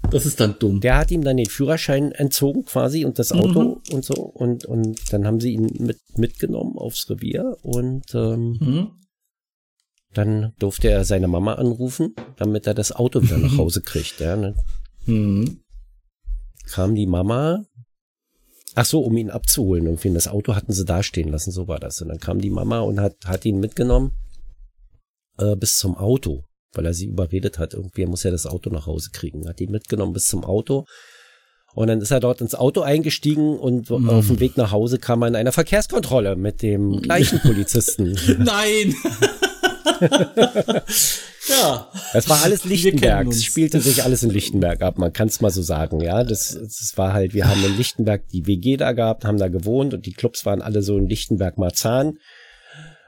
Das 0.10 0.26
ist 0.26 0.39
dann 0.39 0.56
dumm. 0.60 0.82
Der 0.82 0.97
hat 0.97 1.12
ihm 1.12 1.24
dann 1.24 1.38
den 1.38 1.45
Führerschein 1.45 2.12
entzogen 2.12 2.65
quasi 2.65 3.06
und 3.06 3.17
das 3.17 3.32
Auto 3.32 3.63
mhm. 3.63 3.93
und 3.93 4.04
so 4.04 4.15
und 4.15 4.65
und 4.65 5.13
dann 5.13 5.26
haben 5.26 5.39
sie 5.39 5.54
ihn 5.54 5.69
mit 5.80 6.00
mitgenommen 6.17 6.78
aufs 6.78 7.10
Revier 7.10 7.56
und 7.62 8.13
ähm, 8.13 8.58
mhm. 8.60 8.91
Dann 10.13 10.54
durfte 10.60 10.89
er 10.89 11.06
seine 11.06 11.28
Mama 11.28 11.54
anrufen, 11.54 12.15
damit 12.36 12.67
er 12.67 12.74
das 12.74 12.91
Auto 12.91 13.21
wieder 13.21 13.38
nach 13.38 13.58
Hause 13.58 13.82
kriegt. 13.82 14.19
Ja, 14.19 14.36
ne? 14.36 14.56
Mhm. 15.06 15.60
Kam 16.70 16.96
die 16.96 17.08
Mama, 17.08 17.66
ach 18.76 18.86
so, 18.86 19.02
um 19.02 19.18
ihn 19.18 19.30
abzuholen. 19.30 19.86
Irgendwie 19.86 20.14
das 20.14 20.28
Auto 20.28 20.56
hatten 20.56 20.74
sie 20.74 20.86
dastehen 20.86 21.30
lassen, 21.30 21.52
so 21.52 21.68
war 21.68 21.80
das. 21.80 22.02
Und 22.02 22.10
dann 22.10 22.20
kam 22.20 22.40
die 22.40 22.50
Mama 22.50 22.80
und 22.80 23.00
hat, 23.00 23.16
hat 23.26 23.46
ihn 23.46 23.60
mitgenommen 23.60 24.12
äh, 25.38 25.56
bis 25.56 25.78
zum 25.78 25.98
Auto, 25.98 26.44
weil 26.74 26.86
er 26.86 26.94
sie 26.94 27.08
überredet 27.08 27.60
hat. 27.60 27.74
Irgendwie 27.74 28.06
muss 28.06 28.26
er 28.26 28.32
das 28.32 28.46
Auto 28.46 28.70
nach 28.70 28.86
Hause 28.86 29.10
kriegen. 29.12 29.48
Hat 29.48 29.60
ihn 29.60 29.72
mitgenommen 29.72 30.14
bis 30.14 30.28
zum 30.28 30.44
Auto. 30.44 30.86
Und 31.74 31.88
dann 31.88 32.02
ist 32.02 32.12
er 32.12 32.20
dort 32.20 32.42
ins 32.42 32.56
Auto 32.56 32.82
eingestiegen 32.82 33.58
und 33.58 33.90
mhm. 33.90 34.10
auf 34.10 34.28
dem 34.28 34.40
Weg 34.40 34.58
nach 34.58 34.72
Hause 34.72 35.00
kam 35.00 35.22
er 35.22 35.30
in 35.30 35.36
einer 35.36 35.54
Verkehrskontrolle 35.54 36.36
mit 36.36 36.62
dem 36.62 37.02
gleichen 37.02 37.40
Polizisten. 37.42 38.18
Nein! 38.40 38.96
ja. 41.48 41.89
Das 42.13 42.30
war 42.30 42.44
alles 42.44 42.65
Lichtenberg. 42.65 43.28
Es 43.28 43.44
spielte 43.44 43.80
sich 43.80 44.04
alles 44.04 44.24
in 44.24 44.30
Lichtenberg 44.30 44.82
ab. 44.82 44.98
Man 44.98 45.13
kann 45.13 45.28
es 45.28 45.41
mal 45.41 45.52
so 45.52 45.62
sagen. 45.62 46.02
Ja, 46.02 46.24
das, 46.24 46.58
das 46.60 46.94
war 46.96 47.13
halt, 47.13 47.34
wir 47.34 47.48
haben 47.48 47.63
in 47.63 47.78
Lichtenberg 47.78 48.28
die 48.30 48.48
WG 48.48 48.78
da 48.78 48.91
gehabt, 48.91 49.26
haben 49.26 49.38
da 49.38 49.48
gewohnt 49.48 49.94
und 49.94 50.06
die 50.06 50.13
Clubs 50.13 50.46
waren 50.46 50.62
alle 50.62 50.82
so 50.82 50.98
in 50.98 51.08
Lichtenberg-Marzahn. 51.08 52.17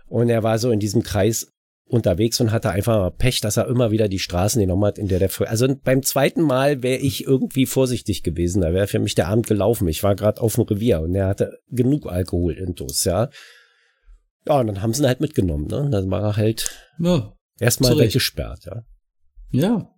Und 0.07 0.29
er 0.29 0.43
war 0.43 0.59
so 0.59 0.71
in 0.71 0.79
diesem 0.79 1.03
Kreis 1.03 1.47
unterwegs 1.85 2.39
und 2.41 2.51
hatte 2.51 2.71
einfach 2.71 3.15
Pech, 3.17 3.41
dass 3.41 3.57
er 3.57 3.67
immer 3.67 3.91
wieder 3.91 4.07
die 4.07 4.19
Straßen 4.19 4.59
genommen 4.59 4.85
hat, 4.85 4.97
in 4.97 5.07
der 5.07 5.19
der 5.19 5.29
also 5.47 5.67
beim 5.83 6.01
zweiten 6.01 6.41
Mal 6.41 6.81
wäre 6.81 6.99
ich 6.99 7.25
irgendwie 7.25 7.65
vorsichtig 7.65 8.23
gewesen, 8.23 8.61
da 8.61 8.73
wäre 8.73 8.87
für 8.87 8.99
mich 8.99 9.15
der 9.15 9.27
Abend 9.27 9.47
gelaufen. 9.47 9.87
Ich 9.87 10.03
war 10.03 10.15
gerade 10.15 10.41
auf 10.41 10.55
dem 10.55 10.63
Revier 10.63 11.01
und 11.01 11.13
er 11.13 11.27
hatte 11.27 11.59
genug 11.69 12.07
Alkohol 12.07 12.53
intus, 12.53 13.03
ja. 13.03 13.29
Ja, 14.47 14.59
und 14.59 14.67
dann 14.67 14.81
haben 14.81 14.93
sie 14.93 15.03
ihn 15.03 15.07
halt 15.07 15.21
mitgenommen, 15.21 15.67
ne? 15.67 15.89
Dann 15.89 16.11
war 16.11 16.21
er 16.21 16.35
halt 16.35 16.69
ja, 16.99 17.33
erstmal 17.59 17.97
weggesperrt, 17.97 18.65
ja. 18.65 18.83
Ja. 19.51 19.89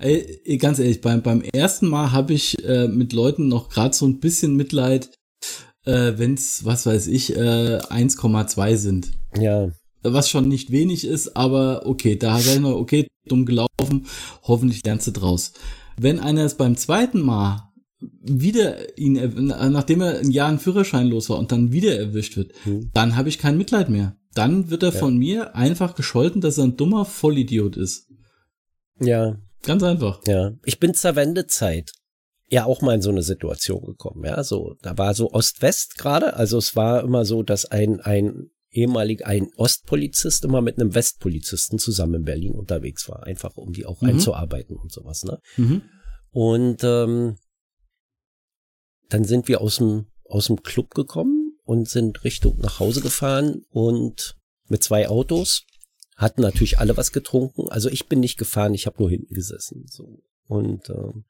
Ey, 0.00 0.58
ganz 0.58 0.78
ehrlich, 0.78 1.00
beim, 1.00 1.22
beim 1.22 1.42
ersten 1.42 1.88
Mal 1.88 2.12
habe 2.12 2.32
ich 2.32 2.64
äh, 2.64 2.86
mit 2.88 3.12
Leuten 3.12 3.48
noch 3.48 3.68
gerade 3.68 3.94
so 3.94 4.06
ein 4.06 4.20
bisschen 4.20 4.54
Mitleid, 4.56 5.10
äh, 5.84 6.12
wenn 6.16 6.34
es, 6.34 6.64
was 6.64 6.86
weiß 6.86 7.08
ich, 7.08 7.36
äh, 7.36 7.78
1,2 7.78 8.76
sind. 8.76 9.10
Ja. 9.36 9.70
Was 10.02 10.30
schon 10.30 10.48
nicht 10.48 10.70
wenig 10.70 11.04
ist, 11.04 11.36
aber 11.36 11.86
okay, 11.86 12.16
da 12.16 12.34
hat 12.34 12.46
er 12.46 12.60
noch, 12.60 12.76
okay, 12.76 13.08
dumm 13.26 13.44
gelaufen, 13.44 14.06
hoffentlich 14.44 14.84
lernst 14.84 15.08
du 15.08 15.10
draus. 15.10 15.52
Wenn 15.96 16.20
einer 16.20 16.44
es 16.44 16.54
beim 16.54 16.76
zweiten 16.76 17.20
Mal 17.20 17.67
wieder 18.00 18.98
ihn, 18.98 19.14
nachdem 19.46 20.00
er 20.02 20.18
ein 20.18 20.30
Jahr 20.30 20.48
einen 20.48 20.58
Führerschein 20.58 21.08
los 21.08 21.28
war 21.30 21.38
und 21.38 21.50
dann 21.50 21.72
wieder 21.72 21.96
erwischt 21.98 22.36
wird, 22.36 22.52
hm. 22.64 22.90
dann 22.94 23.16
habe 23.16 23.28
ich 23.28 23.38
kein 23.38 23.58
Mitleid 23.58 23.88
mehr. 23.88 24.16
Dann 24.34 24.70
wird 24.70 24.82
er 24.82 24.92
ja. 24.92 24.98
von 24.98 25.16
mir 25.16 25.56
einfach 25.56 25.94
gescholten, 25.94 26.40
dass 26.40 26.58
er 26.58 26.64
ein 26.64 26.76
dummer 26.76 27.04
Vollidiot 27.04 27.76
ist. 27.76 28.08
Ja. 29.00 29.36
Ganz 29.62 29.82
einfach. 29.82 30.20
Ja. 30.26 30.52
Ich 30.64 30.78
bin 30.78 30.94
zur 30.94 31.16
Wendezeit 31.16 31.92
ja 32.50 32.64
auch 32.64 32.80
mal 32.80 32.94
in 32.94 33.02
so 33.02 33.10
eine 33.10 33.22
Situation 33.22 33.84
gekommen, 33.84 34.24
ja, 34.24 34.42
so, 34.42 34.76
da 34.80 34.96
war 34.96 35.12
so 35.12 35.32
Ost-West 35.32 35.98
gerade, 35.98 36.34
also 36.34 36.56
es 36.56 36.74
war 36.76 37.02
immer 37.02 37.26
so, 37.26 37.42
dass 37.42 37.66
ein, 37.66 38.00
ein 38.00 38.50
ehemalig 38.70 39.26
ein 39.26 39.48
Ostpolizist 39.56 40.44
immer 40.44 40.60
mit 40.60 40.78
einem 40.78 40.94
Westpolizisten 40.94 41.78
zusammen 41.78 42.14
in 42.14 42.24
Berlin 42.24 42.52
unterwegs 42.52 43.08
war, 43.08 43.24
einfach 43.24 43.56
um 43.56 43.72
die 43.72 43.86
auch 43.86 44.00
mhm. 44.00 44.10
einzuarbeiten 44.10 44.76
und 44.76 44.92
sowas. 44.92 45.24
Ne? 45.24 45.38
Mhm. 45.56 45.82
Und 46.30 46.84
ähm, 46.84 47.36
dann 49.08 49.24
sind 49.24 49.48
wir 49.48 49.60
aus 49.60 49.76
dem 49.76 50.06
aus 50.24 50.46
dem 50.46 50.62
Club 50.62 50.94
gekommen 50.94 51.58
und 51.64 51.88
sind 51.88 52.22
Richtung 52.24 52.58
nach 52.58 52.80
Hause 52.80 53.00
gefahren 53.00 53.62
und 53.70 54.36
mit 54.68 54.82
zwei 54.82 55.08
Autos 55.08 55.64
hatten 56.16 56.42
natürlich 56.42 56.78
alle 56.78 56.96
was 56.96 57.12
getrunken. 57.12 57.68
Also 57.68 57.88
ich 57.88 58.08
bin 58.08 58.20
nicht 58.20 58.36
gefahren, 58.36 58.74
ich 58.74 58.86
habe 58.86 58.98
nur 58.98 59.08
hinten 59.08 59.32
gesessen. 59.32 59.86
So 59.88 60.22
und 60.48 60.90
ähm, 60.90 61.24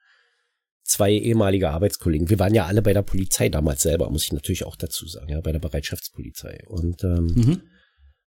zwei 0.83 1.13
ehemalige 1.13 1.71
Arbeitskollegen. 1.71 2.31
Wir 2.31 2.39
waren 2.39 2.55
ja 2.55 2.67
alle 2.67 2.83
bei 2.83 2.95
der 2.95 3.03
Polizei 3.03 3.51
damals 3.51 3.83
selber, 3.83 4.11
muss 4.11 4.25
ich 4.25 4.33
natürlich 4.33 4.65
auch 4.65 4.77
dazu 4.77 5.07
sagen, 5.07 5.29
ja, 5.29 5.41
bei 5.41 5.53
der 5.53 5.59
Bereitschaftspolizei. 5.59 6.65
Und 6.67 7.05
ähm, 7.05 7.27
mhm. 7.27 7.63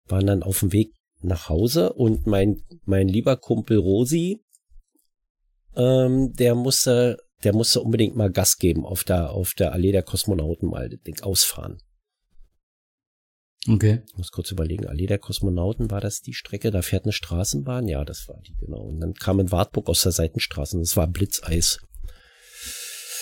waren 0.05 0.27
dann 0.27 0.43
auf 0.43 0.59
dem 0.59 0.71
Weg 0.71 0.93
nach 1.21 1.49
Hause 1.49 1.93
und 1.93 2.27
mein, 2.27 2.61
mein 2.83 3.07
lieber 3.07 3.37
Kumpel 3.37 3.77
Rosi, 3.77 4.43
ähm, 5.75 6.33
der 6.33 6.53
musste, 6.53 7.17
der 7.43 7.53
musste 7.53 7.81
unbedingt 7.81 8.15
mal 8.15 8.31
Gas 8.31 8.57
geben 8.57 8.85
auf 8.85 9.03
der, 9.03 9.31
auf 9.31 9.53
der 9.53 9.73
Allee 9.73 9.91
der 9.91 10.03
Kosmonauten 10.03 10.69
mal 10.69 10.89
das 10.89 11.01
Ding 11.01 11.21
ausfahren. 11.21 11.81
Okay. 13.67 14.01
Ich 14.07 14.17
muss 14.17 14.31
kurz 14.31 14.49
überlegen, 14.51 14.87
Allee 14.87 15.05
der 15.05 15.19
Kosmonauten, 15.19 15.91
war 15.91 16.01
das 16.01 16.21
die 16.21 16.33
Strecke? 16.33 16.71
Da 16.71 16.81
fährt 16.81 17.05
eine 17.05 17.13
Straßenbahn? 17.13 17.87
Ja, 17.87 18.03
das 18.03 18.27
war 18.27 18.41
die, 18.41 18.55
genau. 18.55 18.81
Und 18.81 18.99
dann 18.99 19.13
kam 19.13 19.39
ein 19.39 19.51
Wartburg 19.51 19.87
aus 19.87 20.01
der 20.01 20.11
Seitenstraße 20.11 20.77
und 20.77 20.83
das 20.83 20.97
war 20.97 21.07
Blitzeis. 21.07 21.79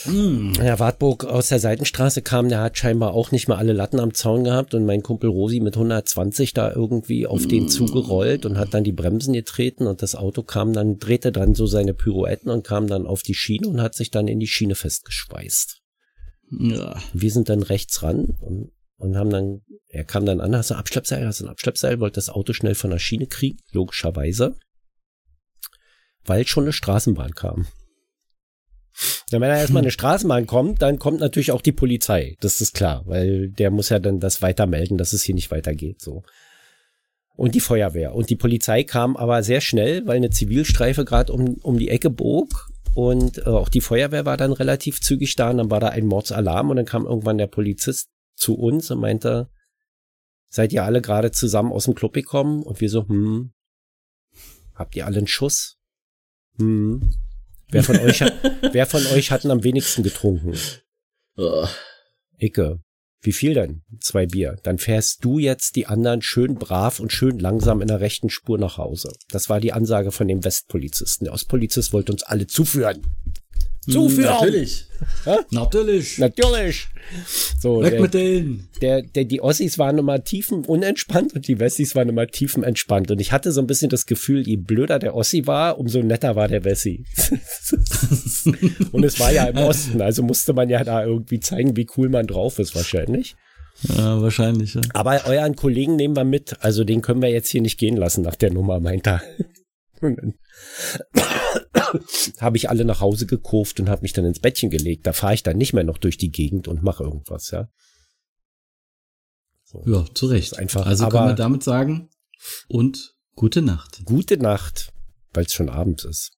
Mm. 0.06 0.54
Ja, 0.54 0.80
Wartburg 0.80 1.26
aus 1.26 1.50
der 1.50 1.60
Seitenstraße 1.60 2.22
kam, 2.22 2.50
der 2.50 2.62
hat 2.62 2.78
scheinbar 2.78 3.14
auch 3.14 3.32
nicht 3.32 3.48
mal 3.48 3.58
alle 3.58 3.74
Latten 3.74 4.00
am 4.00 4.14
Zaun 4.14 4.44
gehabt 4.44 4.74
und 4.74 4.86
mein 4.86 5.04
Kumpel 5.04 5.30
Rosi 5.30 5.60
mit 5.60 5.76
120 5.76 6.54
da 6.54 6.72
irgendwie 6.72 7.28
auf 7.28 7.46
mm. 7.46 7.50
den 7.50 7.70
zugerollt 7.70 8.46
und 8.46 8.58
hat 8.58 8.74
dann 8.74 8.84
die 8.84 8.92
Bremsen 8.92 9.34
getreten 9.34 9.88
und 9.88 10.02
das 10.02 10.16
Auto 10.16 10.44
kam 10.44 10.74
dann, 10.74 10.98
drehte 10.98 11.32
dann 11.32 11.56
so 11.56 11.66
seine 11.66 11.94
Pirouetten 11.94 12.50
und 12.50 12.66
kam 12.66 12.88
dann 12.88 13.06
auf 13.06 13.22
die 13.22 13.34
Schiene 13.34 13.68
und 13.68 13.82
hat 13.82 13.96
sich 13.96 14.12
dann 14.12 14.28
in 14.28 14.40
die 14.40 14.48
Schiene 14.48 14.76
festgeschweißt. 14.76 15.82
Ja. 16.52 17.00
Wir 17.14 17.32
sind 17.32 17.50
dann 17.50 17.64
rechts 17.64 18.02
ran 18.02 18.38
und, 18.40 18.72
und 18.98 19.18
haben 19.18 19.30
dann, 19.30 19.62
er 19.88 20.04
kam 20.04 20.26
dann 20.26 20.42
an, 20.42 20.56
hast 20.56 20.70
du 20.70 20.76
ein 20.76 20.80
Abschleppseil, 20.80 21.26
hast 21.26 21.42
du 21.42 21.46
ein 21.46 21.52
Abschleppseil, 21.52 22.00
wollte 22.00 22.16
das 22.16 22.30
Auto 22.30 22.54
schnell 22.54 22.76
von 22.76 22.90
der 22.90 23.00
Schiene 23.00 23.28
kriegen, 23.28 23.60
logischerweise, 23.72 24.56
weil 26.26 26.48
schon 26.48 26.64
eine 26.64 26.74
Straßenbahn 26.74 27.34
kam. 27.34 27.68
Ja, 29.32 29.40
wenn 29.40 29.50
da 29.50 29.58
erstmal 29.58 29.84
eine 29.84 29.92
Straßenbahn 30.00 30.48
kommt, 30.48 30.82
dann 30.82 31.00
kommt 31.00 31.20
natürlich 31.20 31.52
auch 31.52 31.62
die 31.62 31.72
Polizei. 31.72 32.36
Das 32.42 32.62
ist 32.62 32.74
klar, 32.74 33.04
weil 33.06 33.50
der 33.50 33.72
muss 33.72 33.90
ja 33.90 34.00
dann 34.00 34.20
das 34.20 34.42
weiter 34.42 34.66
melden, 34.66 34.98
dass 34.98 35.14
es 35.14 35.24
hier 35.24 35.36
nicht 35.36 35.52
weitergeht, 35.52 36.02
so. 36.02 36.24
Und 37.40 37.56
die 37.56 37.62
Feuerwehr. 37.62 38.16
Und 38.16 38.30
die 38.30 38.36
Polizei 38.36 38.84
kam 38.84 39.16
aber 39.16 39.44
sehr 39.44 39.62
schnell, 39.62 40.06
weil 40.06 40.18
eine 40.18 40.30
Zivilstreife 40.30 41.06
gerade 41.06 41.32
um, 41.32 41.54
um 41.62 41.80
die 41.80 41.88
Ecke 41.88 42.10
bog. 42.10 42.68
Und 42.94 43.38
äh, 43.38 43.44
auch 43.44 43.70
die 43.70 43.80
Feuerwehr 43.80 44.26
war 44.26 44.36
dann 44.36 44.52
relativ 44.52 45.00
zügig 45.00 45.38
da. 45.38 45.52
Und 45.52 45.58
dann 45.58 45.72
war 45.72 45.80
da 45.80 45.88
ein 45.88 46.06
Mordsalarm. 46.06 46.70
Und 46.70 46.76
dann 46.76 46.86
kam 46.86 47.06
irgendwann 47.06 47.38
der 47.38 47.48
Polizist 47.48 48.10
zu 48.36 48.56
uns 48.56 48.92
und 48.92 49.00
meinte, 49.00 49.48
seid 50.50 50.74
ihr 50.74 50.84
alle 50.84 51.02
gerade 51.02 51.32
zusammen 51.32 51.72
aus 51.72 51.86
dem 51.86 51.96
Club 51.96 52.12
gekommen? 52.12 52.62
Und 52.62 52.82
wir 52.82 52.90
so, 52.90 53.08
hm, 53.08 53.54
habt 54.76 54.98
ihr 54.98 55.06
alle 55.06 55.20
einen 55.20 55.28
Schuss? 55.28 55.78
Hm, 56.58 57.10
Wer 57.72 57.84
von 57.84 58.00
euch 58.00 58.22
hat, 58.22 58.34
wer 58.74 58.86
von 58.86 59.06
euch 59.08 59.32
hat 59.32 59.46
am 59.46 59.64
wenigsten 59.64 60.04
getrunken? 60.04 60.54
Oh. 61.38 61.68
Icke. 62.38 62.80
Wie 63.22 63.34
viel 63.34 63.54
denn? 63.54 63.82
Zwei 64.00 64.26
Bier. 64.26 64.56
Dann 64.64 64.78
fährst 64.78 65.26
du 65.26 65.40
jetzt 65.40 65.76
die 65.76 65.88
anderen 65.88 66.22
schön 66.22 66.56
brav 66.56 67.02
und 67.02 67.12
schön 67.12 67.38
langsam 67.38 67.82
in 67.82 67.90
der 67.90 68.00
rechten 68.00 68.30
Spur 68.30 68.58
nach 68.58 68.78
Hause. 68.78 69.12
Das 69.30 69.50
war 69.50 69.60
die 69.60 69.74
Ansage 69.74 70.14
von 70.14 70.28
dem 70.28 70.46
Westpolizisten. 70.46 71.26
Der 71.26 71.34
Ostpolizist 71.34 71.92
wollte 71.92 72.14
uns 72.14 72.24
alle 72.24 72.48
zuführen. 72.48 73.06
Zuführen. 73.90 74.32
Natürlich. 74.32 74.86
Ja? 75.26 75.40
Natürlich. 75.52 76.18
Natürlich. 76.18 76.88
So, 77.60 77.82
Weg 77.82 77.92
der, 77.92 78.02
mit 78.02 78.14
denen. 78.14 78.70
Der, 78.82 79.02
der, 79.02 79.26
die 79.26 79.42
Ossis 79.42 79.78
waren 79.78 79.98
immer 79.98 80.24
tiefen 80.24 80.66
unentspannt 80.66 81.34
und 81.34 81.48
die 81.48 81.60
Wessis 81.60 81.96
waren 81.96 82.10
immer 82.10 82.28
tiefen 82.28 82.64
entspannt. 82.64 83.12
Und 83.12 83.20
ich 83.20 83.32
hatte 83.32 83.52
so 83.52 83.62
ein 83.62 83.68
bisschen 83.68 83.90
das 83.90 84.06
Gefühl, 84.06 84.48
je 84.48 84.58
blöder 84.58 85.00
der 85.00 85.16
Ossi 85.16 85.48
war, 85.48 85.80
umso 85.80 86.02
netter 86.02 86.36
war 86.36 86.48
der 86.48 86.64
Wessi. 86.64 87.06
und 88.92 89.04
es 89.04 89.20
war 89.20 89.32
ja 89.32 89.46
im 89.46 89.58
Osten, 89.58 90.02
also 90.02 90.24
musste 90.24 90.54
man 90.54 90.70
ja 90.70 90.84
da 90.84 91.04
irgendwie 91.04 91.40
zeigen, 91.40 91.76
wie 91.76 91.88
cool 91.98 92.10
man 92.10 92.28
drauf 92.28 92.60
ist, 92.60 92.76
wahrscheinlich. 92.76 93.36
Ja, 93.88 94.22
wahrscheinlich, 94.22 94.74
ja. 94.74 94.82
Aber 94.94 95.26
euren 95.26 95.56
Kollegen 95.56 95.96
nehmen 95.96 96.16
wir 96.16 96.26
mit. 96.26 96.62
Also 96.62 96.84
den 96.84 97.02
können 97.02 97.22
wir 97.22 97.30
jetzt 97.30 97.50
hier 97.50 97.62
nicht 97.62 97.80
gehen 97.80 97.96
lassen 97.98 98.24
nach 98.24 98.36
der 98.36 98.52
Nummer, 98.52 98.80
meint 98.80 99.08
er. 99.08 99.22
habe 102.40 102.58
ich 102.58 102.70
alle 102.70 102.86
nach 102.86 103.02
Hause 103.02 103.26
gekurft 103.26 103.80
und 103.80 103.90
habe 103.90 104.02
mich 104.02 104.14
dann 104.14 104.26
ins 104.26 104.40
Bettchen 104.40 104.70
gelegt. 104.70 105.06
Da 105.06 105.14
fahre 105.14 105.34
ich 105.34 105.44
dann 105.44 105.58
nicht 105.58 105.74
mehr 105.74 105.84
noch 105.84 105.98
durch 105.98 106.18
die 106.18 106.32
Gegend 106.32 106.68
und 106.68 106.84
mache 106.84 107.04
irgendwas, 107.04 107.52
ja. 107.52 107.70
So. 109.64 109.84
Ja, 109.86 110.06
zu 110.14 110.28
Recht. 110.28 110.58
Einfach, 110.58 110.86
also 110.86 111.08
können 111.10 111.28
wir 111.28 111.36
damit 111.36 111.64
sagen, 111.64 112.10
und 112.68 113.16
gute 113.36 113.62
Nacht. 113.62 114.04
Gute 114.06 114.38
Nacht, 114.38 114.94
weil 115.34 115.46
es 115.46 115.54
schon 115.54 115.70
abends 115.70 116.06
ist. 116.06 116.38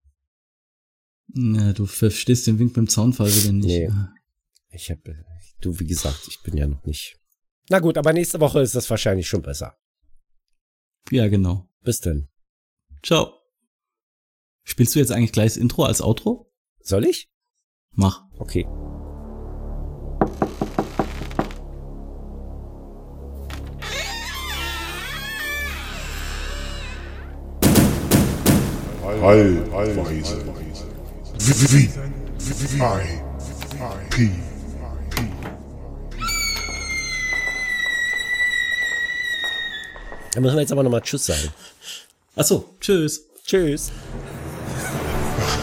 Ja, 1.34 1.72
du 1.72 1.86
verstehst 1.86 2.46
den 2.46 2.58
Wink 2.58 2.74
beim 2.74 2.88
Zaunfall 2.88 3.28
wieder 3.28 3.52
nicht. 3.52 3.66
Nee. 3.66 3.90
Ich 4.72 4.90
habe, 4.90 5.24
du, 5.60 5.78
wie 5.78 5.86
gesagt, 5.86 6.26
ich 6.28 6.42
bin 6.42 6.56
ja 6.56 6.66
noch 6.66 6.84
nicht. 6.84 7.16
Na 7.68 7.78
gut, 7.78 7.98
aber 7.98 8.12
nächste 8.12 8.40
Woche 8.40 8.60
ist 8.60 8.74
das 8.74 8.90
wahrscheinlich 8.90 9.28
schon 9.28 9.42
besser. 9.42 9.76
Ja, 11.10 11.28
genau. 11.28 11.68
Bis 11.82 12.00
denn. 12.00 12.28
Ciao. 13.02 13.39
Spielst 14.70 14.94
du 14.94 15.00
jetzt 15.00 15.10
eigentlich 15.10 15.32
gleich 15.32 15.54
das 15.54 15.56
Intro 15.56 15.82
als 15.82 16.00
Outro? 16.00 16.48
Soll 16.80 17.04
ich? 17.04 17.28
Mach. 17.90 18.22
Okay. 18.38 18.68
Allweise. 29.20 30.44
Da 40.32 40.40
müssen 40.40 40.54
wir 40.54 40.60
jetzt 40.60 40.70
aber 40.70 40.84
nochmal 40.84 41.02
Tschüss 41.02 41.26
sagen. 41.26 41.48
Achso, 42.36 42.72
tschüss. 42.78 43.26
Tschüss. 43.44 43.90